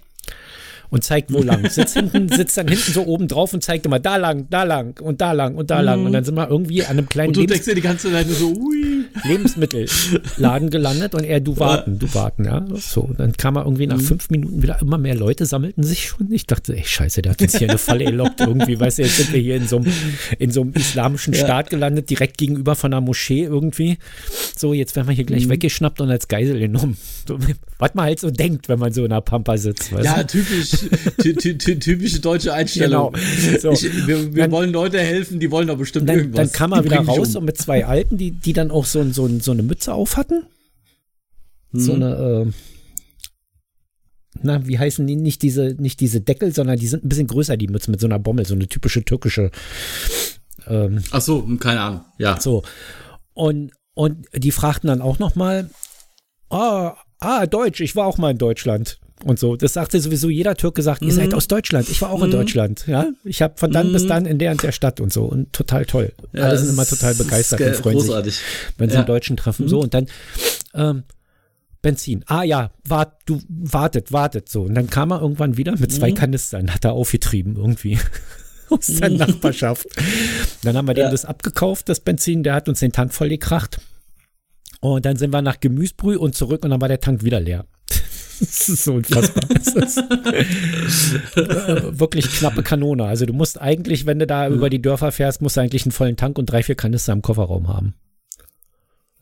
und 0.89 1.03
zeigt 1.03 1.31
wo 1.33 1.41
lang. 1.43 1.69
Sitzt 1.69 1.93
hinten, 1.95 2.29
sitzt 2.29 2.57
dann 2.57 2.67
hinten 2.67 2.91
so 2.91 3.05
oben 3.05 3.27
drauf 3.27 3.53
und 3.53 3.63
zeigt 3.63 3.85
immer 3.85 3.99
da 3.99 4.17
lang, 4.17 4.47
da 4.49 4.63
lang 4.63 4.99
und 5.01 5.21
da 5.21 5.31
lang 5.31 5.55
und 5.55 5.69
da 5.69 5.81
lang. 5.81 6.05
Und 6.05 6.13
dann 6.13 6.23
sind 6.23 6.35
wir 6.35 6.49
irgendwie 6.49 6.83
an 6.83 6.91
einem 6.91 7.09
kleinen 7.09 7.29
Und 7.29 7.37
du 7.37 7.41
Lebens 7.41 7.53
denkst 7.57 7.65
dir 7.69 7.75
die 7.75 7.81
ganze 7.81 8.11
Zeit 8.11 8.27
so, 8.29 8.53
ui. 8.53 9.05
Lebensmittelladen 9.23 10.69
gelandet 10.69 11.15
und 11.15 11.23
er, 11.23 11.39
du 11.39 11.57
warten, 11.57 11.99
du 11.99 12.13
warten, 12.13 12.45
ja. 12.45 12.65
So, 12.75 13.09
dann 13.17 13.33
kam 13.33 13.55
er 13.57 13.63
irgendwie 13.65 13.87
nach 13.87 13.99
fünf 13.99 14.29
Minuten 14.29 14.61
wieder, 14.61 14.79
immer 14.81 14.97
mehr 14.97 15.15
Leute 15.15 15.45
sammelten 15.45 15.83
sich 15.83 16.07
schon. 16.07 16.31
Ich 16.31 16.45
dachte, 16.45 16.75
ey, 16.75 16.83
scheiße, 16.85 17.21
der 17.21 17.33
hat 17.33 17.41
uns 17.41 17.57
hier 17.57 17.69
eine 17.69 17.77
Falle 17.77 18.05
gelockt 18.05 18.39
irgendwie, 18.41 18.79
weißt 18.79 18.99
du, 18.99 19.03
jetzt 19.03 19.17
sind 19.17 19.33
wir 19.33 19.39
hier 19.39 19.55
in 19.55 19.67
so 19.67 19.77
einem, 19.77 19.91
in 20.37 20.51
so 20.51 20.61
einem 20.61 20.73
islamischen 20.73 21.33
Staat 21.33 21.69
gelandet, 21.69 22.09
direkt 22.09 22.37
gegenüber 22.37 22.75
von 22.75 22.93
einer 22.93 23.01
Moschee 23.01 23.43
irgendwie. 23.43 23.97
So, 24.55 24.73
jetzt 24.73 24.95
werden 24.95 25.07
wir 25.07 25.15
hier 25.15 25.25
gleich 25.25 25.49
weggeschnappt 25.49 26.01
und 26.01 26.09
als 26.09 26.27
Geisel 26.27 26.59
genommen. 26.59 26.97
So, 27.27 27.37
was 27.79 27.93
man 27.93 28.05
halt 28.05 28.19
so 28.19 28.29
denkt, 28.31 28.69
wenn 28.69 28.79
man 28.79 28.91
so 28.93 29.05
in 29.05 29.11
einer 29.11 29.21
Pampa 29.21 29.57
sitzt, 29.57 29.91
weißt 29.91 30.05
Ja, 30.05 30.23
du? 30.23 30.27
typisch, 30.27 30.69
ty, 30.71 30.77
ty, 30.77 30.77
ty, 30.77 30.78
typische 31.17 32.19
deutsche 32.19 32.53
Einstellung. 32.53 33.13
Genau. 33.13 33.59
So. 33.59 33.71
Ich, 33.71 33.83
wir 34.07 34.33
wir 34.35 34.43
Dann- 34.43 34.51
wollen 34.51 34.71
Leute 34.71 34.99
helfen, 34.99 35.39
die 35.39 35.51
wollen 35.51 35.67
doch 35.67 35.77
bestimmt 35.77 36.07
dann, 36.09 36.17
irgendwas. 36.17 36.51
dann 36.51 36.57
kam 36.57 36.71
er 36.73 36.83
wieder 36.83 36.99
raus 36.99 37.29
um. 37.35 37.37
und 37.41 37.45
mit 37.45 37.57
zwei 37.57 37.85
Alten, 37.85 38.17
die, 38.17 38.31
die 38.31 38.53
dann 38.53 38.71
auch 38.71 38.85
so, 38.85 39.03
so, 39.11 39.27
so 39.39 39.51
eine 39.51 39.63
Mütze 39.63 39.93
auf 39.93 40.17
hatten. 40.17 40.43
So 41.71 41.95
Mhm. 41.95 42.03
eine, 42.03 42.15
äh, 42.47 42.51
na, 44.41 44.65
wie 44.67 44.79
heißen 44.79 45.05
die? 45.05 45.15
Nicht 45.15 45.41
diese, 45.41 45.75
nicht 45.79 45.99
diese 45.99 46.21
Deckel, 46.21 46.53
sondern 46.53 46.79
die 46.79 46.87
sind 46.87 47.03
ein 47.03 47.09
bisschen 47.09 47.27
größer, 47.27 47.57
die 47.57 47.67
Mütze 47.67 47.91
mit 47.91 47.99
so 47.99 48.07
einer 48.07 48.19
Bommel, 48.19 48.45
so 48.45 48.55
eine 48.55 48.67
typische 48.67 49.03
türkische. 49.03 49.51
Ähm, 50.67 51.03
Ach 51.11 51.21
so, 51.21 51.43
hm, 51.43 51.59
keine 51.59 51.81
Ahnung. 51.81 52.01
Ja. 52.17 52.39
so. 52.39 52.63
Und, 53.33 53.71
und 53.95 54.27
die 54.35 54.51
fragten 54.51 54.87
dann 54.87 55.01
auch 55.01 55.19
nochmal, 55.19 55.69
ah, 56.49 56.95
ah, 57.19 57.45
Deutsch, 57.47 57.81
ich 57.81 57.95
war 57.95 58.05
auch 58.05 58.17
mal 58.17 58.31
in 58.31 58.37
Deutschland. 58.37 58.99
Und 59.25 59.37
so, 59.39 59.55
das 59.57 59.73
sagte 59.73 59.99
sowieso 59.99 60.29
jeder 60.29 60.55
Türke 60.55 60.81
sagt, 60.81 61.01
ihr 61.01 61.07
Mhm. 61.09 61.11
seid 61.11 61.33
aus 61.33 61.47
Deutschland. 61.47 61.89
Ich 61.89 62.01
war 62.01 62.09
auch 62.11 62.23
in 62.23 62.31
Deutschland, 62.31 62.85
ja. 62.87 63.07
Ich 63.25 63.41
habe 63.41 63.55
von 63.57 63.71
dann 63.71 63.91
bis 63.91 64.07
dann 64.07 64.25
in 64.25 64.37
der 64.39 64.51
und 64.51 64.63
der 64.63 64.71
Stadt 64.71 64.99
und 65.01 65.11
so 65.11 65.25
und 65.25 65.51
total 65.53 65.85
toll. 65.85 66.13
Ja, 66.33 66.43
Alle 66.43 66.57
sind 66.57 66.69
immer 66.69 66.85
total 66.85 67.11
ist 67.11 67.17
begeistert 67.17 67.57
ge- 67.59 67.67
und 67.69 67.75
freuen 67.75 67.97
sich 67.99 68.07
Großartig. 68.07 68.39
wenn 68.77 68.89
sie 68.89 68.93
Ja. 68.95 68.99
einen 69.01 69.07
Deutschen 69.07 69.35
treffen. 69.37 69.67
So, 69.67 69.81
und 69.81 69.93
dann 69.93 70.05
ähm, 70.73 71.03
Benzin. 71.81 72.23
Ah 72.27 72.43
ja, 72.43 72.71
wart, 72.85 73.21
du 73.25 73.41
wartet, 73.47 74.11
wartet 74.11 74.49
so. 74.49 74.63
Und 74.63 74.75
dann 74.75 74.89
kam 74.89 75.11
er 75.11 75.21
irgendwann 75.21 75.57
wieder 75.57 75.77
mit 75.77 75.91
zwei 75.93 76.11
Kanistern, 76.11 76.73
hat 76.73 76.83
er 76.85 76.93
aufgetrieben 76.93 77.55
irgendwie. 77.55 77.97
Aus 78.69 78.85
der 78.87 79.09
Nachbarschaft. 79.09 79.87
Dann 80.63 80.77
haben 80.77 80.87
wir 80.87 80.93
dem 80.93 81.05
Ja. 81.05 81.11
das 81.11 81.25
abgekauft, 81.25 81.89
das 81.89 81.99
Benzin, 82.01 82.43
der 82.43 82.53
hat 82.53 82.69
uns 82.69 82.79
den 82.81 82.91
Tank 82.91 83.13
voll 83.13 83.29
gekracht. 83.29 83.79
Und 84.81 85.05
dann 85.05 85.17
sind 85.17 85.33
wir 85.33 85.41
nach 85.41 85.59
Gemüsebrüh 85.59 86.15
und 86.17 86.35
zurück 86.35 86.63
und 86.63 86.69
dann 86.69 86.79
war 86.79 86.87
der 86.87 86.99
Tank 86.99 87.23
wieder 87.23 87.39
leer. 87.39 87.65
Das 88.39 88.69
ist 88.69 88.83
so 88.83 88.93
unfassbar. 88.93 89.43
Das 89.53 89.67
ist 89.75 89.97
äh, 91.37 91.99
wirklich 91.99 92.25
knappe 92.31 92.63
Kanone. 92.63 93.05
Also 93.05 93.25
du 93.25 93.33
musst 93.33 93.59
eigentlich, 93.59 94.05
wenn 94.05 94.19
du 94.19 94.27
da 94.27 94.47
über 94.47 94.69
die 94.69 94.81
Dörfer 94.81 95.11
fährst, 95.11 95.41
musst 95.41 95.57
du 95.57 95.61
eigentlich 95.61 95.83
einen 95.83 95.91
vollen 95.91 96.15
Tank 96.17 96.37
und 96.37 96.45
drei, 96.47 96.63
vier 96.63 96.75
Kanister 96.75 97.13
im 97.13 97.21
Kofferraum 97.21 97.67
haben. 97.67 97.93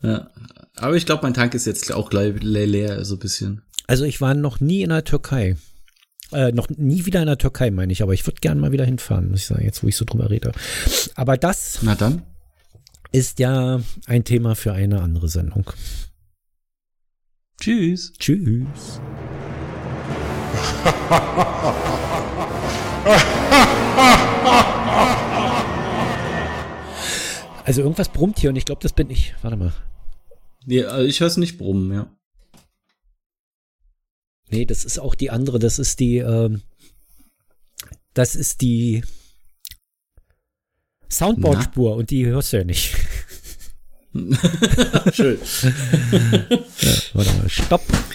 Ja. 0.02 0.30
Aber 0.76 0.94
ich 0.96 1.06
glaube, 1.06 1.22
mein 1.24 1.34
Tank 1.34 1.54
ist 1.54 1.66
jetzt 1.66 1.92
auch 1.92 2.08
gleich 2.10 2.40
le- 2.42 2.66
leer, 2.66 3.04
so 3.04 3.16
ein 3.16 3.18
bisschen. 3.18 3.62
Also 3.86 4.04
ich 4.04 4.20
war 4.20 4.34
noch 4.34 4.60
nie 4.60 4.82
in 4.82 4.90
der 4.90 5.04
Türkei. 5.04 5.56
Äh, 6.30 6.52
noch 6.52 6.68
nie 6.68 7.06
wieder 7.06 7.20
in 7.20 7.26
der 7.26 7.38
Türkei, 7.38 7.70
meine 7.70 7.92
ich, 7.92 8.02
aber 8.02 8.12
ich 8.12 8.26
würde 8.26 8.40
gerne 8.40 8.60
mal 8.60 8.70
wieder 8.70 8.84
hinfahren, 8.84 9.30
muss 9.30 9.40
ich 9.40 9.46
sagen, 9.46 9.64
jetzt 9.64 9.82
wo 9.82 9.88
ich 9.88 9.96
so 9.96 10.04
drüber 10.04 10.28
rede. 10.30 10.52
Aber 11.14 11.36
das 11.38 11.78
Na 11.82 11.94
dann. 11.94 12.22
ist 13.12 13.38
ja 13.38 13.80
ein 14.06 14.24
Thema 14.24 14.54
für 14.54 14.72
eine 14.74 15.00
andere 15.00 15.28
Sendung. 15.28 15.70
Tschüss. 17.60 18.12
Tschüss. 18.18 19.00
Also 27.68 27.82
irgendwas 27.82 28.08
brummt 28.08 28.38
hier 28.38 28.48
und 28.48 28.56
ich 28.56 28.64
glaube, 28.64 28.80
das 28.80 28.94
bin 28.94 29.10
ich. 29.10 29.34
Warte 29.42 29.58
mal. 29.58 29.74
Nee, 30.64 30.84
also 30.84 31.06
ich 31.06 31.20
höre 31.20 31.26
es 31.26 31.36
nicht 31.36 31.58
brummen, 31.58 31.92
ja. 31.92 32.10
Nee, 34.48 34.64
das 34.64 34.86
ist 34.86 34.98
auch 34.98 35.14
die 35.14 35.28
andere. 35.28 35.58
Das 35.58 35.78
ist 35.78 36.00
die, 36.00 36.16
ähm, 36.16 36.62
das 38.14 38.36
ist 38.36 38.62
die 38.62 39.04
Soundboard-Spur 41.10 41.94
und 41.94 42.08
die 42.08 42.24
hörst 42.24 42.54
du 42.54 42.56
ja 42.56 42.64
nicht. 42.64 42.96
Schön. 45.12 45.38
Warte 47.12 47.32
mal, 47.34 47.48
stopp. 47.48 47.82